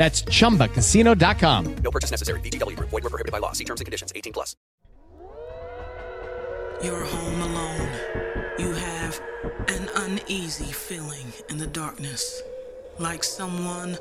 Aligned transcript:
That's 0.00 0.22
chumbacasino.com. 0.22 1.74
No 1.84 1.90
purchase 1.90 2.10
necessary. 2.10 2.40
VGW 2.40 2.74
Group. 2.74 2.88
Void 2.88 3.04
were 3.04 3.10
prohibited 3.10 3.32
by 3.32 3.38
law. 3.38 3.52
See 3.52 3.64
terms 3.64 3.82
and 3.82 3.84
conditions. 3.84 4.10
18 4.16 4.32
plus. 4.32 4.56
You're 6.82 7.04
home 7.04 7.42
alone. 7.42 7.90
You 8.58 8.72
have 8.72 9.20
an 9.68 9.90
uneasy 9.96 10.72
feeling 10.72 11.30
in 11.50 11.58
the 11.58 11.66
darkness, 11.66 12.40
like 12.98 13.22
someone 13.22 13.98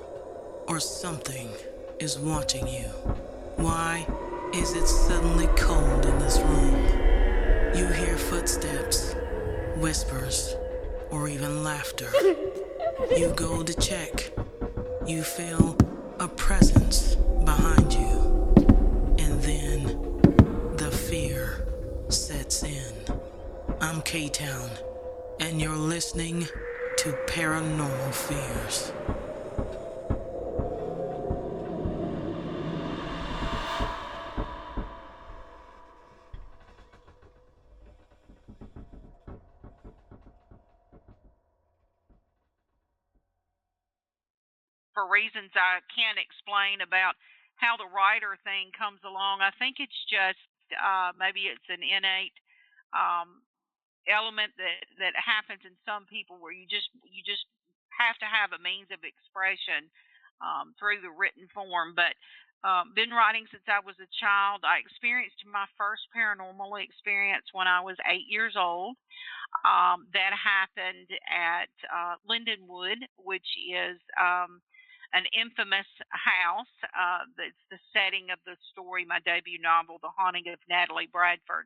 or 0.70 0.80
something 0.80 1.50
is 2.00 2.18
watching 2.18 2.66
you. 2.66 2.88
Why 3.58 4.08
is 4.54 4.76
it 4.76 4.88
suddenly 4.88 5.48
cold 5.58 6.06
in 6.06 6.18
this 6.20 6.40
room? 6.40 7.76
You 7.76 7.88
hear 7.88 8.16
footsteps, 8.16 9.16
whispers, 9.76 10.56
or 11.12 11.28
even 11.28 11.62
laughter. 11.62 12.10
You 13.18 13.34
go 13.36 13.64
to 13.64 13.74
check. 13.74 14.32
You 15.06 15.24
feel 15.24 15.76
a 16.20 16.28
presence 16.28 17.16
behind 17.46 17.94
you. 17.94 18.54
And 19.20 19.42
then 19.42 19.84
the 20.76 20.92
fear 20.92 21.66
sets 22.10 22.64
in. 22.64 22.94
I'm 23.80 24.02
K 24.02 24.28
Town, 24.28 24.70
and 25.40 25.62
you're 25.62 25.78
listening 25.78 26.46
to 26.98 27.12
Paranormal 27.28 28.14
Fears. 28.14 28.92
For 45.00 45.08
reasons 45.08 45.56
I 45.56 45.80
can't 45.96 46.20
explain 46.20 46.84
about 46.84 47.16
how 47.56 47.80
the 47.80 47.88
writer 47.88 48.36
thing 48.44 48.76
comes 48.76 49.00
along. 49.08 49.40
I 49.40 49.56
think 49.56 49.80
it's 49.80 49.96
just 50.12 50.44
uh, 50.76 51.16
maybe 51.16 51.48
it's 51.48 51.72
an 51.72 51.80
innate 51.80 52.36
um, 52.92 53.40
element 54.12 54.52
that 54.60 54.84
that 55.00 55.16
happens 55.16 55.64
in 55.64 55.72
some 55.88 56.04
people 56.12 56.36
where 56.36 56.52
you 56.52 56.68
just 56.68 56.92
you 57.08 57.24
just 57.24 57.48
have 57.96 58.20
to 58.20 58.28
have 58.28 58.52
a 58.52 58.60
means 58.60 58.92
of 58.92 59.08
expression 59.08 59.88
um, 60.44 60.76
through 60.76 61.00
the 61.00 61.16
written 61.16 61.48
form. 61.56 61.96
But 61.96 62.12
um, 62.68 62.92
been 62.92 63.16
writing 63.16 63.48
since 63.48 63.64
I 63.72 63.80
was 63.80 63.96
a 64.04 64.16
child. 64.20 64.68
I 64.68 64.84
experienced 64.84 65.40
my 65.48 65.64
first 65.80 66.12
paranormal 66.12 66.76
experience 66.84 67.48
when 67.56 67.72
I 67.72 67.80
was 67.80 67.96
eight 68.04 68.28
years 68.28 68.60
old. 68.60 69.00
Um, 69.64 70.12
that 70.12 70.36
happened 70.36 71.08
at 71.24 71.72
uh, 71.88 72.20
Lindenwood, 72.28 73.00
which 73.16 73.48
is 73.64 73.96
um, 74.20 74.60
an 75.14 75.26
infamous 75.34 75.90
house. 76.14 76.76
Uh, 76.94 77.26
that's 77.38 77.64
the 77.74 77.82
setting 77.94 78.30
of 78.30 78.40
the 78.46 78.56
story, 78.72 79.06
my 79.06 79.20
debut 79.26 79.60
novel, 79.60 79.98
The 80.02 80.14
Haunting 80.14 80.48
of 80.54 80.60
Natalie 80.70 81.10
Bradford. 81.12 81.66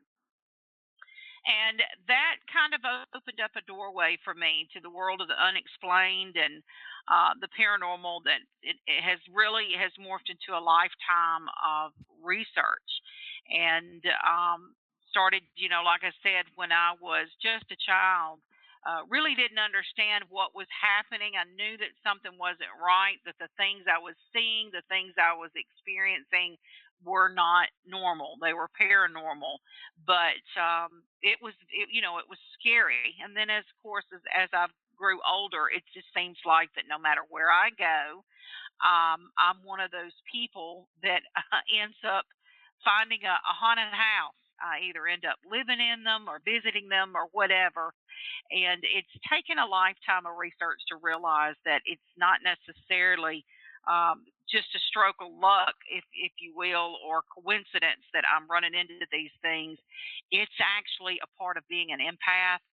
And 1.44 1.76
that 2.08 2.40
kind 2.48 2.72
of 2.72 2.80
opened 3.12 3.36
up 3.44 3.52
a 3.52 3.60
doorway 3.68 4.16
for 4.24 4.32
me 4.32 4.64
to 4.72 4.80
the 4.80 4.88
world 4.88 5.20
of 5.20 5.28
the 5.28 5.36
unexplained 5.36 6.40
and 6.40 6.64
uh, 7.04 7.36
the 7.36 7.52
paranormal 7.52 8.24
that 8.24 8.40
it, 8.64 8.80
it 8.88 9.04
has 9.04 9.20
really 9.28 9.76
has 9.76 9.92
morphed 10.00 10.32
into 10.32 10.56
a 10.56 10.64
lifetime 10.64 11.44
of 11.60 11.92
research 12.24 12.88
and 13.52 14.00
um, 14.24 14.72
started, 15.12 15.44
you 15.52 15.68
know, 15.68 15.84
like 15.84 16.00
I 16.00 16.16
said, 16.24 16.48
when 16.56 16.72
I 16.72 16.96
was 16.96 17.28
just 17.44 17.68
a 17.68 17.76
child, 17.76 18.40
uh, 18.84 19.08
really 19.08 19.32
didn't 19.32 19.60
understand 19.60 20.28
what 20.28 20.52
was 20.52 20.68
happening. 20.68 21.40
I 21.40 21.48
knew 21.56 21.80
that 21.80 21.96
something 22.04 22.36
wasn't 22.36 22.72
right, 22.76 23.16
that 23.24 23.40
the 23.40 23.48
things 23.56 23.88
I 23.88 23.96
was 23.96 24.16
seeing, 24.32 24.68
the 24.72 24.84
things 24.92 25.16
I 25.16 25.32
was 25.32 25.52
experiencing 25.56 26.60
were 27.00 27.32
not 27.32 27.68
normal. 27.88 28.36
They 28.40 28.52
were 28.52 28.68
paranormal, 28.76 29.60
but 30.04 30.40
um, 30.60 31.04
it 31.24 31.40
was, 31.40 31.56
it, 31.72 31.88
you 31.92 32.04
know, 32.04 32.20
it 32.20 32.28
was 32.28 32.40
scary. 32.60 33.16
And 33.24 33.36
then, 33.36 33.48
as 33.48 33.64
of 33.64 33.76
course, 33.80 34.04
as, 34.12 34.20
as 34.32 34.48
I 34.52 34.68
grew 34.96 35.20
older, 35.24 35.72
it 35.72 35.84
just 35.92 36.08
seems 36.12 36.38
like 36.44 36.68
that 36.76 36.88
no 36.88 37.00
matter 37.00 37.24
where 37.28 37.48
I 37.48 37.72
go, 37.76 38.24
um, 38.84 39.32
I'm 39.40 39.64
one 39.64 39.80
of 39.80 39.90
those 39.90 40.14
people 40.28 40.88
that 41.02 41.24
uh, 41.36 41.64
ends 41.80 41.96
up 42.04 42.28
finding 42.84 43.24
a, 43.24 43.32
a 43.32 43.54
haunted 43.56 43.92
house. 43.96 44.43
I 44.64 44.88
either 44.88 45.04
end 45.04 45.28
up 45.28 45.36
living 45.44 45.76
in 45.76 46.08
them 46.08 46.24
or 46.24 46.40
visiting 46.40 46.88
them 46.88 47.12
or 47.12 47.28
whatever. 47.36 47.92
And 48.48 48.80
it's 48.80 49.12
taken 49.28 49.60
a 49.60 49.68
lifetime 49.68 50.24
of 50.24 50.40
research 50.40 50.80
to 50.88 50.96
realize 51.04 51.60
that 51.68 51.84
it's 51.84 52.08
not 52.16 52.40
necessarily 52.40 53.44
um, 53.84 54.24
just 54.48 54.72
a 54.72 54.80
stroke 54.88 55.20
of 55.20 55.28
luck, 55.32 55.76
if 55.92 56.04
if 56.16 56.32
you 56.40 56.56
will, 56.56 56.96
or 57.04 57.24
coincidence 57.28 58.04
that 58.16 58.24
I'm 58.24 58.48
running 58.48 58.72
into 58.72 59.04
these 59.12 59.32
things. 59.44 59.76
It's 60.32 60.58
actually 60.60 61.20
a 61.20 61.28
part 61.36 61.56
of 61.56 61.68
being 61.68 61.92
an 61.92 62.00
empath, 62.00 62.64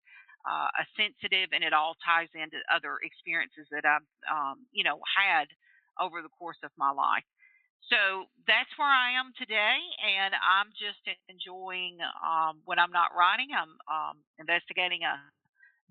uh, 0.48 0.72
a 0.72 0.86
sensitive, 0.96 1.52
and 1.52 1.64
it 1.64 1.76
all 1.76 2.00
ties 2.04 2.32
into 2.32 2.64
other 2.72 3.00
experiences 3.04 3.68
that 3.72 3.84
I've 3.84 4.08
um, 4.32 4.64
you 4.72 4.84
know 4.84 5.00
had 5.12 5.52
over 6.00 6.22
the 6.24 6.32
course 6.32 6.60
of 6.64 6.72
my 6.78 6.92
life. 6.92 7.28
So 7.92 8.32
that's 8.48 8.72
where 8.78 8.88
I 8.88 9.20
am 9.20 9.36
today, 9.38 9.78
and 10.00 10.34
I'm 10.40 10.72
just 10.80 11.04
enjoying 11.28 11.98
um, 12.24 12.64
when 12.64 12.80
I'm 12.80 12.92
not 12.92 13.12
writing. 13.12 13.50
I'm 13.52 13.76
um, 13.92 14.16
investigating 14.40 15.04
a 15.04 15.20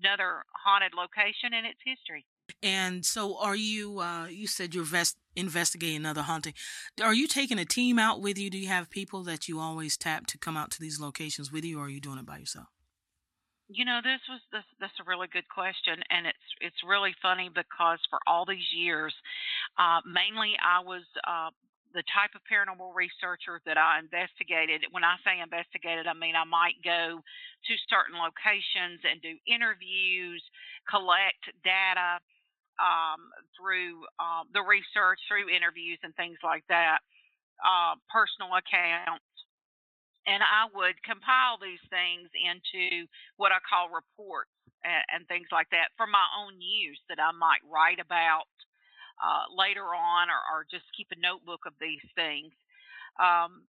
another 0.01 0.43
haunted 0.65 0.93
location 0.97 1.53
and 1.53 1.65
its 1.65 1.77
history. 1.85 2.25
And 2.63 3.05
so, 3.05 3.37
are 3.37 3.55
you? 3.55 3.99
Uh, 3.99 4.25
you 4.25 4.47
said 4.47 4.73
you're 4.73 4.83
vest- 4.83 5.17
investigating 5.35 5.97
another 5.97 6.23
haunting. 6.23 6.53
Are 7.01 7.13
you 7.13 7.27
taking 7.27 7.59
a 7.59 7.65
team 7.65 7.99
out 7.99 8.19
with 8.19 8.37
you? 8.37 8.49
Do 8.49 8.57
you 8.57 8.67
have 8.67 8.89
people 8.89 9.23
that 9.23 9.47
you 9.47 9.59
always 9.59 9.95
tap 9.95 10.27
to 10.27 10.37
come 10.37 10.57
out 10.57 10.71
to 10.71 10.81
these 10.81 10.99
locations 10.99 11.51
with 11.51 11.63
you, 11.63 11.79
or 11.79 11.85
are 11.85 11.89
you 11.89 12.01
doing 12.01 12.17
it 12.17 12.25
by 12.25 12.39
yourself? 12.39 12.67
You 13.69 13.85
know, 13.85 13.99
this 14.03 14.19
was 14.27 14.41
this 14.51 14.63
that's 14.79 14.99
a 14.99 15.07
really 15.07 15.27
good 15.31 15.47
question, 15.47 16.01
and 16.09 16.27
it's 16.27 16.47
it's 16.59 16.83
really 16.85 17.13
funny 17.21 17.49
because 17.53 17.99
for 18.09 18.19
all 18.27 18.45
these 18.45 18.73
years, 18.75 19.13
uh, 19.77 20.01
mainly 20.05 20.55
I 20.59 20.83
was 20.83 21.03
uh, 21.25 21.51
the 21.93 22.03
type 22.11 22.31
of 22.35 22.41
paranormal 22.47 22.95
researcher 22.95 23.59
that 23.65 23.77
I 23.77 23.99
investigated. 23.99 24.87
When 24.91 25.03
I 25.03 25.19
say 25.23 25.39
investigated, 25.39 26.07
I 26.07 26.15
mean 26.15 26.35
I 26.35 26.47
might 26.47 26.79
go 26.83 27.19
to 27.19 27.73
certain 27.91 28.15
locations 28.17 29.03
and 29.03 29.21
do 29.21 29.35
interviews, 29.47 30.41
collect 30.87 31.43
data 31.63 32.19
um, 32.81 33.29
through 33.53 34.07
um, 34.17 34.49
the 34.55 34.63
research, 34.63 35.19
through 35.27 35.51
interviews 35.51 35.99
and 36.01 36.15
things 36.15 36.39
like 36.41 36.65
that, 36.71 37.03
uh, 37.61 37.99
personal 38.09 38.55
accounts. 38.57 39.27
And 40.29 40.41
I 40.45 40.69
would 40.73 40.97
compile 41.01 41.57
these 41.57 41.81
things 41.89 42.29
into 42.37 43.09
what 43.37 43.49
I 43.51 43.57
call 43.65 43.89
reports 43.89 44.53
and, 44.85 45.01
and 45.13 45.21
things 45.25 45.49
like 45.49 45.69
that 45.73 45.93
for 45.97 46.05
my 46.05 46.25
own 46.37 46.61
use 46.61 47.01
that 47.09 47.17
I 47.17 47.33
might 47.33 47.61
write 47.65 47.97
about 47.97 48.49
uh, 49.19 49.49
later 49.51 49.91
on 49.91 50.29
or, 50.29 50.41
or, 50.51 50.59
just 50.69 50.85
keep 50.95 51.07
a 51.11 51.19
notebook 51.19 51.67
of 51.67 51.73
these 51.81 52.03
things. 52.15 52.53
Um, 53.19 53.67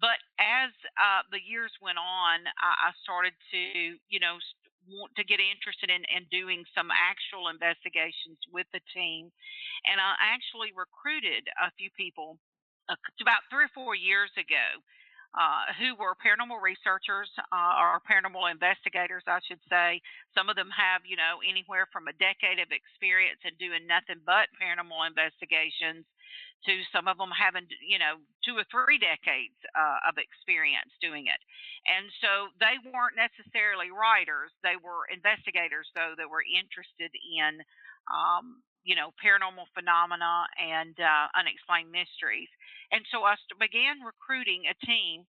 but 0.00 0.20
as 0.38 0.70
uh, 1.00 1.24
the 1.32 1.40
years 1.40 1.72
went 1.80 1.98
on, 1.98 2.44
I, 2.60 2.92
I, 2.92 3.00
started 3.02 3.32
to, 3.50 3.96
you 4.06 4.20
know, 4.20 4.36
want 4.86 5.10
to 5.16 5.24
get 5.24 5.42
interested 5.42 5.90
in, 5.90 6.06
in 6.12 6.28
doing 6.30 6.62
some 6.76 6.92
actual 6.94 7.50
investigations 7.50 8.38
with 8.52 8.68
the 8.70 8.82
team. 8.94 9.32
And 9.88 9.98
I 9.98 10.14
actually 10.32 10.70
recruited 10.76 11.48
a 11.58 11.74
few 11.74 11.90
people 11.96 12.38
uh, 12.86 12.98
about 13.18 13.42
three 13.50 13.66
or 13.66 13.74
four 13.74 13.98
years 13.98 14.30
ago 14.38 14.78
uh, 15.36 15.68
who 15.76 15.92
were 16.00 16.16
paranormal 16.16 16.58
researchers 16.64 17.28
uh, 17.52 17.76
or 17.76 18.00
paranormal 18.08 18.48
investigators, 18.48 19.22
I 19.28 19.44
should 19.44 19.60
say. 19.68 20.00
Some 20.32 20.48
of 20.48 20.56
them 20.56 20.72
have, 20.72 21.04
you 21.04 21.16
know, 21.16 21.44
anywhere 21.44 21.84
from 21.92 22.08
a 22.08 22.16
decade 22.16 22.56
of 22.56 22.72
experience 22.72 23.44
in 23.44 23.52
doing 23.60 23.84
nothing 23.84 24.24
but 24.24 24.48
paranormal 24.56 25.04
investigations 25.04 26.08
to 26.64 26.72
some 26.88 27.04
of 27.06 27.20
them 27.20 27.30
having, 27.30 27.68
you 27.84 28.00
know, 28.00 28.16
two 28.40 28.56
or 28.56 28.64
three 28.72 28.96
decades 28.96 29.54
uh, 29.76 30.08
of 30.08 30.16
experience 30.16 30.90
doing 31.04 31.28
it. 31.28 31.40
And 31.84 32.08
so 32.24 32.48
they 32.58 32.80
weren't 32.80 33.14
necessarily 33.14 33.92
writers, 33.92 34.50
they 34.64 34.80
were 34.80 35.04
investigators, 35.12 35.86
though, 35.92 36.16
that 36.16 36.32
were 36.32 36.42
interested 36.42 37.12
in. 37.12 37.60
Um, 38.08 38.64
you 38.86 38.94
know, 38.94 39.10
paranormal 39.18 39.66
phenomena 39.74 40.46
and 40.56 40.94
uh, 41.02 41.26
unexplained 41.34 41.90
mysteries. 41.90 42.48
And 42.94 43.02
so 43.10 43.26
I 43.26 43.34
began 43.58 43.98
recruiting 44.00 44.70
a 44.70 44.76
team 44.86 45.26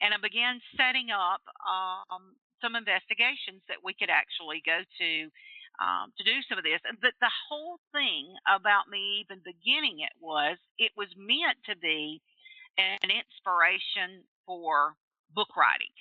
and 0.00 0.16
I 0.16 0.18
began 0.20 0.64
setting 0.80 1.12
up 1.12 1.44
um, 1.60 2.32
some 2.64 2.72
investigations 2.72 3.60
that 3.68 3.84
we 3.84 3.92
could 3.92 4.08
actually 4.08 4.64
go 4.64 4.80
to 4.80 5.10
um, 5.76 6.08
to 6.16 6.24
do 6.24 6.40
some 6.48 6.56
of 6.56 6.64
this. 6.64 6.80
But 7.04 7.12
the 7.20 7.36
whole 7.48 7.76
thing 7.92 8.32
about 8.48 8.88
me 8.88 9.20
even 9.20 9.44
beginning 9.44 10.00
it 10.00 10.16
was 10.16 10.56
it 10.80 10.96
was 10.96 11.12
meant 11.20 11.60
to 11.68 11.76
be 11.76 12.24
an 12.80 13.12
inspiration 13.12 14.24
for 14.48 14.96
book 15.36 15.52
writing. 15.56 15.92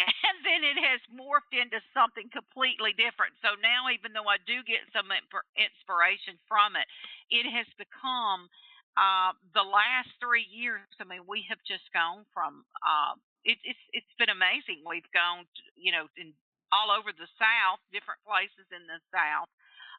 And 0.00 0.36
then 0.42 0.66
it 0.66 0.78
has 0.80 0.98
morphed 1.06 1.54
into 1.54 1.78
something 1.94 2.26
completely 2.34 2.90
different. 2.98 3.38
So 3.38 3.54
now, 3.62 3.86
even 3.94 4.10
though 4.10 4.26
I 4.26 4.42
do 4.42 4.66
get 4.66 4.82
some 4.90 5.06
inspiration 5.54 6.34
from 6.50 6.74
it, 6.74 6.88
it 7.30 7.46
has 7.46 7.68
become 7.78 8.50
uh, 8.98 9.38
the 9.54 9.62
last 9.62 10.10
three 10.18 10.46
years. 10.46 10.82
I 10.98 11.06
mean, 11.06 11.22
we 11.30 11.46
have 11.46 11.62
just 11.62 11.86
gone 11.94 12.26
from 12.34 12.66
uh, 12.82 13.14
it, 13.44 13.60
it's 13.62 13.84
it's 13.92 14.14
been 14.18 14.32
amazing. 14.32 14.82
We've 14.82 15.06
gone, 15.12 15.44
to, 15.44 15.62
you 15.76 15.92
know, 15.92 16.08
in 16.16 16.32
all 16.72 16.90
over 16.90 17.14
the 17.14 17.30
South, 17.38 17.78
different 17.94 18.24
places 18.26 18.66
in 18.74 18.82
the 18.88 18.98
South, 19.14 19.46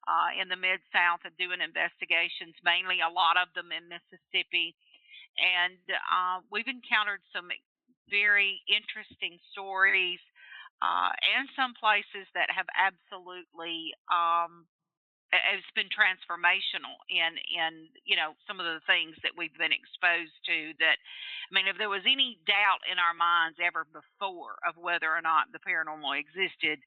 uh, 0.10 0.34
in 0.36 0.50
the 0.50 0.60
Mid 0.60 0.82
South, 0.92 1.24
and 1.24 1.36
doing 1.38 1.62
investigations. 1.62 2.58
Mainly, 2.66 3.00
a 3.00 3.12
lot 3.12 3.38
of 3.40 3.48
them 3.54 3.72
in 3.72 3.88
Mississippi, 3.88 4.76
and 5.40 5.80
uh, 6.10 6.42
we've 6.50 6.68
encountered 6.68 7.24
some 7.32 7.48
very 8.10 8.62
interesting 8.68 9.40
stories, 9.52 10.20
uh, 10.82 11.12
and 11.38 11.50
some 11.56 11.74
places 11.80 12.28
that 12.36 12.50
have 12.52 12.68
absolutely 12.76 13.94
um, 14.12 14.66
it's 15.34 15.74
been 15.76 15.92
transformational 15.92 16.96
in 17.12 17.36
in 17.52 17.90
you 18.06 18.16
know 18.16 18.38
some 18.48 18.60
of 18.62 18.66
the 18.68 18.80
things 18.88 19.16
that 19.24 19.36
we've 19.36 19.56
been 19.60 19.74
exposed 19.76 20.36
to 20.48 20.72
that 20.80 20.96
i 20.96 21.52
mean 21.52 21.68
if 21.68 21.76
there 21.78 21.92
was 21.92 22.06
any 22.08 22.40
doubt 22.48 22.84
in 22.88 22.96
our 23.02 23.16
minds 23.16 23.58
ever 23.60 23.84
before 23.92 24.56
of 24.64 24.78
whether 24.80 25.10
or 25.12 25.22
not 25.24 25.52
the 25.52 25.62
paranormal 25.64 26.16
existed 26.16 26.80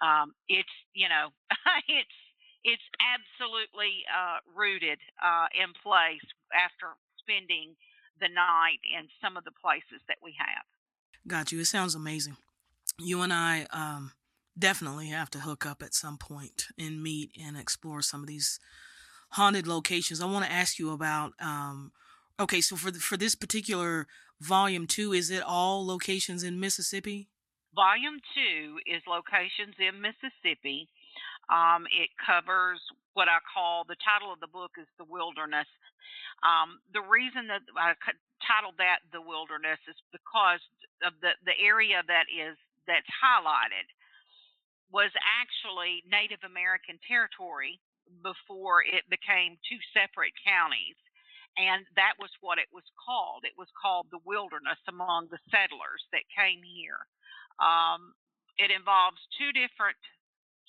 um 0.00 0.32
it's 0.48 0.72
you 0.94 1.08
know 1.10 1.28
it's 1.90 2.18
it's 2.64 2.88
absolutely 3.02 4.06
uh 4.08 4.40
rooted 4.56 5.00
uh 5.20 5.48
in 5.52 5.74
place 5.82 6.24
after 6.56 6.96
spending 7.20 7.76
the 8.20 8.28
night 8.28 8.80
in 8.84 9.08
some 9.22 9.36
of 9.36 9.44
the 9.44 9.50
places 9.50 10.00
that 10.08 10.18
we 10.22 10.34
have 10.38 10.66
got 11.26 11.52
you 11.52 11.60
it 11.60 11.66
sounds 11.66 11.94
amazing 11.94 12.36
you 12.98 13.20
and 13.22 13.32
i 13.32 13.66
um 13.72 14.12
definitely 14.58 15.08
have 15.08 15.30
to 15.30 15.40
hook 15.40 15.64
up 15.64 15.82
at 15.82 15.94
some 15.94 16.18
point 16.18 16.66
and 16.78 17.02
meet 17.02 17.30
and 17.40 17.56
explore 17.56 18.02
some 18.02 18.20
of 18.20 18.26
these 18.26 18.60
haunted 19.30 19.66
locations. 19.66 20.20
I 20.20 20.26
want 20.26 20.44
to 20.44 20.52
ask 20.52 20.78
you 20.78 20.90
about. 20.90 21.32
Um, 21.40 21.92
okay, 22.38 22.60
so 22.60 22.76
for 22.76 22.90
the, 22.90 22.98
for 22.98 23.16
this 23.16 23.34
particular 23.34 24.06
volume 24.40 24.86
two, 24.86 25.12
is 25.12 25.30
it 25.30 25.42
all 25.42 25.86
locations 25.86 26.42
in 26.42 26.60
Mississippi? 26.60 27.28
Volume 27.74 28.20
two 28.34 28.78
is 28.86 29.02
locations 29.06 29.76
in 29.78 30.00
Mississippi. 30.00 30.88
Um, 31.48 31.86
it 31.86 32.10
covers 32.24 32.80
what 33.14 33.28
I 33.28 33.38
call 33.54 33.84
the 33.88 33.96
title 34.04 34.32
of 34.32 34.40
the 34.40 34.46
book 34.46 34.72
is 34.80 34.86
the 34.98 35.04
wilderness. 35.04 35.66
Um, 36.42 36.80
the 36.92 37.04
reason 37.04 37.46
that 37.48 37.62
I 37.76 37.92
titled 38.46 38.80
that 38.80 39.04
the 39.12 39.20
wilderness 39.20 39.78
is 39.86 39.96
because 40.12 40.62
of 41.04 41.12
the 41.20 41.36
the 41.44 41.56
area 41.60 42.02
that 42.08 42.26
is 42.32 42.56
that's 42.88 43.08
highlighted 43.20 43.86
was 44.90 45.12
actually 45.22 46.02
Native 46.10 46.42
American 46.42 46.98
territory 47.06 47.78
before 48.26 48.82
it 48.82 49.06
became 49.06 49.54
two 49.62 49.78
separate 49.94 50.34
counties. 50.42 50.98
And 51.58 51.86
that 51.94 52.18
was 52.18 52.30
what 52.42 52.58
it 52.58 52.70
was 52.74 52.86
called. 52.98 53.46
It 53.46 53.54
was 53.58 53.70
called 53.74 54.06
the 54.10 54.22
wilderness 54.26 54.78
among 54.86 55.30
the 55.30 55.42
settlers 55.50 56.02
that 56.14 56.26
came 56.30 56.62
here. 56.62 57.06
Um, 57.58 58.14
it 58.58 58.70
involves 58.70 59.18
two 59.38 59.50
different 59.54 59.98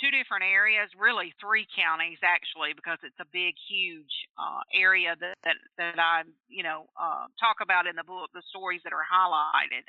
two 0.01 0.09
different 0.09 0.43
areas, 0.43 0.89
really 0.97 1.31
three 1.37 1.69
counties 1.69 2.17
actually, 2.25 2.73
because 2.73 2.97
it's 3.05 3.21
a 3.21 3.29
big, 3.29 3.53
huge 3.69 4.11
uh, 4.35 4.65
area 4.73 5.13
that, 5.21 5.37
that 5.45 5.57
that 5.77 6.01
I 6.01 6.25
you 6.49 6.65
know 6.65 6.89
uh, 6.97 7.29
talk 7.37 7.61
about 7.61 7.85
in 7.85 7.95
the 7.95 8.03
book, 8.03 8.33
the 8.33 8.43
stories 8.49 8.81
that 8.83 8.91
are 8.91 9.05
highlighted. 9.05 9.85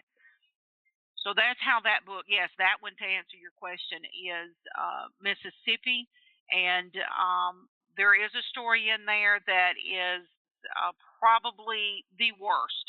So 1.22 1.30
that's 1.32 1.62
how 1.62 1.78
that 1.86 2.02
book, 2.02 2.26
yes, 2.26 2.50
that 2.58 2.82
one 2.82 2.98
to 2.98 3.06
answer 3.06 3.38
your 3.38 3.54
question 3.54 4.02
is 4.10 4.50
uh, 4.74 5.06
Mississippi. 5.22 6.10
And 6.50 6.90
um, 7.14 7.70
there 7.96 8.12
is 8.12 8.34
a 8.34 8.42
story 8.50 8.90
in 8.90 9.06
there 9.06 9.38
that 9.46 9.78
is 9.78 10.26
uh, 10.66 10.90
probably 11.22 12.02
the 12.18 12.34
worst. 12.42 12.86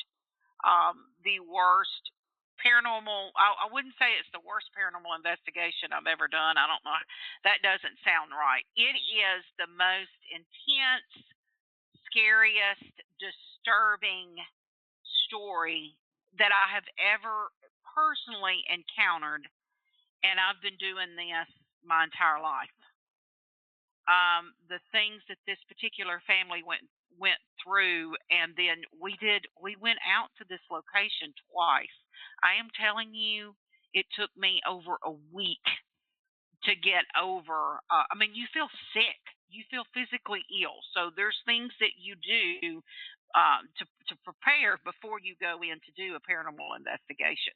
Um, 0.65 1.13
the 1.21 1.45
worst 1.45 2.09
paranormal, 2.63 3.35
I, 3.35 3.67
I 3.67 3.67
wouldn't 3.69 3.93
say 3.99 4.15
it's 4.15 4.31
the 4.31 4.41
worst 4.41 4.71
paranormal 4.71 5.13
investigation 5.13 5.91
I've 5.91 6.07
ever 6.07 6.31
done. 6.31 6.55
I 6.55 6.65
don't 6.65 6.83
know. 6.87 6.95
That 7.43 7.59
doesn't 7.59 7.99
sound 8.07 8.31
right. 8.31 8.63
It 8.79 8.95
is 8.95 9.43
the 9.59 9.67
most 9.67 10.15
intense, 10.31 11.11
scariest, 12.07 12.95
disturbing 13.19 14.39
story 15.27 15.93
that 16.39 16.55
I 16.55 16.71
have 16.73 16.87
ever 16.97 17.51
personally 17.93 18.65
encountered, 18.71 19.45
and 20.25 20.39
I've 20.41 20.63
been 20.63 20.79
doing 20.81 21.13
this 21.13 21.49
my 21.85 22.07
entire 22.07 22.41
life. 22.41 22.73
Um, 24.09 24.51
the 24.67 24.83
things 24.91 25.23
that 25.29 25.39
this 25.47 25.59
particular 25.69 26.19
family 26.27 26.59
went 26.65 26.83
went 27.15 27.39
through, 27.61 28.17
and 28.33 28.51
then 28.57 28.83
we 28.99 29.15
did. 29.21 29.45
We 29.61 29.77
went 29.79 30.01
out 30.03 30.33
to 30.41 30.43
this 30.49 30.63
location 30.67 31.31
twice. 31.47 31.97
I 32.43 32.59
am 32.59 32.67
telling 32.75 33.15
you, 33.15 33.55
it 33.93 34.05
took 34.19 34.29
me 34.35 34.59
over 34.67 34.99
a 35.03 35.13
week 35.31 35.63
to 36.67 36.75
get 36.75 37.07
over. 37.15 37.79
Uh, 37.87 38.05
I 38.11 38.15
mean, 38.19 38.35
you 38.35 38.45
feel 38.53 38.67
sick. 38.91 39.19
You 39.49 39.63
feel 39.69 39.85
physically 39.93 40.43
ill. 40.49 40.81
So 40.97 41.13
there's 41.15 41.37
things 41.45 41.71
that 41.79 41.95
you 41.95 42.17
do 42.19 42.81
uh, 43.37 43.63
to 43.79 43.85
to 44.09 44.15
prepare 44.25 44.77
before 44.81 45.21
you 45.21 45.37
go 45.37 45.61
in 45.61 45.77
to 45.81 45.91
do 45.93 46.17
a 46.17 46.21
paranormal 46.25 46.73
investigation. 46.77 47.53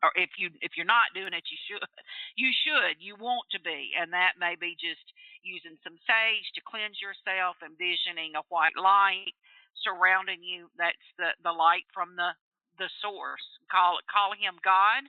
Or 0.00 0.14
if 0.16 0.30
you 0.38 0.48
if 0.62 0.78
you're 0.78 0.88
not 0.88 1.12
doing 1.14 1.34
it, 1.34 1.44
you 1.50 1.58
should. 1.68 1.84
You 2.38 2.48
should. 2.64 3.04
You 3.04 3.20
want 3.20 3.44
to 3.52 3.60
be, 3.60 3.92
and 3.92 4.14
that 4.16 4.40
may 4.40 4.56
be 4.56 4.72
just 4.80 5.04
using 5.44 5.76
some 5.84 6.00
sage 6.08 6.48
to 6.56 6.64
cleanse 6.64 6.96
yourself, 6.96 7.60
envisioning 7.60 8.32
a 8.32 8.46
white 8.48 8.78
light 8.80 9.36
surrounding 9.84 10.40
you. 10.40 10.72
That's 10.78 11.04
the 11.20 11.36
the 11.44 11.52
light 11.52 11.84
from 11.92 12.16
the 12.16 12.32
the 12.78 12.90
source. 13.00 13.44
Call 13.70 13.98
it 13.98 14.06
call 14.10 14.34
him 14.34 14.58
God, 14.62 15.06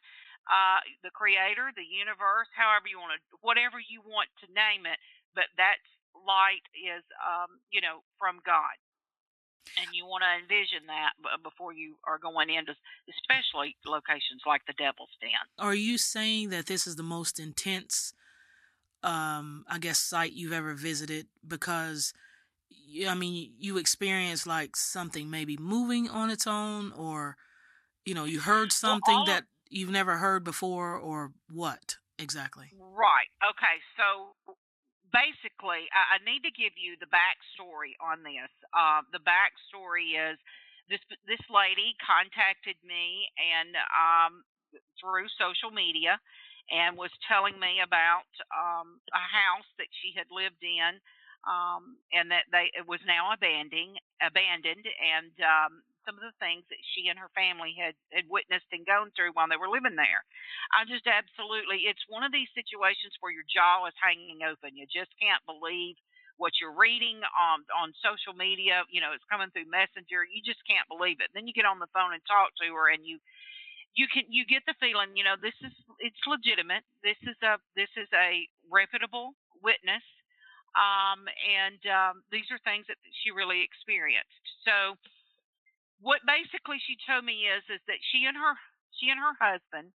uh, 0.50 0.82
the 1.04 1.14
Creator, 1.14 1.74
the 1.76 1.86
universe, 1.86 2.50
however 2.54 2.88
you 2.88 2.98
want 2.98 3.18
to, 3.18 3.22
whatever 3.42 3.78
you 3.82 4.02
want 4.06 4.30
to 4.42 4.48
name 4.54 4.86
it. 4.86 4.98
But 5.34 5.50
that 5.58 5.82
light 6.14 6.66
is, 6.76 7.04
um, 7.24 7.62
you 7.72 7.80
know, 7.80 8.04
from 8.20 8.42
God 8.46 8.76
and 9.78 9.88
you 9.94 10.06
want 10.06 10.24
to 10.24 10.42
envision 10.42 10.88
that 10.88 11.14
before 11.44 11.74
you 11.74 11.96
are 12.08 12.18
going 12.18 12.50
into 12.50 12.74
especially 13.10 13.76
locations 13.86 14.42
like 14.46 14.62
the 14.66 14.74
devil's 14.74 15.10
den 15.22 15.30
are 15.60 15.76
you 15.76 15.98
saying 15.98 16.50
that 16.50 16.66
this 16.66 16.88
is 16.88 16.96
the 16.96 17.04
most 17.04 17.40
intense 17.40 18.14
um 19.04 19.64
i 19.70 19.78
guess 19.78 20.00
site 20.00 20.34
you've 20.34 20.54
ever 20.54 20.74
visited 20.74 21.28
because 21.48 22.14
i 23.08 23.16
mean 23.16 23.52
you 23.58 23.78
experience 23.78 24.46
like 24.48 24.76
something 24.76 25.30
maybe 25.30 25.58
moving 25.58 26.10
on 26.10 26.30
its 26.30 26.48
own 26.48 26.92
or 26.94 27.38
you 28.06 28.14
know 28.14 28.26
you 28.26 28.40
heard 28.40 28.72
something 28.72 29.16
well, 29.16 29.26
that 29.26 29.46
you've 29.70 29.90
never 29.90 30.18
heard 30.18 30.44
before 30.44 30.96
or 30.96 31.32
what 31.50 31.98
exactly 32.18 32.72
right 32.78 33.30
okay 33.42 33.78
so 33.98 34.36
basically, 35.12 35.88
I, 35.92 36.18
I 36.18 36.24
need 36.24 36.44
to 36.48 36.52
give 36.56 36.76
you 36.80 36.96
the 36.98 37.12
backstory 37.12 37.96
on 38.00 38.24
this. 38.24 38.52
Uh, 38.72 39.04
the 39.12 39.22
backstory 39.24 40.16
is 40.16 40.40
this 40.90 41.04
this 41.28 41.44
lady 41.48 41.96
contacted 42.04 42.76
me 42.84 43.30
and 43.38 43.76
um, 43.92 44.44
through 45.00 45.28
social 45.40 45.72
media 45.72 46.20
and 46.72 46.96
was 46.96 47.12
telling 47.28 47.60
me 47.60 47.84
about 47.84 48.28
um, 48.52 49.00
a 49.12 49.24
house 49.24 49.68
that 49.80 49.92
she 50.04 50.16
had 50.16 50.28
lived 50.32 50.60
in 50.64 51.00
um, 51.48 52.00
and 52.12 52.32
that 52.32 52.48
they 52.52 52.72
it 52.76 52.88
was 52.88 53.00
now 53.08 53.32
abandoned 53.32 54.00
abandoned 54.20 54.84
and 54.84 55.32
um, 55.44 55.84
some 56.06 56.18
of 56.18 56.26
the 56.26 56.36
things 56.42 56.66
that 56.70 56.82
she 56.94 57.08
and 57.08 57.18
her 57.20 57.32
family 57.34 57.74
had, 57.78 57.96
had 58.12 58.28
witnessed 58.30 58.70
and 58.74 58.86
gone 58.86 59.14
through 59.14 59.34
while 59.34 59.50
they 59.50 59.60
were 59.60 59.72
living 59.72 59.96
there. 59.96 60.22
I 60.74 60.86
just 60.86 61.06
absolutely, 61.06 61.86
it's 61.88 62.04
one 62.10 62.26
of 62.26 62.34
these 62.34 62.50
situations 62.54 63.16
where 63.22 63.34
your 63.34 63.48
jaw 63.48 63.86
is 63.88 63.98
hanging 63.98 64.42
open. 64.46 64.76
You 64.76 64.90
just 64.90 65.14
can't 65.22 65.42
believe 65.46 65.96
what 66.42 66.58
you're 66.58 66.74
reading 66.74 67.22
on 67.38 67.62
on 67.78 67.94
social 68.02 68.34
media. 68.34 68.82
You 68.90 69.02
know, 69.02 69.14
it's 69.14 69.28
coming 69.30 69.54
through 69.54 69.70
Messenger. 69.70 70.26
You 70.26 70.42
just 70.42 70.64
can't 70.66 70.90
believe 70.90 71.22
it. 71.22 71.30
Then 71.38 71.46
you 71.46 71.54
get 71.54 71.70
on 71.70 71.78
the 71.78 71.92
phone 71.94 72.18
and 72.18 72.24
talk 72.26 72.54
to 72.62 72.68
her, 72.74 72.90
and 72.90 73.06
you 73.06 73.22
you 73.96 74.08
can 74.08 74.24
you 74.30 74.46
get 74.48 74.64
the 74.68 74.76
feeling 74.80 75.16
you 75.16 75.24
know 75.24 75.36
this 75.40 75.56
is 75.64 75.74
it's 76.00 76.20
legitimate 76.28 76.84
this 77.04 77.20
is 77.28 77.36
a 77.44 77.60
this 77.76 77.92
is 78.00 78.08
a 78.16 78.48
reputable 78.72 79.36
witness 79.64 80.04
um, 80.72 81.28
and 81.28 81.84
um, 81.92 82.24
these 82.32 82.48
are 82.48 82.60
things 82.64 82.88
that 82.88 82.96
she 83.24 83.36
really 83.36 83.60
experienced 83.60 84.46
so 84.64 84.96
what 86.02 86.26
basically 86.26 86.82
she 86.82 86.98
told 87.06 87.24
me 87.24 87.46
is 87.46 87.64
is 87.70 87.82
that 87.88 88.02
she 88.12 88.26
and 88.26 88.36
her 88.36 88.58
she 88.98 89.10
and 89.10 89.22
her 89.22 89.38
husband 89.38 89.94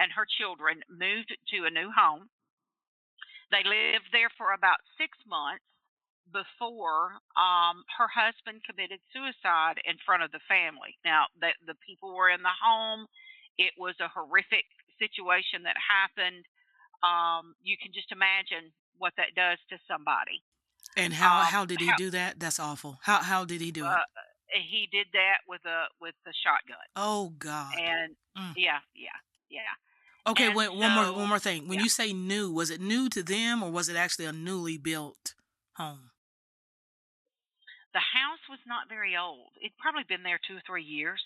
and 0.00 0.08
her 0.12 0.26
children 0.26 0.80
moved 0.88 1.30
to 1.52 1.68
a 1.68 1.70
new 1.70 1.92
home. 1.92 2.32
They 3.52 3.60
lived 3.60 4.08
there 4.12 4.32
for 4.40 4.56
about 4.56 4.80
six 4.96 5.12
months 5.28 5.64
before 6.32 7.20
um, 7.36 7.84
her 8.00 8.08
husband 8.08 8.64
committed 8.64 9.04
suicide 9.12 9.76
in 9.84 10.00
front 10.00 10.24
of 10.24 10.32
the 10.32 10.40
family. 10.48 10.96
Now, 11.04 11.28
the, 11.36 11.52
the 11.68 11.76
people 11.84 12.16
were 12.16 12.32
in 12.32 12.40
the 12.40 12.56
home. 12.56 13.04
It 13.60 13.76
was 13.76 13.92
a 14.00 14.08
horrific 14.08 14.64
situation 14.96 15.68
that 15.68 15.76
happened. 15.76 16.48
Um, 17.04 17.52
you 17.60 17.76
can 17.76 17.92
just 17.92 18.08
imagine 18.08 18.72
what 18.96 19.12
that 19.20 19.36
does 19.36 19.60
to 19.68 19.76
somebody. 19.84 20.40
And 20.96 21.12
how 21.12 21.40
Um, 21.40 21.46
how 21.52 21.64
did 21.68 21.80
he 21.80 21.92
how- 21.92 21.96
do 21.96 22.08
that? 22.10 22.40
That's 22.40 22.58
awful. 22.58 22.98
How 23.02 23.20
how 23.22 23.44
did 23.44 23.60
he 23.60 23.70
do 23.70 23.84
it? 23.84 23.98
He 24.54 24.88
did 24.92 25.06
that 25.12 25.38
with 25.48 25.64
a 25.66 25.84
with 26.00 26.14
the 26.24 26.32
shotgun, 26.44 26.86
oh 26.96 27.30
God. 27.38 27.74
and 27.78 28.14
Mm. 28.38 28.54
yeah, 28.56 28.78
yeah, 28.94 29.10
yeah. 29.50 29.60
Okay, 30.26 30.46
and 30.46 30.56
wait, 30.56 30.72
one 30.72 30.90
more 30.92 31.12
one 31.12 31.28
more 31.28 31.38
thing. 31.38 31.68
When 31.68 31.78
yeah. 31.78 31.82
you 31.84 31.88
say 31.90 32.12
new, 32.14 32.50
was 32.50 32.70
it 32.70 32.80
new 32.80 33.08
to 33.10 33.22
them 33.22 33.62
or 33.62 33.70
was 33.70 33.88
it 33.90 33.96
actually 33.96 34.24
a 34.24 34.32
newly 34.32 34.78
built 34.78 35.34
home? 35.76 36.10
The 37.92 38.00
house 38.00 38.40
was 38.48 38.60
not 38.66 38.88
very 38.88 39.16
old. 39.16 39.52
It'd 39.60 39.76
probably 39.76 40.04
been 40.08 40.22
there 40.22 40.40
two 40.40 40.56
or 40.56 40.62
three 40.66 40.82
years. 40.84 41.20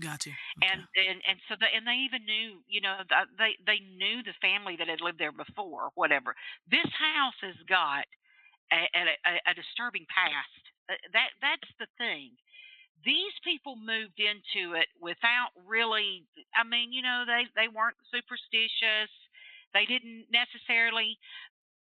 Got 0.00 0.24
you. 0.24 0.32
and 0.62 0.80
and 0.96 1.20
and 1.28 1.38
so 1.48 1.56
they 1.60 1.68
and 1.76 1.84
they 1.86 2.00
even 2.08 2.24
knew 2.24 2.62
you 2.66 2.80
know 2.80 2.96
th- 3.04 3.28
they 3.36 3.58
they 3.66 3.78
knew 3.98 4.22
the 4.22 4.32
family 4.40 4.76
that 4.80 4.88
had 4.88 5.02
lived 5.02 5.18
there 5.18 5.32
before 5.36 5.90
whatever 5.96 6.32
this 6.70 6.88
house 6.96 7.36
has 7.42 7.58
got 7.68 8.06
a, 8.72 8.88
a, 8.96 9.02
a- 9.28 9.44
a 9.50 9.52
disturbing 9.52 10.06
past 10.08 10.62
Uh, 10.88 10.96
that 11.12 11.28
that's 11.44 11.68
the 11.76 11.84
thing 12.00 12.32
these 13.04 13.34
people 13.44 13.74
moved 13.76 14.18
into 14.20 14.74
it 14.74 14.88
without 15.00 15.50
really 15.66 16.24
i 16.54 16.62
mean 16.62 16.92
you 16.92 17.02
know 17.02 17.24
they 17.26 17.46
they 17.54 17.68
weren't 17.68 17.98
superstitious 18.12 19.10
they 19.74 19.84
didn't 19.86 20.26
necessarily 20.30 21.18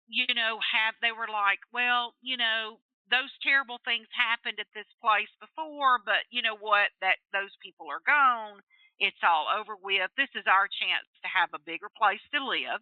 you 0.08 0.26
know 0.34 0.58
have 0.62 0.94
they 1.02 1.12
were 1.12 1.28
like 1.28 1.60
well 1.72 2.14
you 2.22 2.36
know 2.36 2.78
those 3.12 3.32
terrible 3.44 3.76
things 3.84 4.08
happened 4.16 4.56
at 4.56 4.72
this 4.72 4.88
place 5.04 5.28
before, 5.36 6.00
but 6.00 6.24
you 6.32 6.40
know 6.40 6.56
what? 6.56 6.88
That 7.04 7.20
those 7.36 7.52
people 7.60 7.92
are 7.92 8.00
gone. 8.04 8.64
It's 8.96 9.20
all 9.20 9.52
over 9.52 9.76
with. 9.76 10.08
This 10.16 10.32
is 10.32 10.48
our 10.48 10.64
chance 10.64 11.08
to 11.20 11.28
have 11.28 11.52
a 11.52 11.60
bigger 11.60 11.92
place 11.92 12.22
to 12.32 12.40
live. 12.40 12.80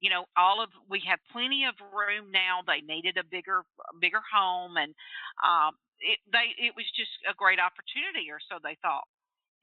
You 0.00 0.10
know, 0.10 0.26
all 0.36 0.62
of 0.62 0.70
we 0.90 1.02
have 1.08 1.20
plenty 1.32 1.64
of 1.64 1.74
room 1.92 2.30
now. 2.30 2.60
They 2.66 2.80
needed 2.84 3.16
a 3.16 3.24
bigger, 3.24 3.64
bigger 4.00 4.22
home, 4.24 4.76
and 4.76 4.94
um, 5.42 5.76
it 6.00 6.20
they 6.30 6.52
it 6.60 6.74
was 6.76 6.86
just 6.96 7.12
a 7.28 7.34
great 7.34 7.60
opportunity, 7.60 8.28
or 8.30 8.40
so 8.42 8.58
they 8.62 8.76
thought. 8.82 9.08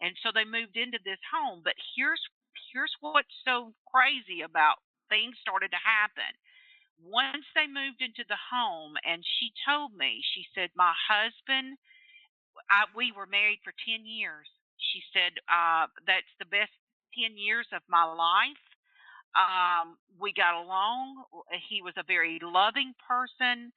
And 0.01 0.17
so 0.23 0.31
they 0.33 0.45
moved 0.45 0.77
into 0.77 0.97
this 1.05 1.21
home. 1.29 1.61
But 1.63 1.77
here's 1.95 2.21
here's 2.73 2.93
what's 3.01 3.33
so 3.45 3.73
crazy 3.93 4.41
about 4.41 4.81
things 5.09 5.37
started 5.41 5.71
to 5.71 5.81
happen 5.83 6.31
once 7.01 7.45
they 7.55 7.67
moved 7.67 8.01
into 8.01 8.23
the 8.29 8.37
home 8.51 8.93
and 9.05 9.23
she 9.25 9.51
told 9.65 9.93
me 9.95 10.21
she 10.35 10.45
said 10.53 10.69
my 10.75 10.93
husband 11.09 11.77
I, 12.69 12.85
we 12.95 13.11
were 13.11 13.27
married 13.27 13.59
for 13.63 13.73
10 13.87 14.05
years 14.05 14.47
she 14.77 15.01
said 15.13 15.33
uh 15.49 15.87
that's 16.07 16.31
the 16.39 16.49
best 16.49 16.73
10 17.17 17.37
years 17.37 17.67
of 17.73 17.81
my 17.89 18.05
life 18.05 18.63
um 19.35 19.97
we 20.19 20.33
got 20.33 20.55
along 20.55 21.23
he 21.69 21.81
was 21.81 21.93
a 21.97 22.03
very 22.07 22.39
loving 22.43 22.93
person 23.07 23.71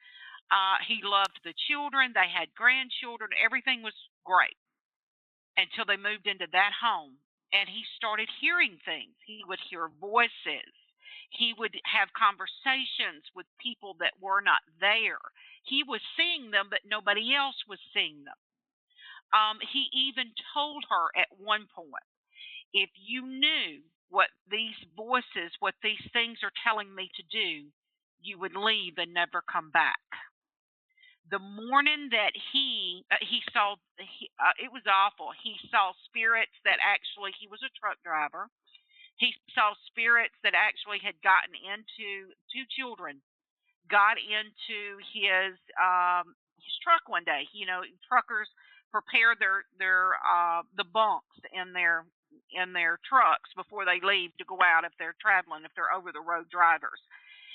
uh 0.50 0.76
he 0.86 1.00
loved 1.04 1.38
the 1.44 1.54
children 1.68 2.12
they 2.14 2.28
had 2.28 2.52
grandchildren 2.54 3.30
everything 3.38 3.82
was 3.82 3.94
great 4.24 4.56
until 5.56 5.84
they 5.86 5.96
moved 5.96 6.26
into 6.26 6.46
that 6.52 6.72
home 6.74 7.14
and 7.52 7.68
he 7.68 7.82
started 7.96 8.28
hearing 8.40 8.78
things 8.84 9.14
he 9.26 9.42
would 9.46 9.60
hear 9.70 9.90
voices 10.00 10.74
he 11.30 11.54
would 11.58 11.74
have 11.84 12.14
conversations 12.14 13.26
with 13.34 13.46
people 13.58 13.96
that 14.00 14.14
were 14.20 14.40
not 14.40 14.62
there. 14.80 15.18
He 15.64 15.82
was 15.82 16.00
seeing 16.16 16.50
them, 16.50 16.68
but 16.70 16.86
nobody 16.86 17.34
else 17.34 17.56
was 17.68 17.80
seeing 17.92 18.24
them. 18.24 18.38
Um, 19.34 19.58
he 19.72 19.90
even 19.92 20.30
told 20.54 20.84
her 20.90 21.10
at 21.18 21.28
one 21.38 21.66
point, 21.74 22.06
if 22.72 22.90
you 22.96 23.26
knew 23.26 23.82
what 24.10 24.28
these 24.50 24.76
voices, 24.96 25.52
what 25.60 25.74
these 25.82 26.02
things 26.12 26.38
are 26.42 26.52
telling 26.64 26.94
me 26.94 27.10
to 27.16 27.22
do, 27.30 27.68
you 28.22 28.38
would 28.38 28.56
leave 28.56 28.94
and 28.98 29.14
never 29.14 29.42
come 29.50 29.70
back. 29.70 30.00
The 31.30 31.38
morning 31.40 32.10
that 32.12 32.32
he 32.52 33.04
uh, 33.10 33.16
he 33.20 33.40
saw, 33.52 33.76
he, 33.98 34.30
uh, 34.38 34.54
it 34.62 34.72
was 34.72 34.84
awful. 34.86 35.30
He 35.42 35.56
saw 35.70 35.92
spirits 36.06 36.54
that 36.64 36.78
actually 36.80 37.32
he 37.40 37.48
was 37.48 37.60
a 37.64 37.72
truck 37.80 37.98
driver 38.04 38.48
he 39.18 39.34
saw 39.54 39.74
spirits 39.86 40.34
that 40.42 40.54
actually 40.54 40.98
had 41.02 41.14
gotten 41.22 41.54
into 41.54 42.34
two 42.52 42.64
children 42.76 43.20
got 43.90 44.16
into 44.18 44.98
his 45.12 45.56
um 45.76 46.34
his 46.58 46.74
truck 46.82 47.04
one 47.08 47.24
day 47.24 47.44
you 47.52 47.66
know 47.66 47.82
truckers 48.08 48.48
prepare 48.92 49.34
their 49.38 49.64
their 49.78 50.14
uh 50.22 50.62
the 50.76 50.84
bunks 50.84 51.36
in 51.52 51.72
their 51.72 52.04
in 52.52 52.72
their 52.72 52.98
trucks 53.06 53.50
before 53.56 53.84
they 53.84 54.00
leave 54.02 54.34
to 54.36 54.48
go 54.48 54.58
out 54.62 54.84
if 54.84 54.92
they're 54.98 55.18
traveling 55.20 55.64
if 55.64 55.72
they're 55.74 55.94
over 55.94 56.12
the 56.12 56.22
road 56.22 56.46
drivers 56.50 57.00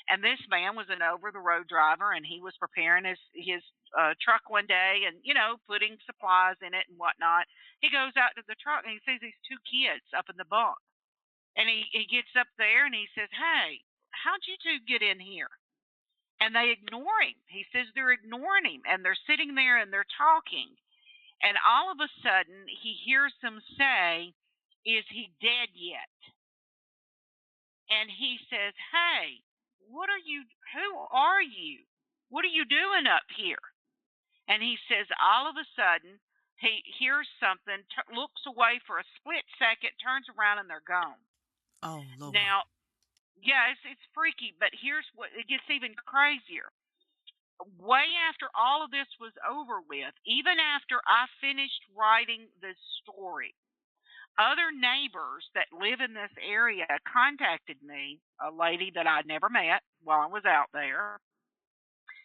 and 0.08 0.24
this 0.24 0.40
man 0.50 0.74
was 0.74 0.88
an 0.90 1.02
over 1.04 1.30
the 1.30 1.42
road 1.42 1.68
driver 1.68 2.12
and 2.12 2.24
he 2.26 2.40
was 2.40 2.56
preparing 2.58 3.04
his 3.04 3.20
his 3.32 3.62
uh 3.98 4.14
truck 4.20 4.42
one 4.48 4.66
day 4.66 5.06
and 5.06 5.16
you 5.22 5.34
know 5.34 5.56
putting 5.68 5.96
supplies 6.04 6.56
in 6.64 6.74
it 6.74 6.88
and 6.88 6.98
whatnot 6.98 7.44
he 7.80 7.88
goes 7.92 8.14
out 8.16 8.32
to 8.34 8.42
the 8.48 8.58
truck 8.58 8.82
and 8.84 8.92
he 8.92 9.00
sees 9.06 9.20
these 9.20 9.40
two 9.46 9.60
kids 9.68 10.04
up 10.16 10.28
in 10.28 10.36
the 10.36 10.48
bunk 10.48 10.76
and 11.56 11.68
he, 11.68 11.84
he 11.90 12.06
gets 12.06 12.30
up 12.38 12.46
there 12.58 12.86
and 12.86 12.94
he 12.94 13.06
says, 13.14 13.30
Hey, 13.34 13.82
how'd 14.14 14.44
you 14.46 14.56
two 14.62 14.78
get 14.86 15.02
in 15.02 15.18
here? 15.18 15.50
And 16.40 16.54
they 16.54 16.72
ignore 16.72 17.20
him. 17.20 17.36
He 17.48 17.66
says 17.68 17.86
they're 17.92 18.16
ignoring 18.16 18.64
him 18.64 18.82
and 18.88 19.04
they're 19.04 19.18
sitting 19.28 19.54
there 19.54 19.76
and 19.76 19.92
they're 19.92 20.08
talking. 20.16 20.72
And 21.42 21.56
all 21.60 21.92
of 21.92 22.00
a 22.00 22.08
sudden, 22.24 22.64
he 22.68 22.96
hears 23.04 23.32
them 23.42 23.60
say, 23.76 24.32
Is 24.86 25.04
he 25.12 25.32
dead 25.40 25.68
yet? 25.74 26.08
And 27.90 28.08
he 28.08 28.38
says, 28.48 28.72
Hey, 28.92 29.42
what 29.90 30.08
are 30.08 30.22
you, 30.22 30.46
who 30.72 30.88
are 31.10 31.42
you? 31.42 31.84
What 32.30 32.44
are 32.44 32.54
you 32.54 32.64
doing 32.64 33.10
up 33.10 33.26
here? 33.36 33.60
And 34.48 34.62
he 34.62 34.78
says, 34.88 35.06
All 35.18 35.50
of 35.50 35.56
a 35.58 35.66
sudden, 35.74 36.20
he 36.60 36.84
hears 37.00 37.26
something, 37.40 37.80
t- 37.88 38.14
looks 38.14 38.44
away 38.46 38.80
for 38.86 39.00
a 39.00 39.10
split 39.16 39.44
second, 39.56 39.96
turns 39.96 40.28
around, 40.28 40.60
and 40.60 40.68
they're 40.68 40.84
gone. 40.84 41.18
Oh 41.82 42.04
Lord. 42.20 42.34
Now, 42.36 42.68
yeah, 43.40 43.72
it's 43.72 43.80
it's 43.88 44.06
freaky, 44.12 44.52
but 44.60 44.68
here's 44.76 45.08
what 45.16 45.32
it 45.32 45.48
gets 45.48 45.64
even 45.72 45.96
crazier. 45.96 46.68
Way 47.80 48.08
after 48.28 48.48
all 48.56 48.84
of 48.84 48.92
this 48.92 49.08
was 49.20 49.32
over 49.44 49.80
with, 49.84 50.12
even 50.24 50.56
after 50.60 51.00
I 51.04 51.28
finished 51.40 51.80
writing 51.92 52.48
the 52.60 52.72
story, 53.00 53.52
other 54.38 54.70
neighbors 54.70 55.44
that 55.54 55.72
live 55.74 56.00
in 56.00 56.14
this 56.14 56.32
area 56.38 56.86
contacted 57.06 57.82
me, 57.82 58.20
a 58.38 58.50
lady 58.50 58.92
that 58.94 59.06
I'd 59.06 59.26
never 59.26 59.48
met 59.48 59.82
while 60.02 60.20
I 60.20 60.30
was 60.30 60.44
out 60.44 60.70
there. 60.72 61.20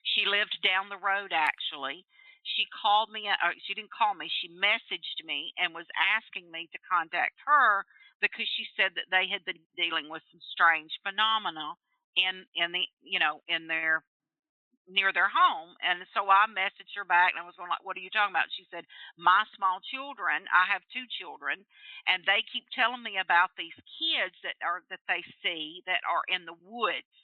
She 0.03 0.25
lived 0.25 0.57
down 0.61 0.89
the 0.89 1.01
road 1.01 1.33
actually. 1.33 2.05
She 2.45 2.69
called 2.69 3.09
me, 3.09 3.25
uh, 3.25 3.57
she 3.65 3.73
didn't 3.73 3.91
call 3.91 4.13
me, 4.13 4.29
she 4.29 4.53
messaged 4.53 5.25
me 5.25 5.49
and 5.57 5.73
was 5.73 5.89
asking 5.97 6.51
me 6.53 6.69
to 6.71 6.79
contact 6.85 7.41
her 7.49 7.83
because 8.21 8.45
she 8.53 8.69
said 8.77 8.93
that 8.95 9.09
they 9.09 9.25
had 9.27 9.43
been 9.43 9.59
dealing 9.75 10.07
with 10.07 10.21
some 10.29 10.41
strange 10.53 10.93
phenomena 11.03 11.73
in 12.15 12.47
in 12.55 12.71
the 12.71 12.83
you 13.03 13.19
know 13.19 13.43
in 13.47 13.67
their 13.67 14.03
near 14.87 15.09
their 15.13 15.29
home 15.29 15.73
and 15.81 16.05
so 16.13 16.29
I 16.29 16.45
messaged 16.49 16.93
her 16.95 17.05
back 17.07 17.33
and 17.33 17.41
I 17.41 17.45
was 17.45 17.57
going 17.57 17.69
like 17.73 17.81
what 17.83 17.97
are 17.97 18.05
you 18.05 18.13
talking 18.13 18.33
about 18.33 18.53
she 18.53 18.65
said 18.69 18.85
my 19.17 19.43
small 19.57 19.81
children 19.89 20.45
I 20.53 20.69
have 20.69 20.85
two 20.93 21.05
children 21.17 21.65
and 22.05 22.21
they 22.25 22.45
keep 22.53 22.69
telling 22.73 23.01
me 23.01 23.17
about 23.17 23.53
these 23.57 23.75
kids 23.97 24.37
that 24.45 24.57
are 24.61 24.85
that 24.93 25.01
they 25.09 25.25
see 25.41 25.81
that 25.89 26.05
are 26.05 26.21
in 26.29 26.45
the 26.45 26.57
woods 26.61 27.17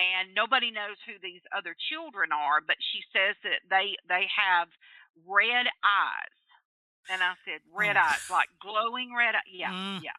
and 0.00 0.32
nobody 0.34 0.72
knows 0.72 0.96
who 1.06 1.20
these 1.20 1.44
other 1.52 1.76
children 1.92 2.32
are 2.32 2.64
but 2.64 2.80
she 2.80 3.04
says 3.12 3.36
that 3.44 3.60
they 3.68 3.94
they 4.08 4.24
have 4.32 4.72
red 5.28 5.68
eyes 5.84 6.34
and 7.08 7.20
I 7.22 7.34
said, 7.44 7.60
red 7.68 7.96
Oh. 7.96 8.00
eyes, 8.00 8.24
like 8.30 8.48
glowing 8.64 9.14
red 9.14 9.34
eyes. 9.36 9.44
Yeah, 9.52 9.68
Mm. 9.70 10.02
yeah. 10.02 10.16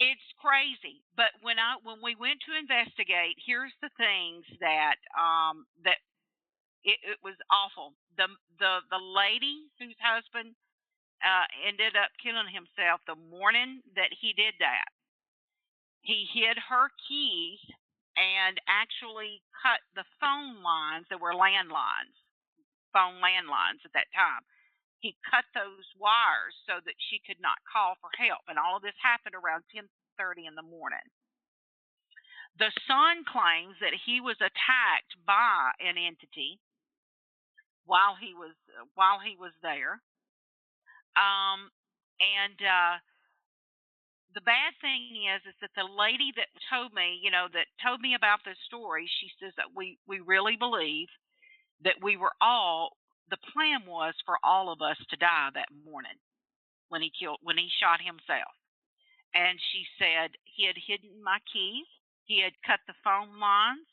It's 0.00 0.26
crazy. 0.42 1.02
But 1.16 1.30
when 1.42 1.58
I 1.58 1.78
when 1.82 2.02
we 2.02 2.16
went 2.16 2.40
to 2.46 2.58
investigate, 2.58 3.38
here's 3.46 3.74
the 3.82 3.90
things 3.96 4.44
that 4.60 4.98
um 5.14 5.66
that 5.84 6.02
it, 6.84 6.98
it 7.04 7.18
was 7.24 7.36
awful. 7.50 7.94
The 8.18 8.28
the 8.58 8.80
the 8.90 9.02
lady 9.02 9.70
whose 9.78 9.96
husband 10.02 10.54
uh 11.22 11.46
ended 11.66 11.96
up 11.96 12.10
killing 12.22 12.50
himself 12.50 13.00
the 13.06 13.16
morning 13.16 13.82
that 13.96 14.10
he 14.20 14.32
did 14.34 14.54
that. 14.60 14.90
He 16.02 16.26
hid 16.32 16.58
her 16.70 16.90
keys 17.08 17.60
and 18.16 18.60
actually 18.68 19.42
cut 19.62 19.80
the 19.94 20.04
phone 20.20 20.62
lines 20.62 21.06
that 21.10 21.20
were 21.20 21.34
landlines, 21.34 22.14
phone 22.92 23.20
landlines 23.22 23.82
at 23.84 23.92
that 23.94 24.10
time 24.14 24.42
he 25.04 25.12
cut 25.28 25.44
those 25.52 25.84
wires 26.00 26.56
so 26.64 26.80
that 26.80 26.96
she 27.12 27.20
could 27.28 27.36
not 27.36 27.60
call 27.68 27.92
for 28.00 28.08
help. 28.16 28.40
And 28.48 28.56
all 28.56 28.80
of 28.80 28.82
this 28.82 28.96
happened 28.96 29.36
around 29.36 29.68
10:30 29.68 30.48
in 30.48 30.56
the 30.56 30.64
morning. 30.64 31.04
The 32.56 32.72
son 32.88 33.24
claims 33.28 33.76
that 33.84 33.92
he 33.92 34.24
was 34.24 34.40
attacked 34.40 35.12
by 35.26 35.76
an 35.78 35.98
entity 35.98 36.58
while 37.84 38.16
he 38.16 38.32
was 38.32 38.56
while 38.94 39.20
he 39.20 39.36
was 39.36 39.52
there. 39.60 40.00
Um, 41.20 41.68
and 42.20 42.58
uh, 42.64 42.96
the 44.32 44.40
bad 44.40 44.72
thing 44.80 45.28
is 45.36 45.44
is 45.44 45.56
that 45.60 45.76
the 45.76 45.84
lady 45.84 46.32
that 46.40 46.48
told 46.72 46.94
me, 46.94 47.20
you 47.20 47.30
know, 47.30 47.48
that 47.52 47.66
told 47.84 48.00
me 48.00 48.14
about 48.14 48.40
this 48.46 48.58
story, 48.64 49.04
she 49.20 49.28
says 49.36 49.52
that 49.58 49.76
we 49.76 49.98
we 50.06 50.20
really 50.20 50.56
believe 50.56 51.08
that 51.82 52.00
we 52.00 52.16
were 52.16 52.32
all 52.40 52.96
the 53.30 53.40
plan 53.52 53.86
was 53.86 54.14
for 54.26 54.36
all 54.42 54.72
of 54.72 54.82
us 54.82 54.98
to 55.10 55.16
die 55.16 55.50
that 55.54 55.72
morning 55.84 56.18
when 56.88 57.02
he 57.02 57.10
killed 57.10 57.38
when 57.42 57.58
he 57.58 57.68
shot 57.80 58.00
himself. 58.00 58.52
And 59.34 59.58
she 59.72 59.82
said 59.98 60.38
he 60.44 60.66
had 60.66 60.78
hidden 60.78 61.22
my 61.22 61.38
keys, 61.50 61.88
he 62.26 62.40
had 62.40 62.54
cut 62.62 62.80
the 62.86 62.94
phone 63.02 63.40
lines, 63.40 63.88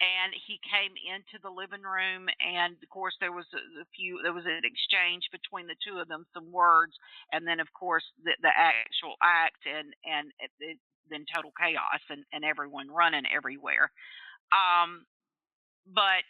and 0.00 0.36
he 0.46 0.60
came 0.60 0.92
into 0.92 1.40
the 1.40 1.52
living 1.52 1.84
room 1.84 2.28
and 2.40 2.76
of 2.76 2.88
course 2.92 3.16
there 3.20 3.32
was 3.32 3.48
a, 3.56 3.62
a, 3.80 3.86
few 3.96 4.20
there 4.22 4.36
was 4.36 4.44
an 4.44 4.60
exchange 4.64 5.24
between 5.32 5.66
the 5.66 5.78
two 5.80 5.96
of 5.96 6.08
them 6.08 6.28
some 6.36 6.52
words 6.52 6.92
and 7.32 7.48
then 7.48 7.60
of 7.60 7.68
course 7.72 8.04
the, 8.24 8.36
the 8.42 8.52
actual 8.52 9.16
act 9.24 9.64
and 9.64 9.96
and 10.04 10.32
it, 10.40 10.52
it, 10.60 10.78
then 11.08 11.24
total 11.32 11.52
chaos 11.56 12.02
and, 12.10 12.24
and 12.32 12.44
everyone 12.44 12.92
running 12.92 13.24
everywhere 13.24 13.88
um, 14.52 15.08
but 15.88 16.24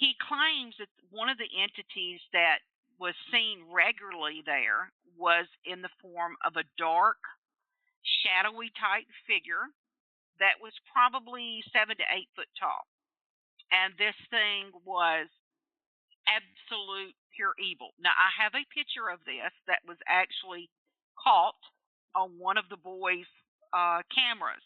he 0.00 0.16
claims 0.16 0.72
that 0.80 0.88
one 1.12 1.28
of 1.28 1.36
the 1.36 1.52
entities 1.60 2.24
that 2.32 2.64
was 2.96 3.12
seen 3.28 3.68
regularly 3.68 4.40
there 4.48 4.88
was 5.20 5.44
in 5.68 5.84
the 5.84 5.92
form 6.00 6.40
of 6.40 6.56
a 6.56 6.64
dark 6.80 7.20
shadowy 8.24 8.72
type 8.80 9.04
figure 9.28 9.68
that 10.40 10.56
was 10.56 10.72
probably 10.88 11.60
seven 11.68 12.00
to 12.00 12.06
eight 12.16 12.32
foot 12.32 12.48
tall. 12.56 12.88
And 13.68 13.92
this 14.00 14.16
thing 14.32 14.72
was 14.88 15.28
absolute 16.24 17.12
pure 17.36 17.52
evil. 17.60 17.92
Now, 18.00 18.16
I 18.16 18.32
have 18.40 18.56
a 18.56 18.72
picture 18.72 19.12
of 19.12 19.20
this 19.28 19.52
that 19.68 19.84
was 19.84 20.00
actually 20.08 20.72
caught 21.20 21.60
on 22.16 22.40
one 22.40 22.56
of 22.56 22.72
the 22.72 22.80
boys' 22.80 23.28
uh, 23.76 24.00
cameras 24.08 24.64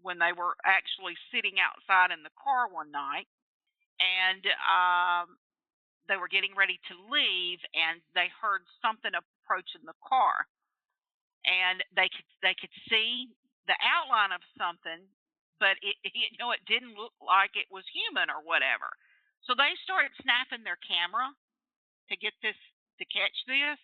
when 0.00 0.16
they 0.16 0.32
were 0.32 0.56
actually 0.64 1.20
sitting 1.28 1.60
outside 1.60 2.16
in 2.16 2.24
the 2.24 2.32
car 2.40 2.72
one 2.72 2.88
night. 2.88 3.28
And 4.00 4.42
um, 4.64 5.36
they 6.08 6.16
were 6.16 6.32
getting 6.32 6.56
ready 6.56 6.80
to 6.88 6.94
leave, 7.06 7.60
and 7.76 8.00
they 8.16 8.32
heard 8.40 8.64
something 8.80 9.12
approaching 9.12 9.84
the 9.84 9.96
car. 10.02 10.48
And 11.46 11.84
they 11.94 12.08
could 12.08 12.28
they 12.42 12.56
could 12.58 12.72
see 12.88 13.30
the 13.68 13.76
outline 13.80 14.32
of 14.32 14.42
something, 14.58 15.06
but 15.62 15.78
it, 15.80 15.96
you 16.16 16.36
know 16.40 16.50
it 16.50 16.64
didn't 16.66 16.98
look 16.98 17.14
like 17.22 17.54
it 17.54 17.70
was 17.70 17.86
human 17.94 18.28
or 18.28 18.42
whatever. 18.42 18.90
So 19.48 19.56
they 19.56 19.72
started 19.84 20.12
snapping 20.20 20.66
their 20.66 20.80
camera 20.84 21.32
to 22.12 22.14
get 22.18 22.36
this 22.44 22.58
to 23.00 23.04
catch 23.08 23.32
this, 23.48 23.80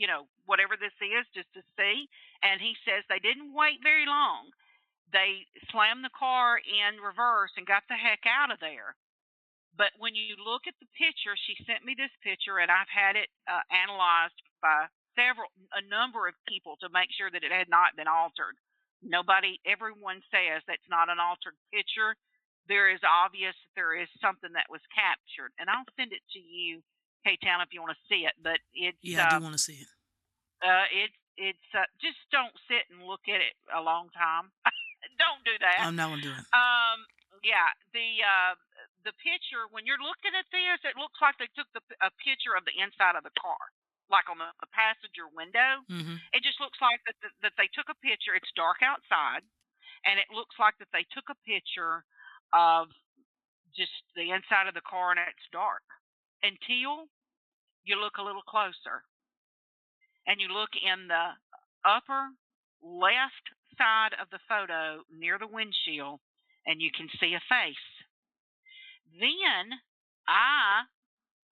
you 0.00 0.08
know, 0.08 0.24
whatever 0.48 0.80
this 0.80 0.96
is, 1.02 1.28
just 1.36 1.52
to 1.52 1.62
see. 1.76 2.08
And 2.40 2.62
he 2.62 2.72
says 2.88 3.04
they 3.08 3.20
didn't 3.20 3.52
wait 3.52 3.84
very 3.84 4.08
long. 4.08 4.48
They 5.12 5.44
slammed 5.68 6.06
the 6.06 6.14
car 6.16 6.56
in 6.56 7.02
reverse 7.02 7.52
and 7.60 7.68
got 7.68 7.84
the 7.90 8.00
heck 8.00 8.24
out 8.24 8.50
of 8.50 8.58
there. 8.60 8.96
But 9.76 9.92
when 10.00 10.16
you 10.16 10.40
look 10.40 10.64
at 10.64 10.76
the 10.80 10.88
picture, 10.96 11.36
she 11.36 11.52
sent 11.68 11.84
me 11.84 11.92
this 11.92 12.12
picture, 12.24 12.58
and 12.58 12.72
I've 12.72 12.88
had 12.88 13.16
it 13.16 13.28
uh, 13.44 13.60
analyzed 13.68 14.36
by 14.64 14.88
several, 15.12 15.52
a 15.76 15.84
number 15.84 16.24
of 16.24 16.34
people 16.48 16.80
to 16.80 16.88
make 16.88 17.12
sure 17.12 17.28
that 17.28 17.44
it 17.44 17.52
had 17.52 17.68
not 17.68 17.92
been 17.92 18.08
altered. 18.08 18.56
Nobody, 19.04 19.60
everyone 19.68 20.24
says 20.32 20.64
that's 20.64 20.88
not 20.88 21.12
an 21.12 21.20
altered 21.20 21.56
picture. 21.68 22.16
There 22.66 22.88
is 22.88 23.04
obvious 23.04 23.52
that 23.52 23.72
there 23.76 23.94
is 23.94 24.08
something 24.18 24.50
that 24.56 24.72
was 24.72 24.82
captured, 24.90 25.52
and 25.60 25.68
I'll 25.68 25.86
send 25.94 26.16
it 26.16 26.24
to 26.34 26.40
you, 26.40 26.80
K 27.22 27.36
Town, 27.44 27.60
if 27.60 27.70
you 27.70 27.84
want 27.84 27.94
to 27.94 28.04
see 28.08 28.24
it. 28.24 28.34
But 28.40 28.58
it's 28.74 28.98
yeah, 29.04 29.28
uh, 29.28 29.36
I 29.36 29.38
do 29.38 29.44
want 29.44 29.54
to 29.54 29.62
see 29.62 29.78
it. 29.84 29.90
Uh, 30.64 30.88
it's 30.90 31.20
it's 31.36 31.68
uh, 31.76 31.86
just 32.00 32.18
don't 32.32 32.52
sit 32.66 32.88
and 32.90 33.04
look 33.04 33.28
at 33.28 33.38
it 33.38 33.54
a 33.70 33.78
long 33.78 34.08
time. 34.16 34.50
don't 35.22 35.44
do 35.46 35.54
that. 35.60 35.84
I'm 35.84 35.94
not 35.94 36.10
gonna 36.10 36.26
do 36.26 36.34
it. 36.34 36.44
Um, 36.50 37.06
yeah, 37.46 37.70
the 37.94 38.08
uh, 38.24 38.58
the 39.06 39.14
picture 39.22 39.70
when 39.70 39.86
you're 39.86 40.02
looking 40.02 40.34
at 40.34 40.50
this, 40.50 40.82
it 40.82 40.98
looks 40.98 41.22
like 41.22 41.38
they 41.38 41.48
took 41.54 41.70
the 41.70 41.80
a 42.02 42.10
picture 42.18 42.58
of 42.58 42.66
the 42.66 42.74
inside 42.74 43.14
of 43.14 43.22
the 43.22 43.34
car 43.38 43.60
like 44.10 44.30
on 44.30 44.38
the, 44.38 44.50
the 44.62 44.70
passenger 44.70 45.26
window. 45.34 45.82
Mm-hmm. 45.90 46.18
It 46.30 46.42
just 46.46 46.62
looks 46.62 46.78
like 46.78 47.02
that, 47.06 47.18
that 47.22 47.34
that 47.42 47.56
they 47.58 47.70
took 47.74 47.90
a 47.90 47.98
picture. 48.02 48.34
It's 48.34 48.50
dark 48.54 48.82
outside, 48.82 49.42
and 50.06 50.18
it 50.18 50.30
looks 50.30 50.54
like 50.58 50.78
that 50.78 50.90
they 50.94 51.06
took 51.10 51.26
a 51.30 51.38
picture 51.46 52.06
of 52.54 52.90
just 53.74 53.94
the 54.14 54.30
inside 54.30 54.70
of 54.70 54.78
the 54.78 54.86
car, 54.86 55.12
and 55.14 55.20
it's 55.22 55.50
dark 55.50 55.84
until 56.42 57.10
you 57.82 57.98
look 57.98 58.18
a 58.18 58.26
little 58.26 58.46
closer, 58.46 59.02
and 60.26 60.38
you 60.40 60.48
look 60.50 60.74
in 60.78 61.10
the 61.10 61.34
upper 61.86 62.30
left 62.82 63.46
side 63.78 64.14
of 64.22 64.30
the 64.30 64.42
photo 64.46 65.02
near 65.10 65.38
the 65.38 65.50
windshield, 65.50 66.22
and 66.66 66.80
you 66.80 66.90
can 66.94 67.10
see 67.18 67.34
a 67.34 67.42
face. 67.50 67.88
Then 69.18 69.78
I 70.28 70.84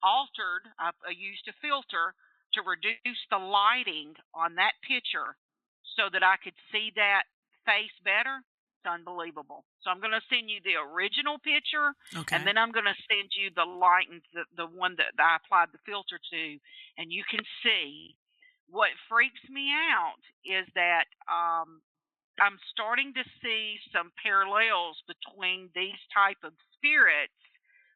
altered, 0.03 0.69
I, 0.79 0.93
used 1.17 1.49
a 1.49 1.57
filter 1.65 2.13
to 2.55 2.61
reduce 2.63 3.23
the 3.31 3.39
lighting 3.41 4.15
on 4.35 4.57
that 4.57 4.77
picture 4.85 5.37
so 5.97 6.13
that 6.13 6.23
I 6.23 6.37
could 6.43 6.57
see 6.71 6.93
that 6.97 7.25
face 7.65 7.95
better. 8.05 8.45
It's 8.79 8.91
unbelievable. 8.93 9.65
So 9.81 9.89
I'm 9.89 10.01
going 10.05 10.13
to 10.15 10.29
send 10.29 10.53
you 10.53 10.61
the 10.61 10.77
original 10.77 11.41
picture, 11.41 11.97
Okay. 12.13 12.37
and 12.37 12.45
then 12.47 12.59
I'm 12.61 12.71
going 12.71 12.89
to 12.91 13.05
send 13.09 13.33
you 13.33 13.49
the 13.55 13.65
light 13.65 14.13
and 14.13 14.21
the, 14.37 14.45
the 14.55 14.69
one 14.69 14.97
that 15.01 15.17
I 15.17 15.41
applied 15.41 15.73
the 15.73 15.81
filter 15.89 16.21
to, 16.21 16.45
and 17.01 17.09
you 17.11 17.25
can 17.25 17.43
see. 17.65 18.17
What 18.69 18.97
freaks 19.09 19.45
me 19.53 19.69
out 19.73 20.21
is 20.45 20.65
that 20.75 21.05
um, 21.29 21.85
I'm 22.41 22.57
starting 22.73 23.13
to 23.13 23.25
see 23.45 23.77
some 23.93 24.11
parallels 24.25 24.97
between 25.05 25.69
these 25.77 26.01
type 26.13 26.41
of 26.43 26.53
spirits 26.77 27.37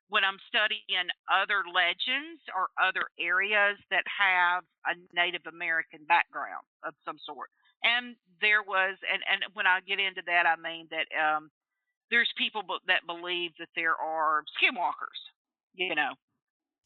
when 0.08 0.24
I'm 0.24 0.40
studying 0.48 1.12
other 1.28 1.64
legends 1.68 2.40
or 2.56 2.72
other 2.80 3.12
areas 3.20 3.76
that 3.92 4.04
have 4.08 4.64
a 4.88 4.96
Native 5.12 5.44
American 5.44 6.04
background 6.08 6.64
of 6.82 6.96
some 7.04 7.20
sort. 7.24 7.52
And 7.84 8.16
there 8.40 8.64
was, 8.64 8.96
and, 9.04 9.22
and 9.28 9.44
when 9.52 9.68
I 9.68 9.80
get 9.84 10.00
into 10.00 10.24
that, 10.26 10.48
I 10.48 10.56
mean 10.56 10.88
that 10.90 11.06
um, 11.12 11.50
there's 12.10 12.30
people 12.40 12.64
that 12.88 13.06
believe 13.06 13.52
that 13.60 13.68
there 13.76 13.94
are 13.94 14.42
skinwalkers, 14.56 15.20
you 15.76 15.94
know. 15.94 16.16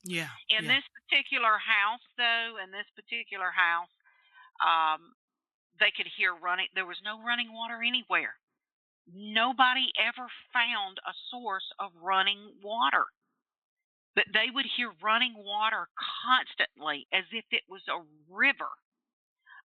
yeah. 0.04 0.28
In 0.50 0.66
yeah. 0.66 0.76
this 0.76 0.86
particular 0.98 1.56
house, 1.62 2.04
though, 2.18 2.58
in 2.58 2.74
this 2.74 2.90
particular 2.98 3.54
house, 3.54 3.94
um, 4.58 5.14
they 5.78 5.94
could 5.94 6.10
hear 6.18 6.34
running. 6.34 6.66
There 6.74 6.86
was 6.86 7.00
no 7.06 7.22
running 7.22 7.54
water 7.54 7.80
anywhere 7.80 8.34
nobody 9.12 9.86
ever 9.98 10.28
found 10.52 10.98
a 11.06 11.12
source 11.30 11.66
of 11.78 11.90
running 12.02 12.52
water. 12.62 13.06
But 14.14 14.24
they 14.32 14.52
would 14.52 14.66
hear 14.76 14.92
running 15.02 15.34
water 15.36 15.88
constantly 15.96 17.06
as 17.12 17.24
if 17.32 17.44
it 17.50 17.62
was 17.68 17.80
a 17.88 18.04
river. 18.28 18.68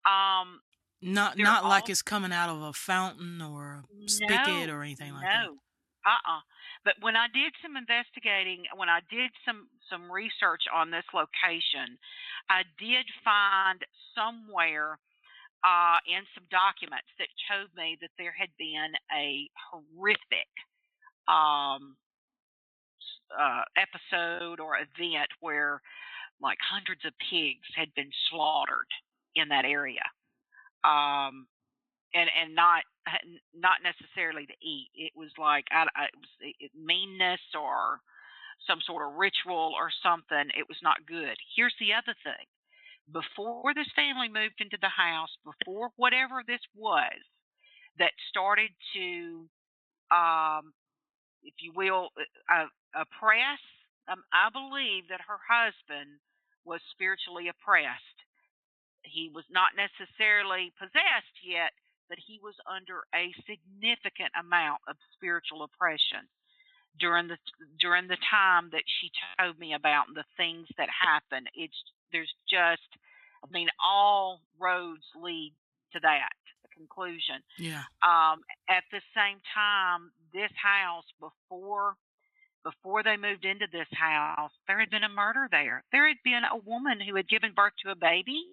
Um, 0.05 0.61
not 1.01 1.39
not 1.39 1.65
like 1.65 1.89
it's 1.89 2.03
coming 2.03 2.33
out 2.33 2.49
of 2.49 2.63
a 2.63 2.73
fountain 2.73 3.41
or 3.41 3.85
a 4.05 4.09
spigot 4.09 4.69
no, 4.69 4.75
or 4.75 4.83
anything 4.83 5.13
like 5.13 5.23
that. 5.23 5.47
no. 5.47 5.59
Uh-uh. 6.05 6.41
But 6.85 6.95
when 7.01 7.15
I 7.15 7.27
did 7.33 7.53
some 7.63 7.77
investigating, 7.77 8.65
when 8.75 8.89
I 8.89 9.01
did 9.11 9.31
some 9.47 9.69
some 9.91 10.11
research 10.11 10.63
on 10.75 10.91
this 10.91 11.07
location, 11.15 11.99
I 12.51 12.63
did 12.79 13.07
find 13.23 13.79
somewhere 14.15 14.99
uh, 15.65 15.99
in 16.07 16.23
some 16.35 16.45
documents 16.51 17.09
that 17.19 17.29
showed 17.49 17.71
me 17.77 17.97
that 18.01 18.11
there 18.19 18.35
had 18.37 18.51
been 18.59 18.93
a 19.15 19.49
horrific 19.71 20.51
um, 21.29 21.97
uh, 23.31 23.65
episode 23.79 24.61
or 24.61 24.77
event 24.77 25.31
where 25.41 25.81
like 26.41 26.59
hundreds 26.61 27.05
of 27.05 27.13
pigs 27.31 27.67
had 27.75 27.95
been 27.95 28.11
slaughtered 28.31 28.91
in 29.37 29.49
that 29.49 29.65
area. 29.65 30.05
Um, 30.85 31.47
and 32.15 32.29
and 32.29 32.55
not 32.55 32.83
not 33.55 33.81
necessarily 33.83 34.47
to 34.47 34.57
eat. 34.63 34.91
It 34.95 35.13
was 35.17 35.31
like 35.39 35.65
I, 35.71 35.87
I, 35.97 36.05
it 36.13 36.19
was 36.19 36.33
it, 36.41 36.71
meanness 36.77 37.41
or 37.59 38.01
some 38.67 38.81
sort 38.87 39.07
of 39.07 39.19
ritual 39.19 39.73
or 39.75 39.91
something. 40.03 40.53
It 40.55 40.69
was 40.69 40.79
not 40.83 41.07
good. 41.07 41.37
Here's 41.57 41.75
the 41.81 41.95
other 41.95 42.15
thing: 42.23 42.47
before 43.11 43.75
this 43.75 43.91
family 43.97 44.29
moved 44.29 44.61
into 44.61 44.79
the 44.81 44.93
house, 44.93 45.31
before 45.43 45.91
whatever 45.97 46.43
this 46.47 46.63
was 46.75 47.19
that 47.99 48.13
started 48.31 48.71
to, 48.95 49.49
um, 50.15 50.73
if 51.43 51.55
you 51.61 51.73
will, 51.75 52.09
uh, 52.49 52.71
oppress. 52.95 53.61
Um, 54.09 54.23
I 54.33 54.51
believe 54.51 55.09
that 55.09 55.23
her 55.27 55.39
husband 55.43 56.19
was 56.65 56.81
spiritually 56.93 57.49
oppressed. 57.49 58.19
He 59.03 59.31
was 59.35 59.45
not 59.51 59.75
necessarily 59.75 60.73
possessed 60.79 61.37
yet, 61.43 61.75
but 62.09 62.19
he 62.19 62.39
was 62.43 62.55
under 62.71 63.03
a 63.15 63.35
significant 63.47 64.31
amount 64.39 64.83
of 64.87 64.97
spiritual 65.15 65.65
oppression 65.65 66.29
during 67.01 67.27
the 67.27 67.39
during 67.81 68.07
the 68.07 68.21
time 68.31 68.69
that 68.73 68.85
she 69.01 69.11
told 69.39 69.59
me 69.59 69.75
about 69.75 70.07
the 70.15 70.25
things 70.37 70.69
that 70.77 70.89
happened. 70.93 71.49
It's 71.55 71.83
there's 72.13 72.33
just 72.49 72.89
I 73.45 73.51
mean 73.51 73.69
all 73.83 74.41
roads 74.61 75.05
lead 75.21 75.55
to 75.93 76.01
that 76.01 76.33
conclusion. 76.75 77.45
Yeah. 77.59 77.85
Um, 78.03 78.41
at 78.69 78.85
the 78.91 79.01
same 79.15 79.39
time, 79.55 80.11
this 80.33 80.53
house 80.57 81.07
before 81.21 81.97
before 82.65 83.03
they 83.03 83.17
moved 83.17 83.45
into 83.45 83.67
this 83.73 83.91
house, 83.91 84.53
there 84.69 84.79
had 84.79 84.91
been 84.91 85.03
a 85.03 85.11
murder 85.11 85.49
there. 85.51 85.83
There 85.91 86.07
had 86.07 86.23
been 86.23 86.47
a 86.47 86.57
woman 86.57 87.01
who 87.01 87.17
had 87.17 87.29
given 87.29 87.53
birth 87.55 87.75
to 87.83 87.91
a 87.91 87.99
baby, 87.99 88.47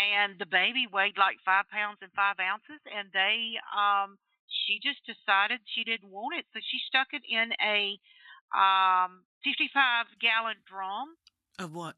and 0.00 0.38
the 0.38 0.48
baby 0.48 0.88
weighed 0.90 1.18
like 1.18 1.36
five 1.44 1.68
pounds 1.68 1.98
and 2.00 2.10
five 2.12 2.36
ounces, 2.40 2.80
and 2.88 3.08
they 3.12 3.60
um 3.76 4.16
she 4.48 4.80
just 4.80 5.04
decided 5.04 5.60
she 5.66 5.84
didn't 5.84 6.10
want 6.10 6.36
it, 6.38 6.46
so 6.52 6.60
she 6.60 6.80
stuck 6.88 7.08
it 7.12 7.22
in 7.28 7.52
a 7.60 7.98
um 8.56 9.24
55 9.44 10.06
gallon 10.20 10.56
drum 10.64 11.16
Of 11.58 11.74
what? 11.74 11.96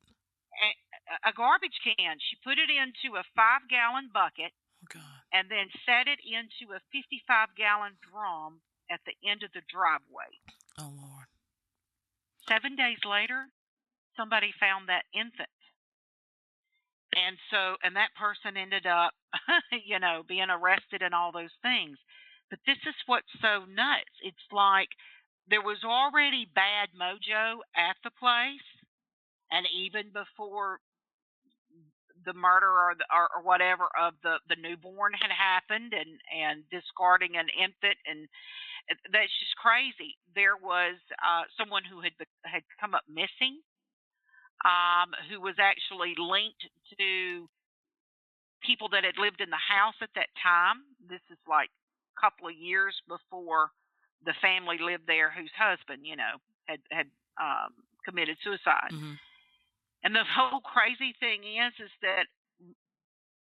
A, 0.62 1.30
a 1.30 1.32
garbage 1.36 1.78
can. 1.84 2.16
She 2.20 2.36
put 2.42 2.58
it 2.58 2.70
into 2.70 3.16
a 3.16 3.24
five 3.36 3.68
gallon 3.68 4.10
bucket 4.12 4.52
Oh 4.82 4.88
God. 4.92 5.18
and 5.32 5.50
then 5.50 5.68
set 5.84 6.06
it 6.08 6.20
into 6.24 6.74
a 6.74 6.80
55 6.92 7.54
gallon 7.56 7.96
drum 8.00 8.60
at 8.90 9.00
the 9.06 9.14
end 9.28 9.42
of 9.42 9.50
the 9.52 9.62
driveway. 9.68 10.30
Oh 10.78 10.92
Lord. 10.94 11.26
Seven 12.48 12.76
days 12.76 13.02
later, 13.04 13.48
somebody 14.16 14.52
found 14.58 14.88
that 14.88 15.04
infant. 15.12 15.50
And 17.16 17.38
so, 17.50 17.76
and 17.82 17.96
that 17.96 18.12
person 18.14 18.56
ended 18.56 18.84
up, 18.86 19.12
you 19.86 19.98
know, 19.98 20.22
being 20.26 20.50
arrested 20.50 21.00
and 21.02 21.14
all 21.14 21.32
those 21.32 21.54
things. 21.62 21.96
But 22.50 22.60
this 22.66 22.78
is 22.86 22.94
what's 23.06 23.30
so 23.40 23.64
nuts. 23.64 24.12
It's 24.22 24.46
like 24.52 24.90
there 25.48 25.62
was 25.62 25.82
already 25.84 26.46
bad 26.54 26.90
mojo 26.94 27.64
at 27.74 27.96
the 28.04 28.10
place, 28.20 28.62
and 29.50 29.66
even 29.74 30.10
before 30.12 30.80
the 32.24 32.34
murder 32.34 32.66
or, 32.66 32.94
the, 32.98 33.04
or, 33.14 33.28
or 33.36 33.42
whatever 33.42 33.86
of 33.94 34.14
the 34.22 34.36
the 34.48 34.56
newborn 34.60 35.12
had 35.14 35.30
happened, 35.30 35.92
and 35.94 36.18
and 36.32 36.64
discarding 36.70 37.36
an 37.36 37.46
infant, 37.54 37.98
and 38.06 38.28
that's 39.12 39.34
just 39.38 39.54
crazy. 39.56 40.18
There 40.34 40.56
was 40.56 40.96
uh, 41.22 41.44
someone 41.58 41.82
who 41.84 42.00
had 42.00 42.12
had 42.44 42.62
come 42.80 42.94
up 42.94 43.04
missing, 43.08 43.62
um, 44.64 45.14
who 45.30 45.40
was 45.40 45.54
actually 45.58 46.14
linked 46.18 46.66
to 46.98 47.48
people 48.62 48.88
that 48.90 49.04
had 49.04 49.18
lived 49.18 49.40
in 49.40 49.50
the 49.50 49.62
house 49.62 49.94
at 50.02 50.10
that 50.14 50.32
time. 50.42 50.82
This 51.08 51.22
is 51.30 51.38
like 51.46 51.70
a 51.70 52.20
couple 52.20 52.48
of 52.48 52.56
years 52.56 52.94
before 53.06 53.70
the 54.24 54.34
family 54.42 54.78
lived 54.82 55.06
there, 55.06 55.30
whose 55.30 55.52
husband, 55.54 56.02
you 56.02 56.16
know, 56.16 56.42
had 56.66 56.80
had 56.90 57.06
um, 57.38 57.70
committed 58.04 58.36
suicide. 58.42 58.90
hmm 58.90 59.14
And 60.06 60.14
the 60.14 60.22
whole 60.22 60.62
crazy 60.62 61.18
thing 61.18 61.42
is, 61.42 61.74
is 61.82 61.90
that 61.98 62.30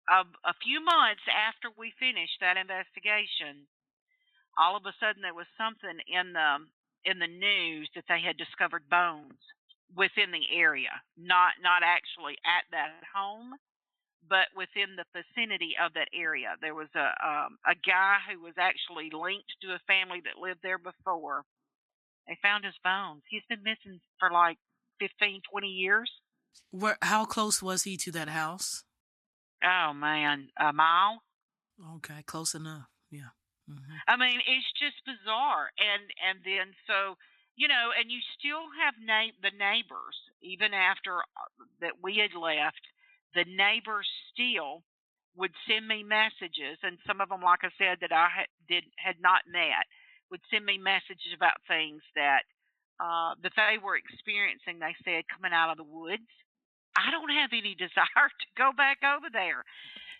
a, 0.08 0.24
a 0.48 0.56
few 0.64 0.80
months 0.80 1.20
after 1.28 1.68
we 1.76 1.92
finished 2.00 2.40
that 2.40 2.56
investigation, 2.56 3.68
all 4.56 4.72
of 4.72 4.88
a 4.88 4.96
sudden 4.96 5.20
there 5.20 5.36
was 5.36 5.44
something 5.60 6.00
in 6.08 6.32
the 6.32 6.64
in 7.04 7.20
the 7.20 7.28
news 7.28 7.92
that 7.92 8.08
they 8.08 8.24
had 8.24 8.40
discovered 8.40 8.88
bones 8.88 9.36
within 9.92 10.32
the 10.32 10.48
area, 10.48 10.96
not 11.20 11.60
not 11.60 11.84
actually 11.84 12.40
at 12.48 12.64
that 12.72 13.04
home, 13.04 13.52
but 14.24 14.48
within 14.56 14.96
the 14.96 15.04
vicinity 15.12 15.76
of 15.76 15.92
that 15.92 16.08
area. 16.16 16.56
There 16.64 16.72
was 16.72 16.88
a 16.96 17.12
um, 17.20 17.60
a 17.68 17.76
guy 17.76 18.24
who 18.32 18.40
was 18.40 18.56
actually 18.56 19.12
linked 19.12 19.52
to 19.60 19.76
a 19.76 19.84
family 19.84 20.24
that 20.24 20.40
lived 20.40 20.64
there 20.64 20.80
before. 20.80 21.44
They 22.24 22.40
found 22.40 22.64
his 22.64 22.80
bones. 22.80 23.28
He's 23.28 23.44
been 23.44 23.60
missing 23.60 24.00
for 24.16 24.32
like 24.32 24.56
15, 25.04 25.44
20 25.52 25.68
years. 25.68 26.08
Where? 26.70 26.98
How 27.02 27.24
close 27.24 27.62
was 27.62 27.84
he 27.84 27.96
to 27.98 28.12
that 28.12 28.28
house? 28.28 28.84
Oh 29.64 29.92
man, 29.94 30.48
a 30.58 30.72
mile. 30.72 31.22
Okay, 31.96 32.22
close 32.26 32.54
enough. 32.54 32.88
Yeah. 33.10 33.34
hmm 33.68 33.96
I 34.08 34.16
mean, 34.16 34.40
it's 34.46 34.72
just 34.78 34.96
bizarre. 35.04 35.70
And 35.78 36.02
and 36.22 36.38
then 36.44 36.74
so 36.86 37.16
you 37.56 37.68
know, 37.68 37.90
and 37.98 38.12
you 38.12 38.20
still 38.38 38.68
have 38.84 38.94
na- 39.00 39.32
the 39.42 39.56
neighbors 39.56 40.16
even 40.42 40.74
after 40.74 41.18
uh, 41.20 41.50
that 41.80 42.02
we 42.02 42.20
had 42.20 42.36
left. 42.38 42.80
The 43.34 43.44
neighbors 43.48 44.06
still 44.32 44.84
would 45.36 45.52
send 45.68 45.86
me 45.86 46.02
messages, 46.02 46.80
and 46.82 46.96
some 47.06 47.20
of 47.20 47.28
them, 47.28 47.42
like 47.44 47.60
I 47.64 47.72
said, 47.76 48.00
that 48.00 48.12
I 48.12 48.28
had, 48.32 48.48
did 48.68 48.84
had 48.96 49.20
not 49.20 49.44
met, 49.48 49.84
would 50.30 50.40
send 50.50 50.64
me 50.64 50.78
messages 50.78 51.32
about 51.36 51.60
things 51.68 52.00
that 52.14 52.44
uh, 53.00 53.36
that 53.42 53.52
they 53.56 53.76
were 53.76 53.96
experiencing. 53.96 54.80
They 54.80 54.96
said 55.04 55.28
coming 55.28 55.52
out 55.52 55.70
of 55.72 55.76
the 55.76 55.88
woods. 55.88 56.28
I 56.96 57.10
don't 57.10 57.30
have 57.30 57.50
any 57.52 57.74
desire 57.78 58.28
to 58.40 58.46
go 58.56 58.70
back 58.76 58.98
over 59.04 59.26
there. 59.32 59.64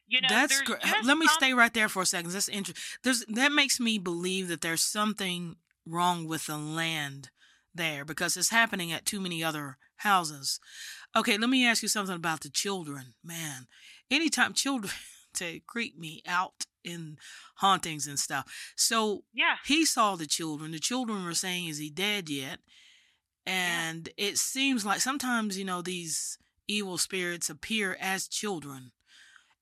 You 0.08 0.20
know, 0.20 0.28
That's 0.28 0.60
great. 0.60 0.80
Let 1.04 1.18
me 1.18 1.26
some- 1.26 1.34
stay 1.34 1.52
right 1.52 1.72
there 1.74 1.88
for 1.88 2.02
a 2.02 2.06
second. 2.06 2.30
That's 2.30 2.48
interesting. 2.48 2.82
There's 3.02 3.24
that 3.28 3.50
makes 3.52 3.80
me 3.80 3.98
believe 3.98 4.48
that 4.48 4.60
there's 4.60 4.82
something 4.84 5.56
wrong 5.84 6.26
with 6.28 6.46
the 6.46 6.56
land 6.58 7.30
there 7.74 8.04
because 8.04 8.36
it's 8.36 8.50
happening 8.50 8.92
at 8.92 9.04
too 9.04 9.20
many 9.20 9.42
other 9.42 9.78
houses. 9.96 10.60
Okay, 11.16 11.36
let 11.38 11.50
me 11.50 11.66
ask 11.66 11.82
you 11.82 11.88
something 11.88 12.14
about 12.14 12.40
the 12.42 12.50
children. 12.50 13.14
Man, 13.24 13.66
anytime 14.10 14.52
children 14.52 14.92
to 15.34 15.60
creep 15.66 15.98
me 15.98 16.22
out 16.26 16.66
in 16.84 17.16
hauntings 17.56 18.06
and 18.06 18.18
stuff. 18.18 18.44
So 18.76 19.24
Yeah. 19.34 19.56
he 19.64 19.84
saw 19.84 20.14
the 20.14 20.26
children. 20.26 20.70
The 20.70 20.78
children 20.78 21.24
were 21.24 21.34
saying, 21.34 21.66
"Is 21.66 21.78
he 21.78 21.90
dead 21.90 22.28
yet?" 22.30 22.60
And 23.44 24.08
it 24.16 24.38
seems 24.38 24.84
like 24.84 25.00
sometimes 25.00 25.58
you 25.58 25.64
know 25.64 25.82
these 25.82 26.38
evil 26.68 26.98
spirits 26.98 27.48
appear 27.50 27.96
as 28.00 28.28
children, 28.28 28.92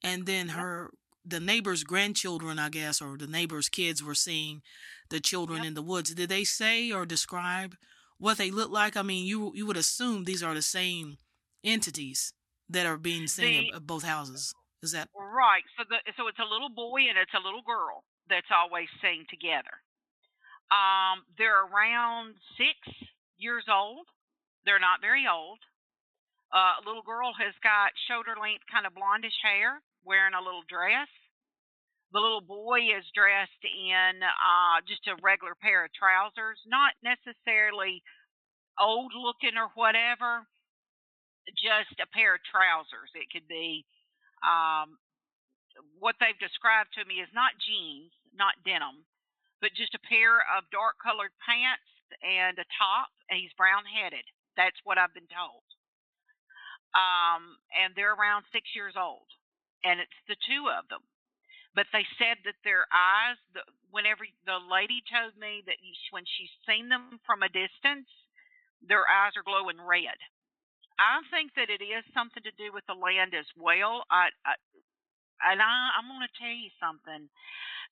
and 0.03 0.27
then 0.27 0.49
her 0.51 0.90
the 1.27 1.40
neighbor's 1.40 1.85
grandchildren, 1.85 2.59
I 2.59 2.69
guess, 2.69 3.01
or 3.01 3.17
the 3.17 3.27
neighbor's 3.27 3.71
kids 3.71 4.03
were 4.03 4.14
seeing 4.14 4.61
the 5.09 5.21
children 5.21 5.61
Yep. 5.61 5.67
in 5.69 5.75
the 5.75 5.83
woods. 5.83 6.14
Did 6.14 6.29
they 6.29 6.45
say 6.45 6.93
or 6.93 7.07
describe 7.07 7.77
what 8.19 8.37
they 8.37 8.51
look 8.51 8.71
like? 8.71 8.95
I 8.97 9.03
mean, 9.03 9.25
you 9.27 9.53
you 9.55 9.64
would 9.67 9.77
assume 9.79 10.25
these 10.25 10.43
are 10.43 10.55
the 10.55 10.61
same 10.62 11.17
entities 11.62 12.35
that 12.69 12.85
are 12.87 12.99
being 12.99 13.27
seen 13.27 13.71
The- 13.71 13.77
at 13.77 13.87
both 13.87 14.05
houses. 14.05 14.55
Is 14.83 14.93
that 14.93 15.09
Right. 15.14 15.64
So 15.79 15.85
the 15.88 15.99
so 16.17 16.29
it's 16.29 16.38
a 16.38 16.45
little 16.45 16.69
boy 16.69 17.09
and 17.09 17.17
it's 17.19 17.33
a 17.35 17.40
little 17.40 17.62
girl 17.62 18.05
that's 18.29 18.51
always 18.51 18.88
seen 19.03 19.27
together. 19.31 19.81
Um, 20.71 21.25
they're 21.38 21.64
around 21.64 22.37
six 22.57 22.77
years 23.37 23.64
old. 23.69 24.07
They're 24.64 24.79
not 24.81 25.01
very 25.01 25.27
old. 25.27 25.59
Uh, 26.55 26.79
a 26.79 26.87
little 26.87 27.03
girl 27.03 27.35
has 27.35 27.51
got 27.67 27.90
shoulder 28.07 28.38
length, 28.38 28.62
kind 28.71 28.87
of 28.87 28.95
blondish 28.95 29.35
hair, 29.43 29.83
wearing 30.07 30.38
a 30.38 30.45
little 30.45 30.62
dress. 30.71 31.11
The 32.14 32.23
little 32.23 32.47
boy 32.47 32.95
is 32.95 33.03
dressed 33.11 33.64
in 33.67 34.23
uh, 34.23 34.79
just 34.87 35.03
a 35.11 35.19
regular 35.19 35.59
pair 35.59 35.83
of 35.83 35.90
trousers, 35.90 36.62
not 36.62 36.95
necessarily 37.03 38.07
old 38.79 39.11
looking 39.19 39.59
or 39.59 39.75
whatever, 39.75 40.47
just 41.59 41.99
a 41.99 42.07
pair 42.14 42.38
of 42.38 42.47
trousers. 42.47 43.11
It 43.19 43.27
could 43.35 43.51
be 43.51 43.83
um, 44.47 44.95
what 45.99 46.14
they've 46.23 46.38
described 46.38 46.95
to 46.95 47.03
me 47.03 47.19
is 47.19 47.35
not 47.35 47.59
jeans, 47.59 48.14
not 48.31 48.62
denim, 48.62 49.03
but 49.59 49.75
just 49.75 49.99
a 49.99 50.07
pair 50.07 50.38
of 50.55 50.71
dark 50.71 51.03
colored 51.03 51.35
pants 51.43 51.90
and 52.23 52.55
a 52.62 52.67
top, 52.79 53.11
and 53.27 53.43
he's 53.43 53.51
brown 53.59 53.83
headed. 53.90 54.23
That's 54.55 54.79
what 54.87 55.03
I've 55.03 55.19
been 55.19 55.27
told. 55.27 55.67
Um, 56.94 57.59
and 57.74 57.90
they're 57.98 58.14
around 58.14 58.46
six 58.54 58.70
years 58.74 58.94
old, 58.94 59.26
and 59.83 59.98
it's 59.98 60.20
the 60.30 60.38
two 60.46 60.70
of 60.70 60.87
them. 60.87 61.02
But 61.74 61.90
they 61.90 62.07
said 62.22 62.38
that 62.46 62.54
their 62.62 62.87
eyes, 62.94 63.35
the, 63.50 63.66
whenever 63.90 64.22
the 64.46 64.62
lady 64.62 65.02
told 65.11 65.35
me 65.35 65.66
that 65.66 65.83
when 66.14 66.22
she's 66.22 66.54
seen 66.62 66.87
them 66.87 67.18
from 67.26 67.42
a 67.42 67.50
distance, 67.50 68.07
their 68.78 69.02
eyes 69.11 69.35
are 69.35 69.42
glowing 69.42 69.83
red. 69.83 70.14
I 70.94 71.18
think 71.35 71.59
that 71.59 71.74
it 71.74 71.83
is 71.83 72.07
something 72.14 72.46
to 72.46 72.54
do 72.54 72.70
with 72.70 72.87
the 72.87 72.94
land 72.94 73.35
as 73.35 73.50
well. 73.59 74.07
I, 74.07 74.30
I 74.46 74.54
and 75.42 75.59
I, 75.59 75.74
I'm 75.98 76.07
going 76.07 76.22
to 76.22 76.38
tell 76.38 76.54
you 76.54 76.70
something. 76.78 77.26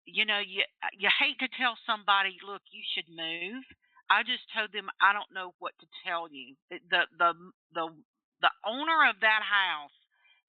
You 0.07 0.27
know, 0.27 0.39
you 0.39 0.63
you 0.95 1.11
hate 1.11 1.39
to 1.43 1.51
tell 1.59 1.75
somebody, 1.87 2.39
look, 2.47 2.63
you 2.71 2.83
should 2.95 3.11
move. 3.11 3.67
I 4.11 4.23
just 4.23 4.47
told 4.55 4.71
them 4.71 4.91
I 5.03 5.11
don't 5.11 5.35
know 5.35 5.55
what 5.59 5.75
to 5.83 5.87
tell 6.07 6.31
you. 6.31 6.55
The 6.71 7.11
the 7.19 7.31
the 7.75 7.87
the 8.43 8.51
owner 8.67 9.09
of 9.09 9.17
that 9.23 9.41
house 9.47 9.95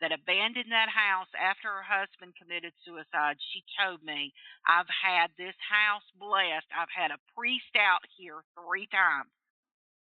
that 0.01 0.12
abandoned 0.12 0.71
that 0.73 0.89
house 0.89 1.29
after 1.39 1.69
her 1.69 1.86
husband 1.86 2.34
committed 2.36 2.73
suicide, 2.84 3.38
she 3.53 3.63
told 3.79 4.03
me, 4.03 4.34
I've 4.67 4.89
had 4.91 5.32
this 5.38 5.56
house 5.63 6.03
blessed. 6.19 6.67
I've 6.75 6.91
had 6.91 7.12
a 7.12 7.21
priest 7.38 7.71
out 7.79 8.03
here 8.17 8.43
three 8.58 8.88
times. 8.91 9.32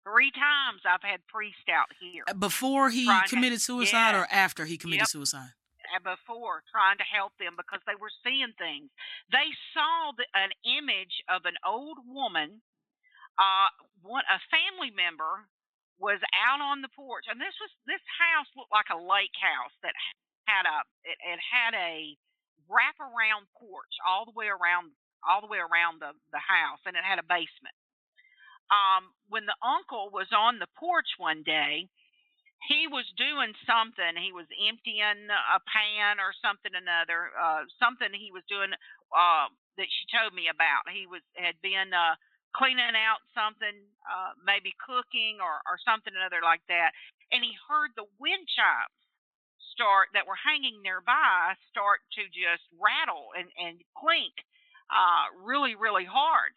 Three 0.07 0.31
times 0.31 0.79
I've 0.87 1.03
had 1.03 1.19
priests 1.27 1.67
out 1.67 1.91
here. 1.99 2.23
Uh, 2.29 2.33
before 2.33 2.89
he 2.89 3.05
Trying 3.05 3.27
to- 3.27 3.35
committed 3.35 3.59
suicide 3.61 4.15
or 4.15 4.25
after 4.31 4.63
he 4.65 4.77
committed 4.77 5.09
Yep. 5.11 5.19
suicide? 5.19 5.51
uh, 5.89 5.99
before 6.05 6.61
trying 6.71 6.97
to 7.01 7.03
help 7.03 7.33
them 7.41 7.55
because 7.57 7.81
they 7.89 7.95
were 7.99 8.11
seeing 8.23 8.53
things. 8.61 8.91
They 9.33 9.49
saw 9.73 10.11
the, 10.15 10.25
an 10.37 10.51
image 10.63 11.17
of 11.27 11.45
an 11.45 11.57
old 11.65 11.97
woman. 12.05 12.61
Uh, 13.39 13.67
one 14.03 14.23
a 14.29 14.37
family 14.53 14.91
member 14.91 15.47
was 15.99 16.19
out 16.31 16.63
on 16.63 16.81
the 16.81 16.91
porch, 16.95 17.27
and 17.27 17.39
this 17.39 17.55
was 17.59 17.71
this 17.85 18.01
house 18.17 18.47
looked 18.55 18.71
like 18.71 18.89
a 18.89 18.97
lake 18.97 19.35
house 19.35 19.75
that 19.83 19.93
had 20.47 20.65
a 20.65 20.79
it, 21.03 21.19
it 21.19 21.39
had 21.43 21.75
a 21.75 22.15
wraparound 22.71 23.45
porch 23.59 23.93
all 24.07 24.23
the 24.23 24.35
way 24.35 24.47
around 24.47 24.95
all 25.27 25.43
the 25.43 25.51
way 25.51 25.59
around 25.59 25.99
the 25.99 26.15
the 26.31 26.41
house, 26.41 26.79
and 26.87 26.95
it 26.95 27.03
had 27.03 27.19
a 27.19 27.27
basement. 27.27 27.75
Um, 28.71 29.11
when 29.27 29.49
the 29.49 29.57
uncle 29.65 30.13
was 30.13 30.29
on 30.29 30.61
the 30.61 30.69
porch 30.77 31.17
one 31.17 31.41
day, 31.41 31.89
he 32.67 32.85
was 32.85 33.07
doing 33.15 33.55
something. 33.63 34.19
He 34.19 34.35
was 34.35 34.45
emptying 34.51 35.31
a 35.31 35.59
pan 35.63 36.19
or 36.19 36.35
something 36.37 36.75
another. 36.75 37.31
Uh, 37.33 37.65
something 37.79 38.11
he 38.11 38.35
was 38.35 38.43
doing 38.51 38.75
uh, 39.15 39.47
that 39.79 39.89
she 39.89 40.03
told 40.11 40.35
me 40.35 40.51
about. 40.51 40.91
He 40.91 41.07
was 41.07 41.23
had 41.39 41.55
been 41.63 41.95
uh, 41.95 42.19
cleaning 42.55 42.97
out 42.97 43.21
something, 43.33 43.85
uh, 44.05 44.33
maybe 44.41 44.73
cooking 44.81 45.37
or 45.41 45.61
or 45.69 45.77
something 45.85 46.13
another 46.13 46.41
like 46.41 46.63
that. 46.67 46.93
And 47.29 47.45
he 47.45 47.53
heard 47.69 47.93
the 47.93 48.09
wind 48.17 48.49
chimes 48.49 48.99
start 49.73 50.09
that 50.17 50.25
were 50.25 50.39
hanging 50.39 50.81
nearby 50.81 51.53
start 51.69 52.01
to 52.17 52.25
just 52.33 52.65
rattle 52.75 53.31
and 53.37 53.47
and 53.55 53.79
clink 53.93 54.33
uh, 54.89 55.29
really 55.45 55.77
really 55.77 56.05
hard. 56.05 56.53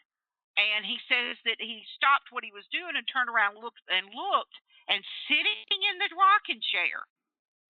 And 0.53 0.85
he 0.85 1.01
says 1.09 1.41
that 1.49 1.57
he 1.61 1.81
stopped 1.97 2.29
what 2.29 2.45
he 2.45 2.53
was 2.53 2.69
doing 2.69 2.93
and 2.93 3.09
turned 3.09 3.33
around 3.33 3.57
and 3.57 3.65
looked 3.65 3.81
and 3.89 4.09
looked 4.13 4.57
and 4.89 5.01
sitting 5.29 5.81
in 5.81 5.97
the 5.97 6.13
rocking 6.13 6.61
chair 6.61 7.05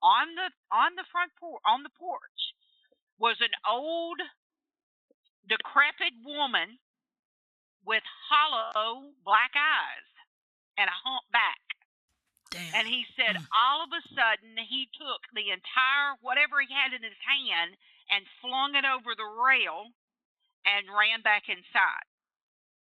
on 0.02 0.35
the 0.35 0.50
on 0.74 0.98
the 0.98 1.06
front 1.11 1.30
porch 1.38 1.62
on 1.62 1.87
the 1.87 1.94
porch 1.94 2.42
was 3.18 3.38
an 3.38 3.54
old 3.62 4.18
decrepit 5.46 6.14
woman 6.26 6.78
with 7.87 8.03
hollow 8.31 9.12
black 9.25 9.53
eyes 9.57 10.09
and 10.79 10.88
a 10.88 10.99
hump 11.05 11.25
back 11.33 11.61
Damn. 12.51 12.75
and 12.75 12.88
he 12.88 13.05
said 13.16 13.37
Mm. 13.37 13.47
all 13.53 13.85
of 13.85 13.92
a 13.92 14.03
sudden 14.14 14.57
he 14.68 14.88
took 14.99 15.23
the 15.35 15.51
entire 15.51 16.16
whatever 16.23 16.61
he 16.62 16.71
had 16.73 16.92
in 16.95 17.03
his 17.03 17.18
hand 17.27 17.77
and 18.11 18.25
flung 18.40 18.75
it 18.77 18.85
over 18.85 19.14
the 19.16 19.27
rail 19.27 19.90
and 20.66 20.87
ran 20.90 21.23
back 21.23 21.49
inside 21.49 22.07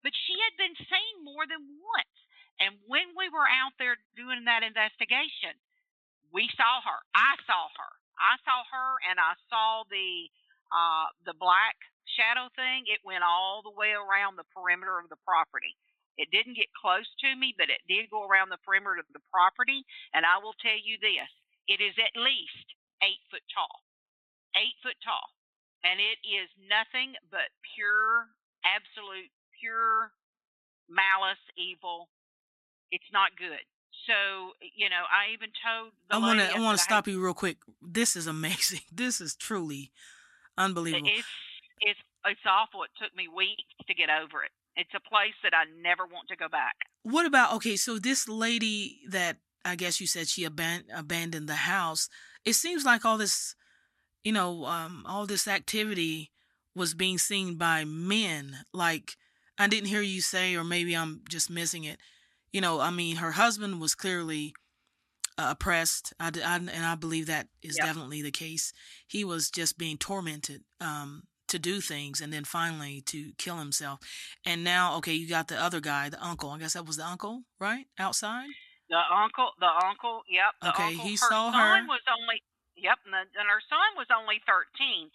but 0.03 0.13
she 0.15 0.35
had 0.47 0.55
been 0.57 0.75
seen 0.77 1.15
more 1.25 1.47
than 1.47 1.61
once 1.83 2.17
and 2.59 2.75
when 2.87 3.15
we 3.17 3.29
were 3.29 3.47
out 3.49 3.73
there 3.79 3.97
doing 4.15 4.45
that 4.45 4.63
investigation, 4.63 5.59
we 6.31 6.49
saw 6.55 6.81
her. 6.83 6.99
I 7.15 7.35
saw 7.47 7.67
her. 7.75 7.91
I 8.19 8.35
saw 8.45 8.63
her 8.71 8.89
and 9.09 9.19
I 9.19 9.33
saw 9.49 9.83
the 9.89 10.29
uh 10.71 11.07
the 11.25 11.35
black 11.37 11.75
shadow 12.13 12.49
thing. 12.53 12.85
It 12.85 13.01
went 13.03 13.25
all 13.25 13.65
the 13.65 13.73
way 13.73 13.93
around 13.97 14.37
the 14.37 14.47
perimeter 14.53 14.97
of 15.01 15.09
the 15.09 15.19
property. 15.25 15.73
It 16.15 16.31
didn't 16.31 16.55
get 16.55 16.71
close 16.71 17.07
to 17.25 17.35
me, 17.35 17.51
but 17.57 17.67
it 17.67 17.83
did 17.91 18.07
go 18.07 18.23
around 18.23 18.47
the 18.47 18.61
perimeter 18.63 19.03
of 19.03 19.09
the 19.11 19.25
property. 19.33 19.83
And 20.15 20.23
I 20.23 20.39
will 20.39 20.55
tell 20.63 20.77
you 20.77 20.95
this 21.01 21.29
it 21.67 21.83
is 21.83 21.97
at 21.99 22.15
least 22.15 22.67
eight 23.03 23.19
foot 23.27 23.43
tall. 23.51 23.83
Eight 24.55 24.77
foot 24.79 24.95
tall. 25.03 25.35
And 25.83 25.99
it 25.99 26.17
is 26.23 26.49
nothing 26.65 27.13
but 27.29 27.51
pure, 27.75 28.31
absolute, 28.63 29.29
pure 29.59 30.15
malice, 30.89 31.41
evil, 31.57 32.09
it's 32.91 33.09
not 33.11 33.35
good. 33.37 33.63
So 34.07 34.53
you 34.75 34.89
know, 34.89 35.03
I 35.09 35.33
even 35.33 35.49
told 35.63 35.91
the 36.09 36.15
I 36.15 36.19
want 36.19 36.39
to 36.39 36.55
I 36.55 36.59
want 36.59 36.77
to 36.77 36.83
stop 36.83 37.07
you 37.07 37.23
real 37.23 37.33
quick. 37.33 37.57
This 37.81 38.15
is 38.15 38.27
amazing. 38.27 38.81
This 38.91 39.19
is 39.19 39.35
truly 39.35 39.91
unbelievable. 40.57 41.09
It's 41.11 41.27
it's 41.81 41.99
it's 42.25 42.39
awful. 42.45 42.83
It 42.83 42.89
took 43.01 43.15
me 43.15 43.27
weeks 43.27 43.63
to 43.87 43.93
get 43.93 44.09
over 44.09 44.43
it. 44.43 44.51
It's 44.75 44.93
a 44.95 45.09
place 45.09 45.33
that 45.43 45.53
I 45.53 45.63
never 45.81 46.05
want 46.05 46.27
to 46.29 46.35
go 46.35 46.47
back. 46.49 46.75
What 47.03 47.25
about 47.25 47.53
okay? 47.55 47.75
So 47.75 47.97
this 47.99 48.27
lady 48.27 49.01
that 49.09 49.37
I 49.63 49.75
guess 49.75 49.99
you 50.01 50.07
said 50.07 50.27
she 50.27 50.45
aban- 50.47 50.85
abandoned 50.93 51.47
the 51.49 51.55
house. 51.55 52.09
It 52.43 52.53
seems 52.53 52.85
like 52.85 53.05
all 53.05 53.17
this, 53.17 53.55
you 54.23 54.31
know, 54.31 54.65
um, 54.65 55.03
all 55.07 55.25
this 55.25 55.47
activity 55.47 56.31
was 56.75 56.93
being 56.93 57.17
seen 57.17 57.55
by 57.57 57.83
men. 57.85 58.57
Like 58.73 59.13
I 59.57 59.67
didn't 59.67 59.87
hear 59.89 60.01
you 60.01 60.21
say, 60.21 60.55
or 60.55 60.63
maybe 60.63 60.95
I'm 60.95 61.21
just 61.29 61.49
missing 61.49 61.83
it. 61.83 61.99
You 62.51 62.61
know, 62.61 62.79
I 62.79 62.89
mean, 62.89 63.17
her 63.17 63.31
husband 63.31 63.79
was 63.81 63.95
clearly 63.95 64.53
uh, 65.37 65.47
oppressed, 65.51 66.13
I, 66.19 66.27
I- 66.43 66.55
and 66.57 66.69
I 66.85 66.95
believe 66.95 67.25
that 67.27 67.47
is 67.61 67.77
Yep. 67.77 67.85
definitely 67.87 68.21
the 68.21 68.31
case. 68.31 68.71
He 69.07 69.23
was 69.25 69.49
just 69.49 69.77
being 69.77 69.97
tormented 69.97 70.63
um, 70.79 71.23
to 71.47 71.59
do 71.59 71.81
things, 71.81 72.21
and 72.21 72.33
then 72.33 72.43
finally 72.43 73.01
to 73.07 73.33
kill 73.37 73.57
himself. 73.57 73.99
And 74.45 74.63
now, 74.63 74.97
okay, 74.97 75.13
you 75.13 75.27
got 75.29 75.47
the 75.47 75.61
other 75.61 75.79
guy, 75.79 76.09
the 76.09 76.23
uncle. 76.23 76.49
I 76.51 76.59
guess 76.59 76.73
that 76.73 76.85
was 76.85 76.97
the 76.97 77.05
uncle, 77.05 77.43
right? 77.59 77.85
Outside. 77.99 78.49
The 78.89 79.01
uncle, 79.13 79.49
the 79.59 79.71
uncle, 79.85 80.21
yep. 80.29 80.53
The 80.61 80.69
Okay, 80.69 80.93
uncle, 80.93 81.05
he 81.05 81.11
her 81.13 81.29
saw 81.29 81.51
son 81.51 81.57
her. 81.57 81.87
was 81.87 82.01
only, 82.05 82.41
yep, 82.77 82.99
and, 83.05 83.13
the, 83.13 83.25
and 83.39 83.49
her 83.49 83.61
son 83.65 83.97
was 83.97 84.07
only 84.13 84.41
thirteen. 84.45 85.09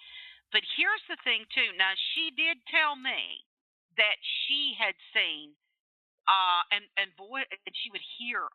But 0.50 0.62
here's 0.74 1.02
the 1.06 1.14
thing 1.22 1.46
too. 1.54 1.70
Now 1.78 1.94
she 1.94 2.34
did 2.34 2.58
tell 2.66 2.98
me 2.98 3.46
that 3.96 4.18
she 4.18 4.74
had 4.74 4.98
seen, 5.14 5.54
uh, 6.26 6.62
and 6.74 6.84
and 6.98 7.14
boy, 7.14 7.46
and 7.46 7.74
she 7.78 7.90
would 7.94 8.02
hear 8.18 8.50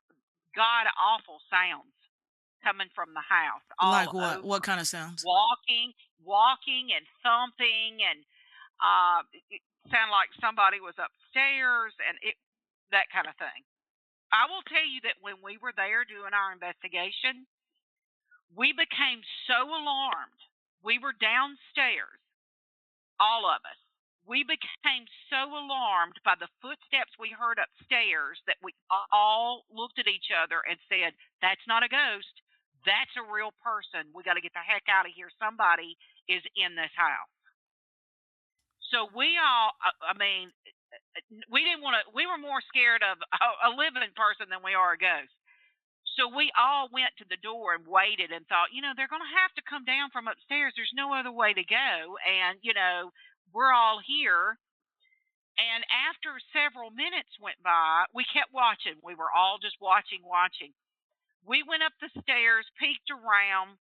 god 0.52 0.88
awful 1.00 1.40
sounds 1.48 1.96
coming 2.64 2.92
from 2.92 3.14
the 3.16 3.24
house. 3.24 3.64
All 3.80 3.92
like 3.92 4.12
what? 4.12 4.44
over. 4.44 4.48
What 4.48 4.64
kind 4.64 4.84
of 4.84 4.88
sounds? 4.88 5.24
walking, 5.24 5.96
walking 6.26 6.92
and 6.92 7.06
thumping 7.24 8.02
and 8.02 8.26
uh 8.82 9.24
it 9.54 9.62
sounded 9.88 10.12
like 10.12 10.34
somebody 10.42 10.82
was 10.82 10.98
upstairs 10.98 11.94
and 12.02 12.18
it 12.26 12.36
that 12.92 13.10
kind 13.14 13.30
of 13.30 13.38
thing. 13.38 13.62
I 14.34 14.50
will 14.50 14.66
tell 14.68 14.86
you 14.86 15.00
that 15.06 15.22
when 15.22 15.40
we 15.42 15.58
were 15.62 15.74
there 15.78 16.04
doing 16.04 16.34
our 16.34 16.52
investigation, 16.52 17.48
we 18.54 18.74
became 18.74 19.22
so 19.48 19.68
alarmed. 19.70 20.42
We 20.84 21.00
were 21.00 21.16
downstairs, 21.18 22.20
all 23.20 23.48
of 23.50 23.62
us. 23.66 23.80
We 24.26 24.42
became 24.42 25.06
so 25.30 25.54
alarmed 25.54 26.18
by 26.26 26.34
the 26.34 26.50
footsteps 26.58 27.14
we 27.22 27.30
heard 27.30 27.62
upstairs 27.62 28.42
that 28.50 28.58
we 28.66 28.74
all 29.14 29.70
looked 29.70 30.02
at 30.02 30.10
each 30.10 30.34
other 30.34 30.66
and 30.66 30.82
said, 30.90 31.14
That's 31.46 31.62
not 31.70 31.86
a 31.86 31.90
ghost. 31.90 32.34
That's 32.90 33.14
a 33.18 33.26
real 33.30 33.54
person. 33.62 34.10
We 34.14 34.26
got 34.26 34.34
to 34.38 34.46
get 34.46 34.54
the 34.58 34.66
heck 34.66 34.90
out 34.90 35.06
of 35.06 35.14
here. 35.14 35.30
Somebody 35.38 35.98
is 36.28 36.44
in 36.56 36.76
this 36.76 36.94
house. 36.96 37.32
So 38.94 39.10
we 39.12 39.36
all, 39.42 39.74
I 39.82 40.14
mean, 40.16 40.54
uh, 40.94 41.20
uh, 41.20 41.24
we 41.50 41.66
didn't 41.66 41.82
want 41.82 41.98
to, 42.00 42.04
we 42.14 42.30
were 42.30 42.38
more 42.38 42.62
scared 42.70 43.02
of 43.02 43.18
a 43.68 43.72
living 43.74 44.06
person 44.14 44.48
than 44.54 44.62
we 44.62 44.78
are 44.78 44.94
a 44.94 45.00
ghost. 45.00 45.34
So 46.16 46.32
we 46.32 46.48
all 46.56 46.88
went 46.94 47.12
to 47.20 47.28
the 47.28 47.42
door 47.44 47.76
and 47.76 47.84
waited 47.84 48.32
and 48.32 48.48
thought, 48.48 48.72
you 48.72 48.80
know, 48.80 48.96
they're 48.96 49.12
going 49.12 49.26
to 49.26 49.40
have 49.44 49.52
to 49.60 49.68
come 49.68 49.84
down 49.84 50.16
from 50.16 50.32
upstairs. 50.32 50.72
There's 50.76 50.96
no 50.96 51.12
other 51.12 51.32
way 51.34 51.52
to 51.52 51.66
go. 51.66 52.16
And, 52.24 52.56
you 52.64 52.72
know, 52.72 53.12
we're 53.52 53.74
all 53.76 54.00
here. 54.00 54.56
And 55.60 55.84
after 55.88 56.36
several 56.56 56.92
minutes 56.92 57.36
went 57.40 57.60
by, 57.64 58.08
we 58.16 58.24
kept 58.32 58.56
watching. 58.56 58.96
We 59.04 59.16
were 59.16 59.32
all 59.32 59.60
just 59.60 59.76
watching, 59.84 60.24
watching. 60.24 60.72
We 61.44 61.64
went 61.68 61.84
up 61.84 61.96
the 62.00 62.12
stairs, 62.24 62.68
peeked 62.80 63.12
around. 63.12 63.76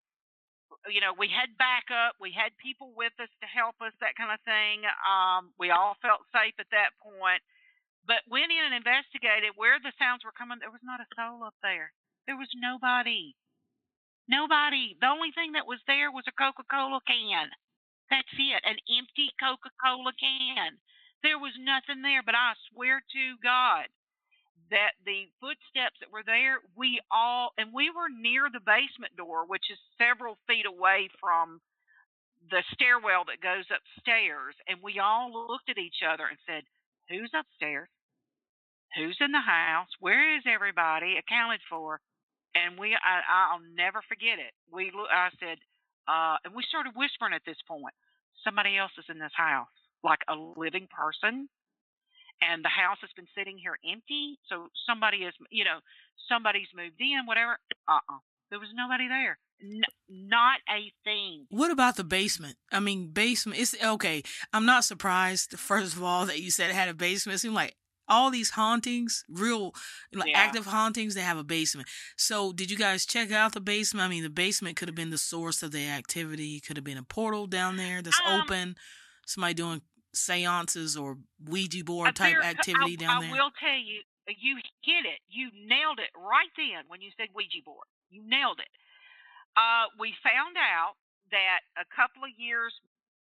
You 0.89 1.01
know, 1.01 1.13
we 1.15 1.29
had 1.29 1.57
backup. 1.57 2.17
We 2.19 2.33
had 2.33 2.55
people 2.59 2.91
with 2.95 3.13
us 3.21 3.31
to 3.41 3.47
help 3.47 3.77
us, 3.79 3.93
that 3.99 4.17
kind 4.17 4.33
of 4.33 4.41
thing. 4.45 4.83
Um, 5.05 5.53
we 5.57 5.71
all 5.71 5.95
felt 6.01 6.25
safe 6.33 6.55
at 6.59 6.69
that 6.71 6.95
point. 6.99 7.41
But 8.03 8.27
went 8.27 8.51
in 8.51 8.63
and 8.67 8.75
investigated 8.75 9.55
where 9.55 9.79
the 9.79 9.95
sounds 9.95 10.27
were 10.27 10.36
coming. 10.36 10.59
There 10.59 10.73
was 10.73 10.83
not 10.83 10.99
a 10.99 11.07
soul 11.15 11.43
up 11.47 11.55
there. 11.63 11.95
There 12.27 12.36
was 12.36 12.51
nobody. 12.55 13.36
Nobody. 14.27 14.95
The 14.99 15.12
only 15.12 15.31
thing 15.31 15.55
that 15.55 15.67
was 15.67 15.79
there 15.88 16.12
was 16.12 16.27
a 16.27 16.36
Coca 16.36 16.63
Cola 16.67 16.99
can. 17.07 17.47
That's 18.12 18.36
it. 18.36 18.62
An 18.67 18.79
empty 18.91 19.31
Coca 19.39 19.71
Cola 19.79 20.12
can. 20.19 20.79
There 21.23 21.39
was 21.39 21.55
nothing 21.55 22.03
there, 22.03 22.23
but 22.23 22.36
I 22.36 22.53
swear 22.71 22.99
to 22.99 23.23
God 23.39 23.88
that 24.73 24.97
the 25.05 25.29
footsteps 25.38 26.01
that 26.01 26.09
were 26.09 26.25
there, 26.25 26.57
we 26.73 26.97
all, 27.13 27.53
and 27.62 27.69
we 27.69 27.93
were 27.93 28.09
near 28.09 28.49
the 28.49 28.63
basement 28.65 29.13
door, 29.15 29.45
which 29.45 29.69
is 29.69 29.77
several 30.01 30.41
feet 30.49 30.65
away 30.65 31.13
from 31.21 31.62
the 32.49 32.65
stairwell 32.73 33.23
that 33.29 33.39
goes 33.39 33.69
upstairs, 33.69 34.57
and 34.67 34.81
we 34.81 34.97
all 34.99 35.29
looked 35.31 35.69
at 35.69 35.77
each 35.77 36.01
other 36.01 36.25
and 36.25 36.41
said, 36.49 36.65
Who's 37.07 37.31
upstairs? 37.38 37.88
Who's 38.97 39.17
in 39.21 39.31
the 39.31 39.45
house? 39.45 39.89
Where 39.99 40.38
is 40.38 40.43
everybody 40.49 41.17
accounted 41.17 41.62
for? 41.69 41.99
And 42.55 42.77
we, 42.77 42.93
I, 42.93 43.21
I'll 43.53 43.65
never 43.75 44.01
forget 44.09 44.38
it. 44.41 44.53
We, 44.71 44.91
I 45.09 45.29
said, 45.39 45.57
uh, 46.07 46.38
and 46.45 46.53
we 46.53 46.63
started 46.69 46.93
whispering 46.95 47.33
at 47.33 47.45
this 47.45 47.59
point, 47.67 47.93
somebody 48.43 48.77
else 48.77 48.91
is 48.97 49.05
in 49.09 49.19
this 49.19 49.33
house, 49.36 49.73
like 50.03 50.21
a 50.29 50.36
living 50.36 50.88
person. 50.89 51.49
And 52.51 52.63
the 52.63 52.69
house 52.69 52.97
has 53.01 53.10
been 53.15 53.27
sitting 53.38 53.58
here 53.58 53.77
empty. 53.89 54.38
So 54.49 54.67
somebody 54.88 55.17
is, 55.17 55.34
you 55.49 55.63
know, 55.63 55.79
somebody's 56.29 56.67
moved 56.75 56.99
in, 56.99 57.25
whatever. 57.25 57.58
Uh 57.88 57.99
uh 58.10 58.17
There 58.49 58.60
was 58.60 58.69
nobody 58.75 59.08
there. 59.08 59.38
N- 59.62 59.82
not 60.10 60.60
a 60.69 60.91
thing. 61.03 61.45
What 61.49 61.71
about 61.71 61.95
the 61.95 62.03
basement? 62.03 62.58
I 62.71 62.79
mean, 62.79 63.12
basement. 63.12 63.60
It's 63.60 63.75
okay. 63.84 64.23
I'm 64.51 64.65
not 64.65 64.84
surprised. 64.84 65.58
First 65.58 65.95
of 65.95 66.03
all, 66.03 66.25
that 66.25 66.41
you 66.41 66.51
said 66.51 66.69
it 66.69 66.75
had 66.75 66.89
a 66.89 66.93
basement. 66.93 67.36
It 67.36 67.39
seemed 67.39 67.56
like 67.56 67.75
all 68.10 68.29
these 68.29 68.51
hauntings, 68.51 69.23
real 69.29 69.73
like 70.13 70.29
Yeah. 70.29 70.38
active 70.39 70.65
hauntings, 70.65 71.15
they 71.15 71.21
have 71.21 71.38
a 71.38 71.43
basement. 71.43 71.88
So, 72.17 72.51
did 72.51 72.69
you 72.69 72.75
guys 72.77 73.06
check 73.06 73.32
out 73.32 73.53
the 73.53 73.62
basement? 73.62 74.06
I 74.06 74.10
mean, 74.10 74.23
the 74.23 74.29
basement 74.29 74.75
could 74.75 74.89
have 74.89 74.95
been 74.95 75.10
the 75.10 75.17
source 75.17 75.63
of 75.63 75.71
the 75.71 75.88
activity. 75.88 76.60
Could 76.60 76.75
have 76.75 76.84
been 76.84 76.97
a 76.97 77.03
portal 77.03 77.47
down 77.47 77.77
there 77.77 78.01
that's 78.01 78.19
Um, 78.25 78.41
open. 78.41 78.75
Somebody 79.25 79.53
doing 79.53 79.82
seances 80.13 80.95
or 80.95 81.17
Ouija 81.43 81.84
board 81.84 82.15
type 82.15 82.38
activity 82.43 82.93
I, 82.93 83.04
down 83.04 83.21
there? 83.21 83.30
I 83.30 83.34
will 83.34 83.52
tell 83.60 83.78
you, 83.78 84.02
you 84.28 84.56
hit 84.82 85.06
it. 85.06 85.19
You 85.28 85.49
nailed 85.67 85.99
it 85.99 86.13
right 86.15 86.52
then 86.56 86.86
when 86.88 87.02
you 87.02 87.12
said 87.17 87.28
Ouija 87.36 87.62
board. 87.65 87.88
You 88.10 88.21
nailed 88.26 88.60
it. 88.60 88.71
Uh, 89.58 89.89
we 89.99 90.13
found 90.23 90.58
out 90.58 90.97
that 91.32 91.62
a 91.78 91.86
couple 91.93 92.23
of 92.23 92.34
years 92.38 92.73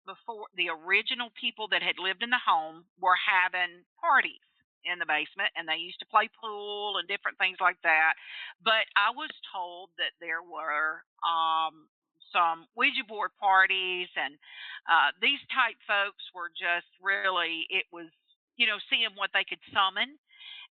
before, 0.07 0.47
the 0.55 0.71
original 0.71 1.35
people 1.35 1.67
that 1.75 1.83
had 1.83 1.99
lived 1.99 2.23
in 2.23 2.31
the 2.31 2.43
home 2.43 2.87
were 3.03 3.19
having 3.19 3.83
parties 3.99 4.43
in 4.87 5.03
the 5.03 5.11
basement, 5.11 5.51
and 5.59 5.67
they 5.67 5.83
used 5.83 5.99
to 5.99 6.07
play 6.07 6.31
pool 6.39 6.97
and 6.97 7.11
different 7.11 7.39
things 7.43 7.59
like 7.59 7.79
that. 7.83 8.15
But 8.63 8.87
I 8.95 9.11
was 9.11 9.35
told 9.51 9.91
that 9.99 10.15
there 10.23 10.43
were 10.47 11.03
um, 11.27 11.91
some 12.33 12.67
Ouija 12.77 13.05
board 13.07 13.31
parties, 13.39 14.09
and 14.17 14.39
uh, 14.87 15.11
these 15.21 15.41
type 15.51 15.79
folks 15.87 16.23
were 16.35 16.51
just 16.51 16.89
really, 17.03 17.67
it 17.71 17.87
was, 17.91 18.09
you 18.57 18.67
know, 18.67 18.79
seeing 18.89 19.13
what 19.15 19.31
they 19.35 19.45
could 19.45 19.63
summon. 19.71 20.19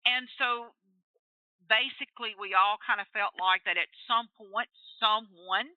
And 0.05 0.25
so 0.37 0.73
basically, 1.69 2.35
we 2.35 2.53
all 2.57 2.77
kind 2.81 2.99
of 2.99 3.07
felt 3.15 3.37
like 3.39 3.63
that 3.65 3.77
at 3.79 3.89
some 4.09 4.27
point, 4.35 4.69
someone 4.99 5.71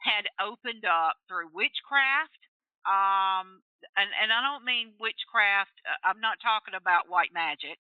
had 0.00 0.30
opened 0.38 0.86
up 0.86 1.18
through 1.26 1.50
witchcraft. 1.52 2.40
Um, 2.86 3.60
and, 3.98 4.08
and 4.14 4.30
I 4.32 4.40
don't 4.40 4.64
mean 4.64 4.94
witchcraft, 4.96 5.74
uh, 5.84 5.98
I'm 6.06 6.22
not 6.22 6.38
talking 6.40 6.78
about 6.78 7.10
white 7.10 7.34
magic. 7.34 7.76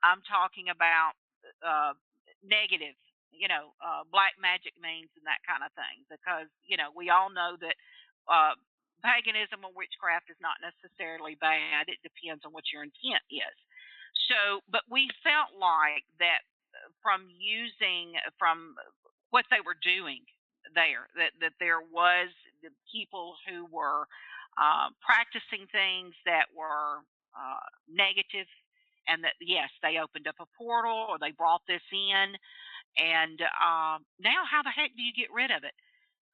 I'm 0.00 0.22
talking 0.24 0.70
about 0.70 1.18
uh, 1.60 1.92
negative, 2.46 2.96
you 3.32 3.48
know, 3.48 3.74
uh, 3.82 4.06
black 4.08 4.38
magic 4.40 4.74
means 4.78 5.10
and 5.18 5.26
that 5.26 5.42
kind 5.44 5.62
of 5.62 5.70
thing. 5.74 6.02
Because, 6.08 6.50
you 6.64 6.76
know, 6.76 6.90
we 6.94 7.10
all 7.10 7.28
know 7.28 7.58
that 7.60 7.76
uh, 8.26 8.54
paganism 9.04 9.62
or 9.62 9.72
witchcraft 9.74 10.30
is 10.32 10.40
not 10.40 10.58
necessarily 10.62 11.36
bad. 11.38 11.86
It 11.86 12.02
depends 12.02 12.46
on 12.46 12.52
what 12.52 12.68
your 12.72 12.82
intent 12.82 13.24
is. 13.30 13.56
So, 14.30 14.64
but 14.66 14.82
we 14.90 15.06
felt 15.22 15.54
like 15.54 16.02
that 16.18 16.42
uh, 16.74 16.90
from 17.04 17.30
using, 17.38 18.18
from 18.40 18.74
what 19.30 19.46
they 19.52 19.62
were 19.62 19.78
doing 19.78 20.26
there, 20.74 21.06
that, 21.14 21.36
that 21.38 21.54
there 21.62 21.84
was 21.84 22.32
the 22.64 22.74
people 22.90 23.38
who 23.46 23.68
were 23.70 24.08
uh, 24.58 24.90
practicing 25.04 25.68
things 25.70 26.16
that 26.24 26.48
were 26.50 27.04
uh, 27.36 27.64
negative 27.86 28.48
and 29.06 29.22
that 29.22 29.38
yes 29.38 29.70
they 29.82 29.98
opened 30.00 30.26
up 30.26 30.34
a 30.40 30.48
portal 30.58 31.06
or 31.08 31.18
they 31.18 31.30
brought 31.30 31.62
this 31.68 31.84
in 31.92 32.34
and 32.98 33.40
um, 33.60 34.04
now 34.20 34.44
how 34.48 34.62
the 34.64 34.72
heck 34.74 34.92
do 34.96 35.02
you 35.02 35.12
get 35.16 35.32
rid 35.32 35.50
of 35.52 35.64
it? 35.64 35.76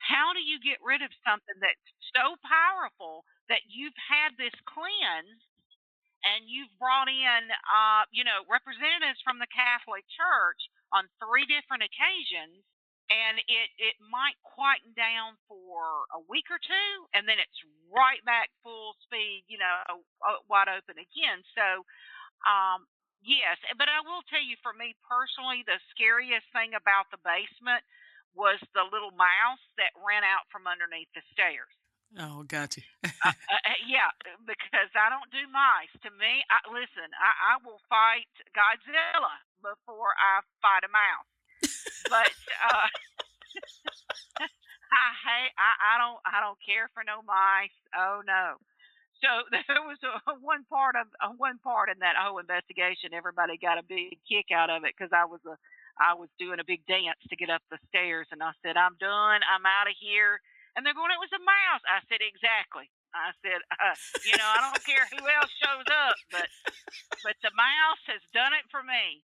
How 0.03 0.35
do 0.35 0.42
you 0.42 0.59
get 0.62 0.83
rid 0.83 1.03
of 1.03 1.11
something 1.22 1.59
that's 1.62 1.88
so 2.14 2.35
powerful 2.42 3.22
that 3.51 3.62
you've 3.70 3.96
had 3.98 4.35
this 4.38 4.55
cleanse 4.66 5.42
and 6.25 6.46
you've 6.46 6.70
brought 6.79 7.11
in 7.11 7.42
uh, 7.66 8.07
you 8.14 8.22
know 8.25 8.46
representatives 8.46 9.18
from 9.27 9.38
the 9.42 9.51
catholic 9.51 10.07
church 10.14 10.61
on 10.94 11.07
three 11.18 11.46
different 11.46 11.83
occasions 11.83 12.62
and 13.11 13.42
it 13.51 13.68
it 13.79 13.96
might 14.01 14.38
quieten 14.46 14.94
down 14.94 15.37
for 15.51 16.07
a 16.14 16.20
week 16.31 16.46
or 16.48 16.59
two 16.62 16.92
and 17.12 17.27
then 17.29 17.37
it's 17.42 17.61
right 17.90 18.22
back 18.25 18.48
full 18.62 18.94
speed 19.05 19.44
you 19.51 19.59
know 19.59 20.01
wide 20.48 20.70
open 20.70 20.96
again. 20.96 21.42
So 21.53 21.85
um 22.46 22.87
yes 23.22 23.56
but 23.78 23.88
i 23.88 24.02
will 24.02 24.22
tell 24.28 24.42
you 24.42 24.58
for 24.61 24.74
me 24.74 24.92
personally 25.06 25.62
the 25.64 25.78
scariest 25.94 26.46
thing 26.52 26.74
about 26.74 27.08
the 27.14 27.20
basement 27.22 27.82
was 28.35 28.58
the 28.76 28.85
little 28.88 29.12
mouse 29.14 29.62
that 29.80 29.92
ran 30.02 30.26
out 30.26 30.44
from 30.50 30.66
underneath 30.66 31.08
the 31.14 31.24
stairs 31.32 31.72
oh, 32.18 32.44
gotcha. 32.44 32.82
uh, 33.04 33.08
uh, 33.32 33.78
yeah, 33.88 34.12
because 34.44 34.90
I 34.92 35.08
don't 35.08 35.30
do 35.32 35.44
mice. 35.48 35.92
To 36.04 36.11
me, 36.16 36.44
I, 36.50 36.58
listen, 36.68 37.08
I, 37.16 37.56
I 37.56 37.64
will 37.64 37.80
fight 37.88 38.28
Godzilla 38.52 39.37
before 39.62 40.12
I 40.18 40.42
fight 40.61 40.85
a 40.85 40.92
mouse. 40.92 41.30
but 42.11 42.32
uh, 42.68 42.88
I 44.92 45.06
hate. 45.24 45.54
I, 45.56 45.70
I 45.78 45.94
don't. 45.96 46.20
I 46.26 46.38
don't 46.42 46.58
care 46.61 46.90
for 46.92 47.06
no 47.06 47.22
mice. 47.22 47.76
Oh 47.94 48.20
no. 48.26 48.58
So 49.22 49.30
there 49.54 49.87
was 49.87 50.02
a, 50.02 50.35
one 50.42 50.66
part 50.66 50.98
of 50.98 51.06
one 51.38 51.58
part 51.62 51.88
in 51.88 52.02
that 52.02 52.18
whole 52.18 52.42
investigation. 52.42 53.14
Everybody 53.14 53.56
got 53.56 53.78
a 53.78 53.87
big 53.87 54.18
kick 54.26 54.50
out 54.50 54.68
of 54.68 54.85
it 54.85 54.92
because 54.98 55.14
I 55.14 55.24
was 55.24 55.40
a 55.46 55.56
I 55.96 56.18
was 56.18 56.28
doing 56.38 56.58
a 56.58 56.66
big 56.66 56.82
dance 56.90 57.20
to 57.30 57.37
get 57.38 57.48
up 57.48 57.62
the 57.70 57.78
stairs, 57.88 58.26
and 58.35 58.42
I 58.42 58.52
said, 58.61 58.76
"I'm 58.76 58.98
done. 58.98 59.40
I'm 59.46 59.64
out 59.64 59.88
of 59.88 59.96
here." 60.02 60.42
And 60.74 60.85
they're 60.85 60.96
going, 60.96 61.14
"It 61.14 61.22
was 61.22 61.32
a 61.32 61.42
mouse." 61.42 61.85
I 61.87 62.02
said, 62.11 62.20
"Exactly." 62.20 62.90
I 63.14 63.30
said, 63.44 63.61
uh, 63.76 63.96
"You 64.26 64.35
know, 64.37 64.48
I 64.48 64.58
don't 64.64 64.82
care 64.85 65.04
who 65.14 65.22
else 65.28 65.52
shows 65.62 65.87
up, 65.87 66.16
but 66.32 66.48
but 67.22 67.37
the 67.44 67.52
mouse 67.54 68.02
has 68.11 68.22
done 68.35 68.52
it 68.52 68.66
for 68.70 68.82
me." 68.82 69.22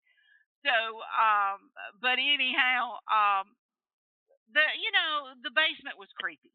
So, 0.65 1.03
um, 1.13 1.69
but 1.99 2.15
anyhow, 2.17 2.97
um, 3.11 3.53
the 4.55 4.63
you 4.79 4.91
know 4.95 5.35
the 5.43 5.51
basement 5.51 5.99
was 5.99 6.09
creepy. 6.15 6.51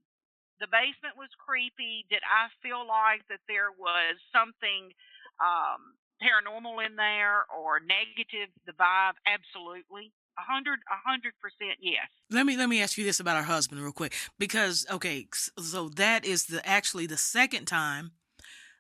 The 0.61 0.67
basement 0.67 1.17
was 1.17 1.31
creepy. 1.39 2.05
Did 2.11 2.23
I 2.27 2.51
feel 2.63 2.87
like 2.87 3.23
that 3.29 3.41
there 3.47 3.71
was 3.71 4.19
something 4.35 4.91
um, 5.39 5.95
paranormal 6.19 6.85
in 6.85 6.97
there 6.97 7.47
or 7.55 7.81
negative? 7.81 8.51
The 8.67 8.73
vibe, 8.73 9.19
absolutely, 9.27 10.13
a 10.39 10.43
hundred, 10.43 10.81
a 10.91 10.99
hundred 11.09 11.35
percent, 11.41 11.79
yes. 11.81 12.09
Let 12.31 12.47
me 12.47 12.57
let 12.57 12.69
me 12.69 12.83
ask 12.83 12.99
you 12.99 13.05
this 13.05 13.21
about 13.21 13.37
her 13.37 13.43
husband 13.43 13.83
real 13.83 13.93
quick 13.93 14.15
because 14.39 14.87
okay, 14.91 15.27
so 15.59 15.89
that 15.91 16.25
is 16.25 16.47
the 16.47 16.67
actually 16.67 17.07
the 17.07 17.17
second 17.17 17.67
time 17.67 18.13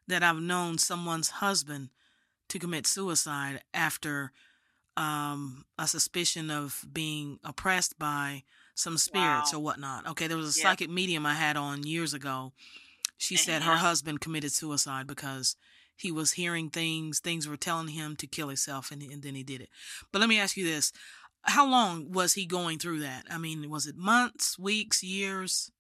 that 0.07 0.23
I've 0.23 0.41
known 0.41 0.79
someone's 0.79 1.31
husband 1.31 1.91
to 2.49 2.59
commit 2.59 2.87
suicide 2.87 3.63
after 3.73 4.33
um 4.97 5.65
a 5.79 5.87
suspicion 5.87 6.51
of 6.51 6.85
being 6.93 7.39
oppressed 7.45 7.99
by 7.99 8.43
some 8.79 8.97
spirits 8.97 9.53
Wow. 9.53 9.59
or 9.59 9.63
whatnot. 9.63 10.07
Okay, 10.07 10.27
there 10.29 10.37
was 10.37 10.57
a 10.57 10.59
Yep. 10.59 10.63
psychic 10.63 10.91
medium 10.91 11.27
I 11.27 11.35
had 11.35 11.57
on 11.57 11.83
years 11.87 12.15
ago. 12.15 12.53
She 13.17 13.37
said 13.37 13.63
her 13.63 13.73
Yeah. 13.73 13.79
husband 13.79 14.21
committed 14.21 14.53
suicide 14.53 15.07
because 15.07 15.57
he 15.97 16.13
was 16.13 16.33
hearing 16.33 16.71
things, 16.71 17.19
things 17.19 17.49
were 17.49 17.57
telling 17.57 17.89
him 17.89 18.15
to 18.17 18.27
kill 18.29 18.49
himself, 18.49 18.93
and, 18.93 19.03
and 19.03 19.23
then 19.23 19.35
he 19.35 19.43
did 19.43 19.61
it. 19.61 19.71
But 20.13 20.21
let 20.21 20.29
me 20.29 20.39
ask 20.39 20.57
you 20.57 20.65
this 20.65 20.93
how 21.43 21.67
long 21.67 22.13
was 22.13 22.35
he 22.35 22.47
going 22.47 22.79
through 22.79 23.01
that? 23.01 23.25
I 23.31 23.39
mean, 23.39 23.69
was 23.71 23.87
it 23.87 23.97
months, 23.97 24.59
weeks, 24.59 25.03
years 25.03 25.71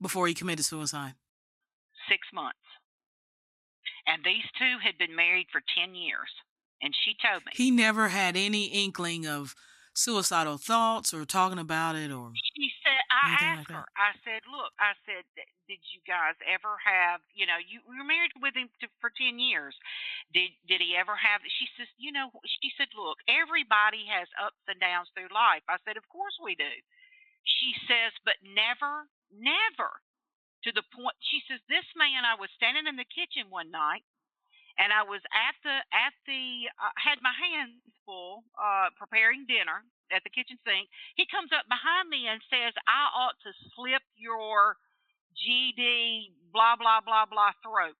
before 0.00 0.26
he 0.28 0.34
committed 0.34 0.64
suicide? 0.64 1.14
Six 2.08 2.26
months, 2.32 2.58
and 4.06 4.24
these 4.24 4.44
two 4.58 4.78
had 4.82 4.96
been 4.98 5.14
married 5.14 5.46
for 5.52 5.60
ten 5.76 5.94
years. 5.94 6.30
And 6.82 6.94
she 7.04 7.14
told 7.22 7.44
me 7.44 7.52
He 7.54 7.70
never 7.70 8.08
had 8.08 8.36
any 8.36 8.64
inkling 8.66 9.26
of 9.26 9.54
suicidal 9.94 10.56
thoughts 10.56 11.12
or 11.12 11.24
talking 11.24 11.58
about 11.58 11.96
it 11.96 12.10
or 12.10 12.32
She 12.56 12.70
said, 12.82 13.02
I 13.10 13.34
asked 13.36 13.70
like 13.70 13.76
her, 13.76 13.86
I 13.98 14.10
said, 14.22 14.42
look, 14.46 14.70
I 14.78 14.94
said, 15.04 15.26
did 15.66 15.82
you 15.90 16.00
guys 16.06 16.38
ever 16.46 16.78
have, 16.80 17.20
you 17.34 17.44
know, 17.46 17.58
you, 17.58 17.82
were 17.84 18.06
married 18.06 18.32
with 18.38 18.54
him 18.54 18.70
to, 18.80 18.86
for 19.02 19.10
10 19.10 19.38
years. 19.38 19.74
Did, 20.32 20.54
did 20.66 20.80
he 20.80 20.94
ever 20.94 21.18
have, 21.18 21.42
she 21.44 21.66
says, 21.74 21.90
you 21.98 22.14
know, 22.14 22.30
she 22.62 22.70
said, 22.78 22.88
look, 22.94 23.18
everybody 23.26 24.06
has 24.08 24.30
ups 24.38 24.62
and 24.70 24.78
downs 24.78 25.10
through 25.12 25.30
life. 25.34 25.66
I 25.66 25.76
said, 25.82 25.98
of 25.98 26.06
course 26.08 26.34
we 26.38 26.54
do. 26.54 26.74
She 27.42 27.74
says, 27.90 28.14
but 28.22 28.38
never, 28.46 29.10
never 29.34 30.00
to 30.64 30.70
the 30.72 30.84
point, 30.92 31.16
she 31.24 31.40
says, 31.48 31.58
this 31.66 31.88
man, 31.96 32.22
I 32.22 32.36
was 32.36 32.52
standing 32.54 32.84
in 32.84 33.00
the 33.00 33.08
kitchen 33.08 33.48
one 33.48 33.72
night 33.72 34.04
and 34.78 34.92
I 34.92 35.02
was 35.02 35.22
at 35.32 35.56
the 35.64 35.76
at 35.90 36.14
the 36.26 36.68
uh, 36.78 36.94
had 36.98 37.18
my 37.22 37.32
hands 37.34 37.80
full 38.06 38.44
uh, 38.58 38.90
preparing 38.98 39.46
dinner 39.46 39.82
at 40.14 40.22
the 40.22 40.30
kitchen 40.30 40.58
sink. 40.66 40.88
He 41.16 41.26
comes 41.30 41.50
up 41.54 41.66
behind 41.70 42.08
me 42.10 42.26
and 42.30 42.40
says, 42.50 42.74
"I 42.86 43.10
ought 43.14 43.38
to 43.46 43.50
slip 43.74 44.02
your 44.18 44.76
GD 45.34 46.30
blah 46.52 46.76
blah 46.76 47.00
blah 47.00 47.26
blah 47.26 47.52
throat." 47.62 47.98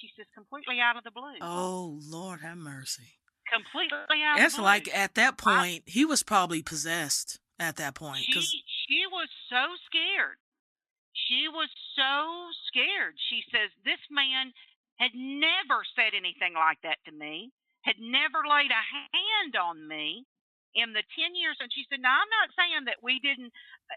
She 0.00 0.10
says, 0.18 0.26
completely 0.34 0.80
out 0.82 0.96
of 0.98 1.04
the 1.04 1.14
blue. 1.14 1.38
oh 1.40 2.00
Lord 2.02 2.40
have 2.40 2.58
mercy. 2.58 3.16
completely 3.52 4.20
out 4.26 4.36
That's 4.36 4.54
of 4.54 4.58
the 4.58 4.62
blue. 4.62 4.74
like 4.74 4.88
at 4.92 5.14
that 5.14 5.38
point 5.38 5.84
he 5.86 6.04
was 6.04 6.22
probably 6.22 6.62
possessed 6.62 7.38
at 7.60 7.76
that 7.76 7.94
point 7.94 8.24
she 8.26 8.40
she 8.42 9.06
was 9.10 9.28
so 9.48 9.62
scared. 9.86 10.36
She 11.14 11.46
was 11.48 11.70
so 11.96 12.50
scared. 12.68 13.14
She 13.30 13.44
says 13.50 13.70
this 13.84 14.02
man 14.10 14.52
had 14.96 15.12
never 15.14 15.82
said 15.96 16.14
anything 16.14 16.54
like 16.54 16.78
that 16.82 16.98
to 17.06 17.12
me. 17.12 17.50
had 17.82 17.96
never 18.00 18.40
laid 18.48 18.70
a 18.72 18.80
hand 18.80 19.52
on 19.60 19.86
me 19.86 20.24
in 20.74 20.90
the 20.96 21.04
10 21.14 21.36
years 21.38 21.54
and 21.62 21.70
she 21.70 21.84
said 21.86 22.00
now 22.02 22.16
i'm 22.18 22.32
not 22.34 22.50
saying 22.58 22.82
that 22.90 22.98
we 23.04 23.20
didn't 23.22 23.52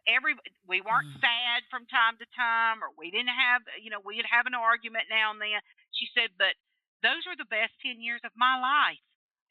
every 0.06 0.36
we 0.70 0.78
weren't 0.84 1.10
Mm. 1.18 1.22
sad 1.26 1.60
from 1.74 1.88
time 1.89 2.18
to 2.22 2.28
time 2.38 2.84
or 2.86 2.93
we 2.93 3.10
didn't 3.10 3.34
have 3.34 3.64
you 3.82 3.89
know 3.89 3.98
we'd 4.06 4.28
have 4.30 4.45
an 4.45 4.54
argument 4.54 5.10
now 5.10 5.32
and 5.34 5.41
then 5.41 5.58
she 5.98 6.06
said 6.14 6.30
but 6.38 6.54
those 7.02 7.26
were 7.26 7.34
the 7.39 7.50
best 7.50 7.74
10 7.82 7.98
years 8.04 8.22
of 8.28 8.30
my 8.38 8.60
life 8.62 9.02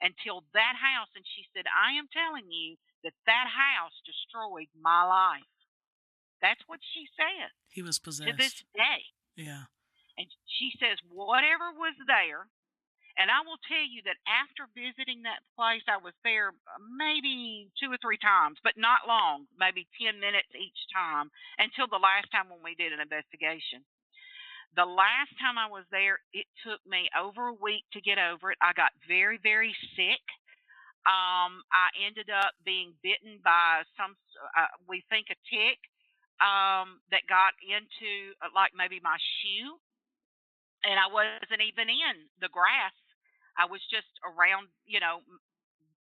until 0.05 0.45
that 0.55 0.77
house 0.79 1.11
and 1.19 1.25
she 1.27 1.43
said 1.51 1.67
i 1.73 1.99
am 1.99 2.07
telling 2.15 2.47
you 2.47 2.77
that 3.03 3.17
that 3.27 3.49
house 3.51 3.97
destroyed 4.07 4.71
my 4.79 5.03
life 5.03 5.51
that's 6.45 6.63
what 6.71 6.79
she 6.95 7.09
said 7.19 7.51
He 7.73 7.83
was 7.83 7.99
possessed. 7.99 8.31
to 8.31 8.37
this 8.37 8.55
day 8.77 9.03
Yeah. 9.35 9.67
And 10.19 10.27
she 10.59 10.73
says, 10.81 10.97
whatever 11.13 11.73
was 11.77 11.97
there, 12.09 12.49
and 13.17 13.33
I 13.33 13.41
will 13.41 13.61
tell 13.65 13.85
you 13.85 14.05
that 14.05 14.21
after 14.29 14.69
visiting 14.77 15.25
that 15.25 15.41
place, 15.57 15.85
I 15.89 15.97
was 15.97 16.13
there 16.21 16.53
uh, 16.69 16.81
maybe 16.85 17.73
two 17.81 17.89
or 17.89 17.97
three 17.97 18.21
times, 18.21 18.61
but 18.61 18.77
not 18.77 19.09
long, 19.09 19.49
maybe 19.57 19.89
10 19.97 20.21
minutes 20.21 20.53
each 20.53 20.77
time 20.93 21.33
until 21.57 21.89
the 21.89 22.01
last 22.01 22.29
time 22.29 22.53
when 22.53 22.61
we 22.61 22.77
did 22.77 22.93
an 22.93 23.01
investigation. 23.01 23.81
The 24.77 24.85
last 24.85 25.33
time 25.41 25.57
I 25.57 25.65
was 25.65 25.89
there, 25.89 26.21
it 26.37 26.45
took 26.61 26.85
me 26.85 27.09
over 27.17 27.49
a 27.49 27.57
week 27.57 27.89
to 27.97 28.05
get 28.05 28.21
over 28.21 28.53
it. 28.53 28.61
I 28.61 28.77
got 28.77 28.93
very, 29.09 29.41
very 29.41 29.73
sick. 29.97 30.21
Um, 31.09 31.65
I 31.73 31.89
ended 32.05 32.29
up 32.29 32.53
being 32.69 32.93
bitten 33.01 33.41
by 33.41 33.89
some, 33.97 34.13
uh, 34.53 34.69
we 34.85 35.01
think 35.09 35.33
a 35.33 35.39
tick, 35.49 35.81
um, 36.45 37.01
that 37.09 37.25
got 37.25 37.57
into 37.65 38.37
uh, 38.45 38.53
like 38.53 38.77
maybe 38.77 39.01
my 39.01 39.17
shoe 39.41 39.81
and 40.87 40.97
I 41.01 41.11
wasn't 41.11 41.63
even 41.67 41.91
in 41.91 42.31
the 42.41 42.49
grass. 42.49 42.95
I 43.59 43.67
was 43.67 43.83
just 43.91 44.09
around, 44.25 44.69
you 44.87 45.01
know, 45.01 45.21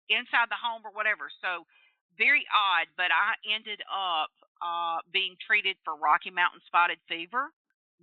inside 0.09 0.49
the 0.51 0.59
home 0.61 0.83
or 0.85 0.93
whatever. 0.95 1.29
So 1.43 1.67
very 2.19 2.47
odd, 2.53 2.89
but 2.97 3.11
I 3.13 3.37
ended 3.47 3.83
up 3.91 4.33
uh 4.65 5.05
being 5.13 5.37
treated 5.45 5.77
for 5.85 5.95
Rocky 5.97 6.31
Mountain 6.33 6.63
spotted 6.67 6.99
fever. 7.09 7.53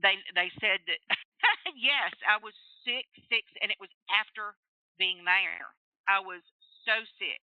They 0.02 0.18
they 0.36 0.50
said 0.62 0.82
that 0.88 1.02
yes, 1.78 2.14
I 2.28 2.38
was 2.42 2.54
sick, 2.86 3.08
sick, 3.30 3.46
and 3.62 3.72
it 3.72 3.80
was 3.82 3.92
after 4.12 4.56
being 5.00 5.26
there. 5.26 5.74
I 6.08 6.20
was 6.22 6.42
so 6.86 6.96
sick. 7.20 7.42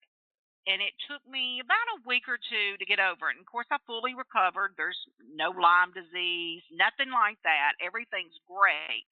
And 0.66 0.82
it 0.82 0.94
took 1.06 1.22
me 1.30 1.62
about 1.62 1.94
a 1.94 2.02
week 2.10 2.26
or 2.26 2.42
two 2.42 2.74
to 2.78 2.84
get 2.90 2.98
over 2.98 3.30
it. 3.30 3.38
And 3.38 3.46
of 3.46 3.50
course, 3.50 3.70
I 3.70 3.78
fully 3.86 4.18
recovered. 4.18 4.74
There's 4.74 4.98
no 5.22 5.54
Lyme 5.54 5.94
disease, 5.94 6.66
nothing 6.74 7.14
like 7.14 7.38
that. 7.46 7.78
Everything's 7.78 8.34
great 8.50 9.06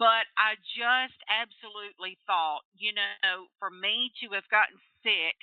but 0.00 0.24
I 0.40 0.56
just 0.72 1.20
absolutely 1.28 2.16
thought, 2.24 2.64
you 2.72 2.96
know, 2.96 3.52
for 3.60 3.68
me 3.68 4.08
to 4.24 4.32
have 4.32 4.48
gotten 4.48 4.80
sick 5.04 5.36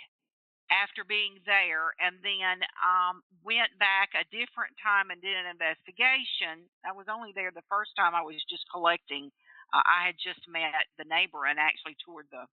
after 0.74 1.08
being 1.08 1.40
there 1.48 1.96
and 2.04 2.20
then 2.20 2.60
um 2.84 3.24
went 3.40 3.72
back 3.80 4.12
a 4.18 4.28
different 4.34 4.76
time 4.84 5.14
and 5.14 5.22
did 5.24 5.38
an 5.38 5.48
investigation. 5.48 6.68
I 6.84 6.92
was 6.92 7.08
only 7.08 7.32
there 7.32 7.56
the 7.56 7.64
first 7.72 7.96
time 7.96 8.12
I 8.12 8.26
was 8.26 8.36
just 8.52 8.68
collecting. 8.68 9.32
Uh, 9.72 9.84
I 9.86 10.12
had 10.12 10.20
just 10.20 10.44
met 10.52 10.76
the 11.00 11.08
neighbor 11.08 11.48
and 11.48 11.56
actually 11.56 11.96
toured 12.04 12.28
the 12.34 12.44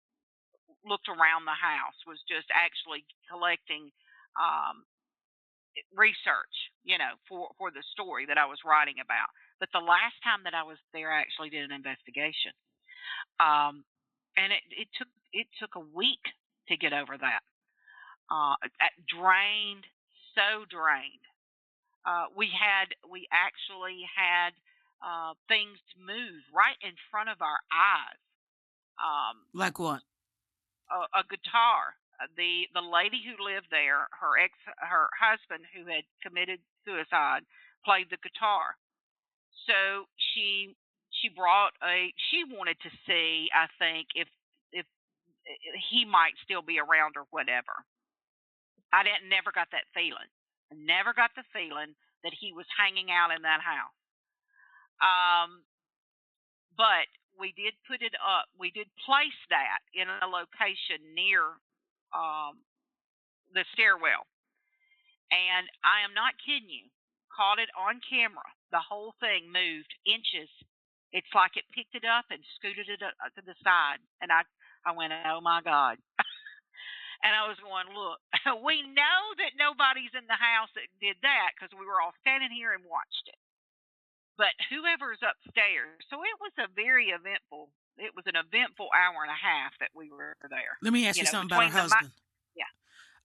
looked 0.84 1.08
around 1.08 1.44
the 1.44 1.56
house 1.56 1.96
was 2.06 2.20
just 2.28 2.46
actually 2.52 3.04
collecting 3.28 3.90
um 4.36 4.84
research, 5.94 6.54
you 6.84 6.98
know, 6.98 7.18
for 7.28 7.50
for 7.58 7.70
the 7.70 7.82
story 7.92 8.26
that 8.26 8.38
I 8.38 8.46
was 8.46 8.58
writing 8.64 9.02
about. 9.02 9.28
But 9.58 9.70
the 9.72 9.82
last 9.82 10.14
time 10.22 10.42
that 10.44 10.54
I 10.54 10.62
was 10.62 10.78
there, 10.92 11.10
I 11.10 11.20
actually 11.20 11.50
did 11.50 11.64
an 11.64 11.72
investigation, 11.72 12.52
um, 13.40 13.84
and 14.36 14.52
it 14.52 14.62
it 14.70 14.88
took 14.94 15.08
it 15.32 15.46
took 15.58 15.74
a 15.74 15.84
week 15.94 16.22
to 16.68 16.76
get 16.76 16.92
over 16.92 17.16
that. 17.18 17.42
Uh, 18.30 18.56
drained, 19.08 19.84
so 20.34 20.64
drained. 20.70 21.24
Uh, 22.06 22.26
we 22.36 22.48
had 22.48 22.94
we 23.10 23.26
actually 23.32 24.04
had 24.14 24.52
uh, 25.04 25.34
things 25.48 25.78
move 25.98 26.40
right 26.54 26.76
in 26.82 26.94
front 27.10 27.28
of 27.28 27.40
our 27.42 27.60
eyes. 27.72 28.20
Um, 28.98 29.44
Like 29.52 29.78
what? 29.78 30.02
A, 31.20 31.22
guitar. 31.28 31.96
Uh, 32.20 32.30
The 32.36 32.68
the 32.74 32.82
lady 32.82 33.20
who 33.24 33.34
lived 33.42 33.68
there, 33.70 34.06
her 34.20 34.38
ex, 34.38 34.54
her 34.78 35.10
husband 35.18 35.66
who 35.74 35.86
had 35.90 36.04
committed 36.22 36.60
suicide, 36.86 37.42
played 37.84 38.10
the 38.10 38.18
guitar. 38.22 38.78
So 39.66 40.06
she 40.16 40.76
she 41.10 41.28
brought 41.30 41.74
a. 41.82 42.12
She 42.30 42.44
wanted 42.44 42.78
to 42.82 42.90
see, 43.06 43.50
I 43.54 43.66
think, 43.78 44.08
if 44.14 44.28
if 44.72 44.86
he 45.90 46.04
might 46.04 46.34
still 46.44 46.62
be 46.62 46.78
around 46.78 47.16
or 47.16 47.26
whatever. 47.30 47.84
I 48.92 49.02
didn't 49.02 49.28
never 49.28 49.50
got 49.50 49.68
that 49.72 49.90
feeling. 49.92 50.30
Never 50.70 51.12
got 51.12 51.30
the 51.34 51.42
feeling 51.52 51.94
that 52.22 52.32
he 52.32 52.52
was 52.52 52.66
hanging 52.78 53.10
out 53.10 53.34
in 53.34 53.42
that 53.42 53.60
house. 53.60 53.98
Um, 55.02 55.62
but 56.76 57.06
we 57.38 57.52
did 57.54 57.74
put 57.86 58.02
it 58.02 58.14
up. 58.18 58.46
We 58.58 58.70
did 58.70 58.86
place 59.02 59.38
that 59.50 59.82
in 59.94 60.06
a 60.08 60.28
location 60.28 61.14
near 61.14 61.58
um, 62.14 62.62
the 63.52 63.66
stairwell, 63.74 64.26
and 65.30 65.66
I 65.82 66.02
am 66.06 66.14
not 66.14 66.38
kidding 66.42 66.70
you. 66.70 66.86
Caught 67.34 67.58
it 67.58 67.72
on 67.74 67.98
camera. 68.06 68.46
The 68.70 68.82
whole 68.82 69.14
thing 69.18 69.50
moved 69.50 69.90
inches. 70.06 70.50
It's 71.10 71.30
like 71.34 71.58
it 71.58 71.66
picked 71.74 71.94
it 71.98 72.06
up 72.06 72.26
and 72.30 72.42
scooted 72.58 72.86
it 72.90 73.02
up 73.02 73.14
to 73.34 73.42
the 73.42 73.58
side, 73.62 74.02
and 74.22 74.30
I 74.30 74.46
I 74.86 74.92
went, 74.92 75.12
oh 75.26 75.40
my 75.40 75.60
god. 75.62 75.98
And 77.24 77.32
I 77.32 77.48
was 77.48 77.56
going, 77.64 77.88
look, 77.96 78.20
we 78.68 78.84
know 78.84 79.20
that 79.40 79.56
nobody's 79.56 80.12
in 80.12 80.28
the 80.28 80.36
house 80.36 80.68
that 80.76 80.92
did 81.00 81.16
that 81.24 81.56
because 81.56 81.72
we 81.72 81.88
were 81.88 81.96
all 81.96 82.12
standing 82.20 82.52
here 82.52 82.76
and 82.76 82.84
watched 82.84 83.32
it 83.32 83.40
but 84.36 84.52
whoever's 84.70 85.20
upstairs. 85.22 86.00
So 86.10 86.22
it 86.22 86.36
was 86.40 86.52
a 86.58 86.68
very 86.74 87.08
eventful. 87.10 87.70
It 87.98 88.12
was 88.16 88.24
an 88.26 88.34
eventful 88.36 88.88
hour 88.94 89.22
and 89.22 89.30
a 89.30 89.38
half 89.38 89.72
that 89.80 89.90
we 89.94 90.10
were 90.10 90.36
there. 90.50 90.76
Let 90.82 90.92
me 90.92 91.06
ask 91.06 91.16
you, 91.16 91.20
You 91.20 91.24
know, 91.26 91.30
something 91.30 91.46
about 91.56 91.62
her 91.62 91.68
between 91.68 91.78
the 91.78 91.82
mi- 91.82 91.90
husband. 91.90 92.12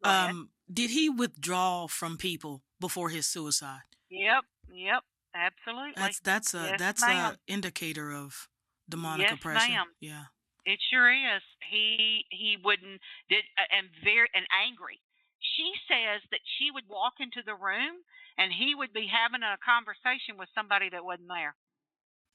Go 0.01 0.09
ahead. 0.09 0.29
Um, 0.29 0.49
did 0.71 0.91
he 0.91 1.09
withdraw 1.09 1.87
from 1.87 2.17
people 2.17 2.61
before 2.79 3.09
his 3.09 3.25
suicide? 3.25 3.81
Yep, 4.09 4.43
yep, 4.71 5.03
absolutely. 5.35 5.91
That's 5.97 6.19
that's 6.21 6.53
a 6.53 6.63
Yes, 6.71 6.79
that's 6.79 7.01
ma'am. 7.01 7.33
a 7.35 7.51
indicator 7.51 8.13
of 8.13 8.47
demonic 8.87 9.27
Yes, 9.27 9.33
oppression. 9.37 9.73
ma'am. 9.73 9.87
Yeah. 9.99 10.23
It 10.65 10.79
sure 10.89 11.11
is. 11.11 11.41
He 11.69 12.23
he 12.29 12.55
wouldn't 12.63 13.01
did 13.29 13.43
uh, 13.57 13.75
and 13.77 13.87
very 14.03 14.29
and 14.33 14.45
angry. 14.65 15.01
She 15.39 15.71
says 15.87 16.21
that 16.31 16.43
she 16.59 16.71
would 16.71 16.87
walk 16.87 17.19
into 17.19 17.41
the 17.43 17.55
room 17.55 18.03
and 18.37 18.51
he 18.51 18.75
would 18.75 18.93
be 18.93 19.07
having 19.07 19.43
a 19.43 19.59
conversation 19.59 20.37
with 20.37 20.47
somebody 20.55 20.89
that 20.91 21.03
wasn't 21.03 21.27
there. 21.27 21.55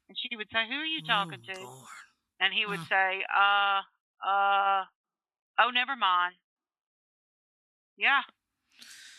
And 0.08 0.16
she 0.18 0.36
would 0.36 0.48
say, 0.52 0.68
"Who 0.68 0.76
are 0.76 0.84
you 0.84 1.02
talking 1.02 1.40
Oh, 1.48 1.52
to?" 1.54 1.60
Lord. 1.64 1.88
And 2.40 2.52
he 2.52 2.66
would 2.66 2.84
say, 2.88 3.24
"Uh, 3.32 3.80
uh, 4.20 4.84
oh, 5.58 5.70
never 5.72 5.96
mind." 5.96 6.36
Yeah. 7.96 8.22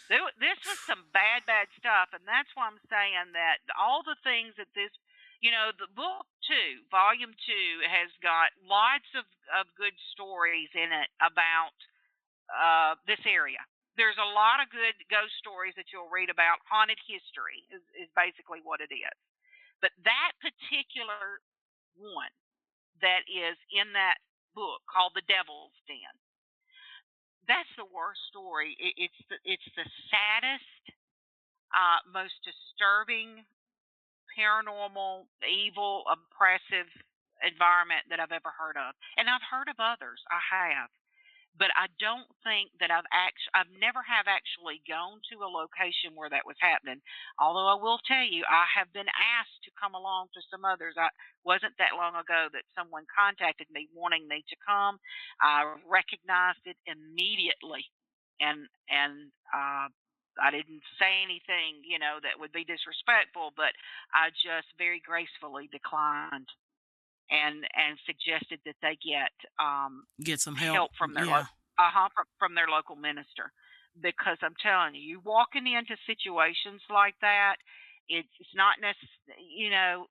This 0.10 0.60
was 0.70 0.78
some 0.86 1.10
bad, 1.14 1.46
bad 1.50 1.66
stuff, 1.80 2.14
and 2.14 2.22
that's 2.28 2.54
why 2.54 2.68
I'm 2.70 2.78
saying 2.86 3.34
that 3.34 3.66
all 3.74 4.04
the 4.06 4.16
things 4.22 4.54
that 4.62 4.70
this, 4.78 4.94
you 5.42 5.50
know, 5.50 5.72
the 5.74 5.90
book 5.90 6.30
two, 6.46 6.86
volume 6.92 7.34
two, 7.34 7.82
has 7.90 8.14
got 8.22 8.54
lots 8.62 9.10
of 9.18 9.26
of 9.58 9.66
good 9.74 9.98
stories 10.14 10.70
in 10.76 10.94
it 10.94 11.10
about 11.18 11.74
uh, 12.54 12.96
this 13.08 13.26
area. 13.26 13.66
There's 13.96 14.20
a 14.20 14.34
lot 14.36 14.60
of 14.60 14.68
good 14.72 14.96
ghost 15.08 15.36
stories 15.40 15.76
that 15.80 15.92
you'll 15.92 16.12
read 16.12 16.28
about. 16.28 16.60
Haunted 16.68 17.00
history 17.08 17.64
is, 17.72 17.84
is 17.96 18.12
basically 18.12 18.60
what 18.60 18.84
it 18.84 18.92
is. 18.92 19.18
But 19.80 19.96
that 20.04 20.36
particular 20.40 21.40
one 21.96 22.32
that 23.00 23.24
is 23.28 23.56
in 23.72 23.96
that 23.96 24.20
book 24.56 24.84
called 24.88 25.16
The 25.16 25.24
Devil's 25.28 25.76
Den, 25.88 26.16
that's 27.48 27.70
the 27.78 27.88
worst 27.88 28.20
story. 28.32 28.76
It, 28.80 29.08
it's 29.08 29.22
the 29.30 29.38
it's 29.46 29.70
the 29.78 29.86
saddest, 30.10 30.84
uh, 31.72 32.02
most 32.10 32.36
disturbing, 32.42 33.46
paranormal, 34.34 35.30
evil, 35.46 36.04
oppressive 36.10 36.90
environment 37.46 38.08
that 38.10 38.20
I've 38.20 38.34
ever 38.34 38.50
heard 38.50 38.80
of, 38.80 38.96
and 39.20 39.30
I've 39.30 39.46
heard 39.46 39.70
of 39.70 39.78
others. 39.78 40.24
I 40.32 40.42
have, 40.42 40.90
but 41.58 41.72
I 41.76 41.88
don't 42.00 42.28
think 42.44 42.72
that 42.80 42.92
I've 42.92 43.08
actually 43.12 43.56
I've 43.56 43.72
never 43.80 44.04
have 44.04 44.28
actually 44.28 44.84
gone 44.88 45.24
to 45.32 45.44
a 45.44 45.50
location 45.50 46.16
where 46.16 46.30
that 46.32 46.48
was 46.48 46.60
happening. 46.60 47.00
Although 47.40 47.68
I 47.68 47.80
will 47.80 48.00
tell 48.04 48.24
you, 48.24 48.44
I 48.48 48.68
have 48.76 48.92
been 48.92 49.10
asked 49.10 49.64
to 49.66 49.78
come 49.80 49.96
along 49.96 50.32
to 50.36 50.42
some 50.52 50.66
others. 50.68 50.96
I 51.00 51.10
wasn't 51.48 51.78
that 51.80 51.96
long 51.96 52.16
ago 52.16 52.52
that 52.52 52.68
someone 52.76 53.08
contacted 53.08 53.68
me 53.72 53.88
wanting 53.96 54.28
me 54.28 54.44
to 54.48 54.58
come. 54.66 55.00
I 55.40 55.80
recognized 55.88 56.64
it 56.68 56.78
immediately, 56.88 57.88
and 58.44 58.68
and 58.92 59.32
uh, 59.54 59.88
I 60.40 60.52
didn't 60.52 60.84
say 61.00 61.24
anything, 61.24 61.84
you 61.88 62.00
know, 62.00 62.20
that 62.24 62.40
would 62.40 62.52
be 62.52 62.68
disrespectful, 62.68 63.56
but 63.56 63.72
I 64.12 64.32
just 64.36 64.68
very 64.78 65.00
gracefully 65.00 65.70
declined. 65.72 66.48
And 67.30 67.64
and 67.76 67.98
suggested 68.06 68.60
that 68.66 68.76
they 68.82 68.98
get 69.04 69.32
um, 69.60 70.04
get 70.24 70.40
some 70.40 70.56
help, 70.56 70.92
from 70.98 71.14
their 71.14 71.26
yeah. 71.26 71.38
lo- 71.38 71.54
uh-huh, 71.78 72.10
from, 72.16 72.26
from 72.40 72.56
their 72.56 72.68
local 72.68 72.96
minister 72.96 73.52
because 74.02 74.38
I'm 74.42 74.56
telling 74.62 74.96
you, 74.96 75.02
you 75.02 75.22
walking 75.24 75.68
into 75.68 75.96
situations 76.06 76.82
like 76.90 77.16
that, 77.22 77.56
it's 78.10 78.28
it's 78.40 78.56
not 78.56 78.76
necessary. 78.82 79.44
You 79.56 79.70
know, 79.72 80.06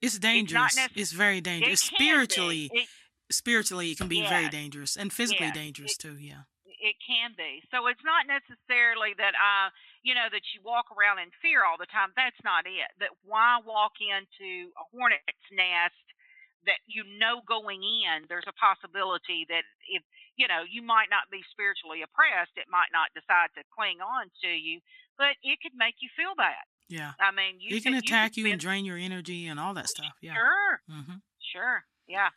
it's 0.00 0.18
dangerous. 0.18 0.76
It's, 0.76 0.78
necess- 0.78 0.96
it's 0.96 1.12
very 1.12 1.40
dangerous. 1.40 1.82
it 1.82 1.94
Spiritually, 1.94 2.70
It, 2.72 2.88
spiritually, 3.30 3.90
it 3.92 3.98
can 3.98 4.08
be 4.08 4.22
very 4.26 4.48
dangerous 4.48 4.96
and 4.96 5.12
physically 5.12 5.46
Yes. 5.46 5.54
dangerous 5.54 5.92
It- 5.92 5.98
too. 6.00 6.16
Yeah. 6.18 6.42
it 6.66 6.96
can 7.06 7.30
be. 7.38 7.62
So 7.70 7.86
it's 7.86 8.02
not 8.04 8.26
necessarily 8.26 9.14
that 9.16 9.34
uh 9.38 9.70
you 10.02 10.14
know 10.14 10.26
that 10.30 10.42
you 10.52 10.60
walk 10.64 10.86
around 10.90 11.18
in 11.20 11.30
fear 11.40 11.64
all 11.64 11.78
the 11.78 11.86
time. 11.86 12.10
That's 12.16 12.42
not 12.44 12.66
it. 12.66 12.90
That 12.98 13.10
why 13.24 13.60
walk 13.64 13.92
into 14.02 14.70
a 14.76 14.84
hornet's 14.90 15.46
nest 15.52 16.02
that 16.66 16.78
you 16.86 17.02
know 17.18 17.40
going 17.46 17.82
in 17.82 18.24
there's 18.28 18.46
a 18.48 18.54
possibility 18.58 19.44
that 19.48 19.64
if 19.90 20.02
you 20.36 20.46
know 20.48 20.62
you 20.68 20.82
might 20.82 21.10
not 21.10 21.30
be 21.30 21.42
spiritually 21.50 22.02
oppressed, 22.02 22.54
it 22.56 22.66
might 22.70 22.90
not 22.92 23.12
decide 23.14 23.50
to 23.56 23.62
cling 23.74 23.98
on 24.00 24.30
to 24.42 24.48
you, 24.50 24.80
but 25.18 25.34
it 25.42 25.58
could 25.62 25.74
make 25.76 25.96
you 26.00 26.08
feel 26.16 26.34
bad. 26.36 26.62
Yeah. 26.88 27.12
I 27.20 27.30
mean, 27.32 27.56
you 27.60 27.76
it 27.76 27.82
can 27.82 27.94
could- 27.94 28.04
attack 28.04 28.32
could 28.32 28.38
you 28.44 28.52
and 28.52 28.60
drain 28.60 28.84
your 28.84 28.98
energy 28.98 29.46
and 29.46 29.58
all 29.58 29.74
that 29.74 29.88
stuff. 29.88 30.14
Yeah. 30.20 30.34
Sure, 30.34 30.80
hmm 30.88 31.18
sure, 31.52 31.84
yeah. 32.08 32.28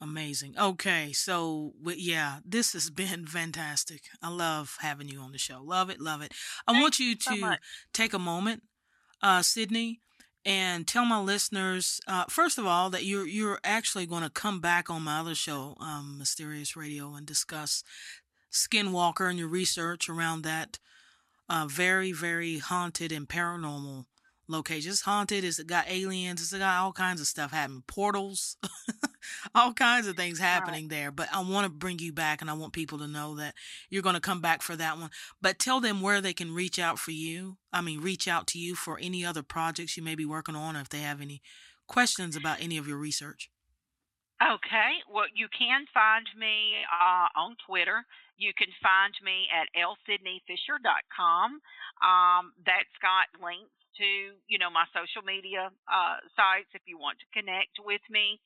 Amazing. 0.00 0.54
Okay, 0.58 1.12
so 1.12 1.74
yeah, 1.84 2.38
this 2.44 2.72
has 2.72 2.90
been 2.90 3.26
fantastic. 3.38 4.02
I 4.20 4.30
love 4.30 4.76
having 4.80 5.08
you 5.08 5.20
on 5.20 5.30
the 5.32 5.38
show. 5.38 5.62
Love 5.62 5.90
it, 5.90 6.00
love 6.00 6.22
it. 6.22 6.32
I 6.66 6.72
Thank 6.72 6.82
want 6.82 6.98
you 6.98 7.06
you 7.06 7.16
so 7.20 7.34
to 7.36 7.58
take 7.92 8.12
a 8.12 8.18
moment, 8.18 8.64
uh, 9.22 9.42
Sydney, 9.42 10.00
and 10.44 10.86
tell 10.86 11.04
my 11.04 11.20
listeners 11.20 12.00
uh, 12.06 12.24
first 12.28 12.58
of 12.58 12.66
all 12.66 12.90
that 12.90 13.04
you're 13.04 13.26
you're 13.26 13.60
actually 13.64 14.06
going 14.06 14.22
to 14.22 14.30
come 14.30 14.60
back 14.60 14.90
on 14.90 15.02
my 15.02 15.20
other 15.20 15.34
show, 15.34 15.76
um, 15.80 16.16
Mysterious 16.18 16.76
Radio, 16.76 17.14
and 17.14 17.26
discuss 17.26 17.84
Skinwalker 18.50 19.28
and 19.28 19.38
your 19.38 19.48
research 19.48 20.08
around 20.08 20.42
that 20.42 20.78
uh, 21.48 21.66
very 21.68 22.12
very 22.12 22.58
haunted 22.58 23.12
and 23.12 23.28
paranormal 23.28 24.06
location. 24.48 24.90
It's 24.90 25.02
haunted. 25.02 25.44
It's 25.44 25.62
got 25.62 25.90
aliens. 25.90 26.40
It's 26.40 26.52
got 26.52 26.80
all 26.80 26.92
kinds 26.92 27.20
of 27.20 27.26
stuff 27.26 27.52
happening. 27.52 27.82
Portals. 27.86 28.56
all 29.54 29.72
kinds 29.72 30.06
of 30.06 30.16
things 30.16 30.38
happening 30.38 30.88
there. 30.88 31.10
But 31.10 31.28
I 31.32 31.42
want 31.42 31.64
to 31.64 31.70
bring 31.70 31.98
you 31.98 32.12
back 32.12 32.40
and 32.40 32.50
I 32.50 32.54
want 32.54 32.72
people 32.72 32.98
to 32.98 33.06
know 33.06 33.36
that 33.36 33.54
you're 33.90 34.02
going 34.02 34.14
to 34.14 34.20
come 34.20 34.40
back 34.40 34.62
for 34.62 34.76
that 34.76 34.98
one. 34.98 35.10
But 35.40 35.58
tell 35.58 35.80
them 35.80 36.00
where 36.00 36.20
they 36.20 36.32
can 36.32 36.54
reach 36.54 36.78
out 36.78 36.98
for 36.98 37.12
you. 37.12 37.56
I 37.72 37.80
mean, 37.80 38.00
reach 38.00 38.28
out 38.28 38.46
to 38.48 38.58
you 38.58 38.74
for 38.74 38.98
any 38.98 39.24
other 39.24 39.42
projects 39.42 39.96
you 39.96 40.02
may 40.02 40.14
be 40.14 40.24
working 40.24 40.56
on 40.56 40.76
or 40.76 40.80
if 40.80 40.88
they 40.88 41.00
have 41.00 41.20
any 41.20 41.42
questions 41.86 42.36
about 42.36 42.62
any 42.62 42.78
of 42.78 42.86
your 42.86 42.98
research. 42.98 43.50
Okay. 44.42 44.92
Well, 45.12 45.30
you 45.34 45.46
can 45.56 45.86
find 45.94 46.26
me 46.36 46.82
uh, 46.90 47.28
on 47.38 47.54
Twitter. 47.66 48.04
You 48.38 48.50
can 48.58 48.68
find 48.82 49.14
me 49.22 49.46
at 49.54 49.70
lsydneyfisher.com. 49.78 51.60
Um, 52.02 52.52
that's 52.66 52.96
got 52.98 53.30
links 53.38 53.70
to, 53.98 54.08
you 54.48 54.58
know, 54.58 54.70
my 54.70 54.84
social 54.92 55.22
media 55.24 55.70
uh, 55.88 56.16
sites 56.36 56.70
if 56.74 56.82
you 56.86 56.98
want 56.98 57.18
to 57.20 57.28
connect 57.32 57.78
with 57.82 58.02
me. 58.10 58.40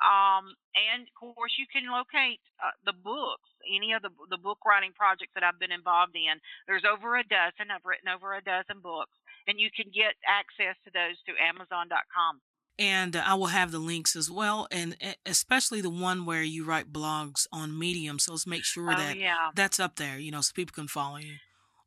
Um, 0.00 0.56
and 0.74 1.06
of 1.06 1.14
course, 1.14 1.54
you 1.58 1.66
can 1.70 1.90
locate 1.90 2.40
uh, 2.58 2.74
the 2.84 2.96
books, 2.96 3.48
any 3.68 3.92
of 3.92 4.02
the 4.02 4.10
the 4.30 4.40
book 4.40 4.58
writing 4.66 4.92
projects 4.96 5.32
that 5.34 5.44
I've 5.44 5.60
been 5.60 5.72
involved 5.72 6.16
in. 6.16 6.40
There's 6.66 6.84
over 6.84 7.16
a 7.16 7.22
dozen. 7.22 7.70
I've 7.70 7.84
written 7.84 8.08
over 8.08 8.34
a 8.34 8.42
dozen 8.42 8.80
books, 8.82 9.16
and 9.46 9.60
you 9.60 9.70
can 9.70 9.92
get 9.92 10.18
access 10.26 10.74
to 10.84 10.90
those 10.90 11.20
through 11.24 11.38
Amazon.com. 11.38 12.40
And 12.78 13.14
uh, 13.14 13.22
I 13.24 13.34
will 13.34 13.52
have 13.52 13.70
the 13.70 13.78
links 13.78 14.16
as 14.16 14.30
well, 14.30 14.66
and 14.72 14.96
especially 15.26 15.80
the 15.82 15.90
one 15.90 16.24
where 16.24 16.42
you 16.42 16.64
write 16.64 16.92
blogs 16.92 17.46
on 17.52 17.78
Medium. 17.78 18.18
So 18.18 18.32
let's 18.32 18.46
make 18.46 18.64
sure 18.64 18.90
Oh 18.90 18.96
that 18.96 19.16
yeah. 19.18 19.50
that's 19.54 19.78
up 19.78 19.96
there, 19.96 20.18
you 20.18 20.30
know, 20.30 20.40
so 20.40 20.52
people 20.54 20.74
can 20.74 20.88
follow 20.88 21.18
you 21.18 21.36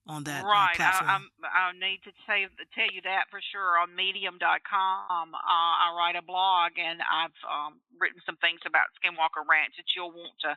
on 0.08 0.24
that 0.26 0.46
uh, 0.46 0.48
right. 0.48 0.76
platform. 0.76 1.30
I, 1.44 1.70
I 1.70 1.74
need 1.74 2.02
to 2.06 2.14
say, 2.28 2.46
tell 2.74 2.92
you 2.94 3.02
that 3.04 3.26
for 3.30 3.42
sure. 3.52 3.78
On 3.82 3.94
Medium.com, 3.96 5.28
uh, 5.34 5.38
I 5.38 5.94
write 5.98 6.16
a 6.16 6.22
blog, 6.22 6.78
and 6.78 7.02
I've 7.02 7.38
um, 7.46 7.82
written 8.00 8.22
some 8.26 8.38
things 8.38 8.62
about 8.66 8.94
Skinwalker 9.02 9.42
Ranch 9.50 9.74
that 9.78 9.90
you'll 9.96 10.14
want 10.14 10.38
to 10.46 10.56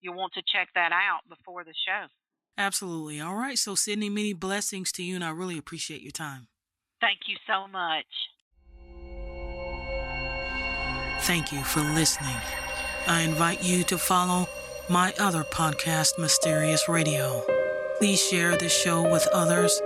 you'll 0.00 0.16
want 0.16 0.32
to 0.34 0.42
check 0.52 0.68
that 0.74 0.92
out 0.92 1.28
before 1.28 1.64
the 1.64 1.74
show. 1.86 2.06
Absolutely. 2.56 3.20
All 3.20 3.36
right. 3.36 3.58
So, 3.58 3.74
Sydney, 3.74 4.10
many 4.10 4.32
blessings 4.32 4.92
to 4.92 5.02
you, 5.02 5.14
and 5.14 5.24
I 5.24 5.30
really 5.30 5.58
appreciate 5.58 6.02
your 6.02 6.12
time. 6.12 6.48
Thank 7.00 7.20
you 7.26 7.36
so 7.46 7.66
much. 7.68 8.04
Thank 11.22 11.52
you 11.52 11.62
for 11.62 11.80
listening. 11.80 12.36
I 13.06 13.22
invite 13.22 13.62
you 13.62 13.82
to 13.84 13.98
follow 13.98 14.46
my 14.88 15.14
other 15.18 15.44
podcast, 15.44 16.18
Mysterious 16.18 16.88
Radio. 16.88 17.59
Please 18.00 18.26
share 18.26 18.56
this 18.56 18.72
show 18.72 19.02
with 19.12 19.28
others 19.30 19.78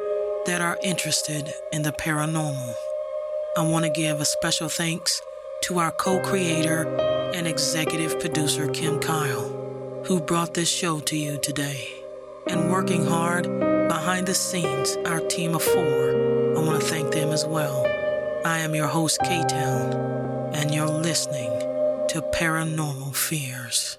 that 0.46 0.60
are 0.60 0.78
interested 0.84 1.52
in 1.72 1.82
the 1.82 1.90
paranormal. 1.90 2.74
I 3.56 3.62
want 3.62 3.86
to 3.86 3.90
give 3.90 4.20
a 4.20 4.24
special 4.24 4.68
thanks 4.68 5.20
to 5.64 5.80
our 5.80 5.90
co 5.90 6.20
creator 6.20 6.86
and 7.34 7.48
executive 7.48 8.20
producer, 8.20 8.68
Kim 8.68 9.00
Kyle, 9.00 9.48
who 10.06 10.20
brought 10.20 10.54
this 10.54 10.68
show 10.68 11.00
to 11.00 11.16
you 11.16 11.38
today. 11.38 11.88
And 12.46 12.70
working 12.70 13.04
hard 13.04 13.48
behind 13.88 14.28
the 14.28 14.34
scenes, 14.34 14.96
our 15.06 15.18
team 15.18 15.56
of 15.56 15.64
four, 15.64 16.54
I 16.56 16.60
want 16.60 16.82
to 16.82 16.86
thank 16.86 17.10
them 17.10 17.30
as 17.30 17.44
well. 17.44 17.84
I 18.44 18.60
am 18.60 18.76
your 18.76 18.86
host, 18.86 19.18
K 19.24 19.42
Town, 19.48 19.92
and 20.54 20.72
you're 20.72 20.86
listening 20.86 21.50
to 22.10 22.22
Paranormal 22.32 23.16
Fears. 23.16 23.98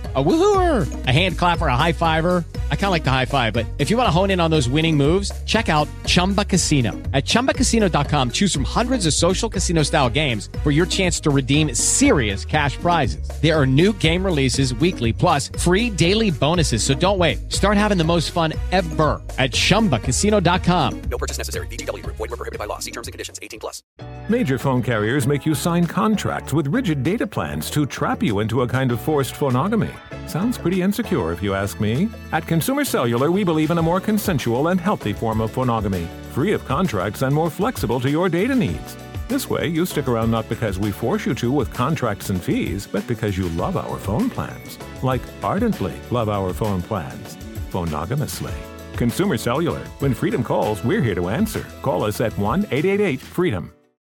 A 0.13 0.21
woohooer, 0.21 1.07
a 1.07 1.11
hand 1.11 1.37
clapper, 1.37 1.67
a 1.67 1.77
high 1.77 1.93
fiver. 1.93 2.43
I 2.69 2.75
kind 2.75 2.87
of 2.87 2.91
like 2.91 3.05
the 3.05 3.11
high 3.11 3.23
five, 3.25 3.53
but 3.53 3.65
if 3.77 3.89
you 3.89 3.95
want 3.95 4.07
to 4.07 4.11
hone 4.11 4.29
in 4.29 4.41
on 4.41 4.51
those 4.51 4.67
winning 4.67 4.97
moves, 4.97 5.31
check 5.45 5.69
out 5.69 5.87
Chumba 6.05 6.43
Casino. 6.43 6.91
At 7.13 7.23
ChumbaCasino.com, 7.23 8.31
choose 8.31 8.53
from 8.53 8.65
hundreds 8.65 9.05
of 9.05 9.13
social 9.13 9.49
casino 9.49 9.83
style 9.83 10.09
games 10.09 10.49
for 10.63 10.71
your 10.71 10.85
chance 10.85 11.21
to 11.21 11.29
redeem 11.29 11.73
serious 11.73 12.43
cash 12.43 12.75
prizes. 12.75 13.25
There 13.41 13.57
are 13.57 13.65
new 13.65 13.93
game 13.93 14.25
releases 14.25 14.75
weekly, 14.75 15.13
plus 15.13 15.47
free 15.47 15.89
daily 15.89 16.29
bonuses. 16.29 16.83
So 16.83 16.93
don't 16.93 17.17
wait. 17.17 17.49
Start 17.49 17.77
having 17.77 17.97
the 17.97 18.03
most 18.03 18.31
fun 18.31 18.51
ever 18.73 19.21
at 19.39 19.51
ChumbaCasino.com. 19.51 21.01
No 21.03 21.17
purchase 21.17 21.37
necessary. 21.37 21.67
VGW 21.67 22.03
Group. 22.03 22.17
Void 22.17 22.31
were 22.31 22.35
prohibited 22.35 22.59
by 22.59 22.65
law. 22.65 22.79
See 22.79 22.91
terms 22.91 23.07
and 23.07 23.13
conditions. 23.13 23.39
18 23.41 23.61
plus. 23.61 23.81
Major 24.27 24.59
phone 24.59 24.83
carriers 24.83 25.25
make 25.25 25.45
you 25.45 25.55
sign 25.55 25.87
contracts 25.87 26.53
with 26.53 26.67
rigid 26.67 27.01
data 27.01 27.25
plans 27.25 27.71
to 27.71 27.85
trap 27.85 28.21
you 28.21 28.39
into 28.39 28.63
a 28.63 28.67
kind 28.67 28.91
of 28.91 28.99
forced 28.99 29.35
phonogamy. 29.35 29.91
Sounds 30.27 30.57
pretty 30.57 30.81
insecure 30.81 31.31
if 31.31 31.43
you 31.43 31.53
ask 31.53 31.79
me. 31.79 32.09
At 32.31 32.47
Consumer 32.47 32.85
Cellular, 32.85 33.31
we 33.31 33.43
believe 33.43 33.71
in 33.71 33.77
a 33.77 33.81
more 33.81 33.99
consensual 33.99 34.69
and 34.69 34.79
healthy 34.79 35.13
form 35.13 35.41
of 35.41 35.51
phonogamy, 35.51 36.07
free 36.31 36.53
of 36.53 36.63
contracts 36.65 37.21
and 37.21 37.35
more 37.35 37.49
flexible 37.49 37.99
to 37.99 38.09
your 38.09 38.29
data 38.29 38.55
needs. 38.55 38.95
This 39.27 39.49
way, 39.49 39.67
you 39.67 39.85
stick 39.85 40.07
around 40.07 40.29
not 40.29 40.49
because 40.49 40.77
we 40.77 40.91
force 40.91 41.25
you 41.25 41.33
to 41.35 41.51
with 41.51 41.73
contracts 41.73 42.29
and 42.29 42.41
fees, 42.41 42.85
but 42.85 43.07
because 43.07 43.37
you 43.37 43.47
love 43.49 43.77
our 43.77 43.97
phone 43.97 44.29
plans. 44.29 44.77
Like 45.03 45.21
ardently 45.41 45.93
love 46.11 46.29
our 46.29 46.53
phone 46.53 46.81
plans. 46.81 47.37
Phonogamously. 47.71 48.53
Consumer 48.97 49.37
Cellular. 49.37 49.79
When 49.99 50.13
freedom 50.13 50.43
calls, 50.43 50.83
we're 50.83 51.01
here 51.01 51.15
to 51.15 51.29
answer. 51.29 51.65
Call 51.81 52.03
us 52.03 52.21
at 52.21 52.37
1 52.37 52.65
888 52.71 53.19
freedom. 53.21 53.73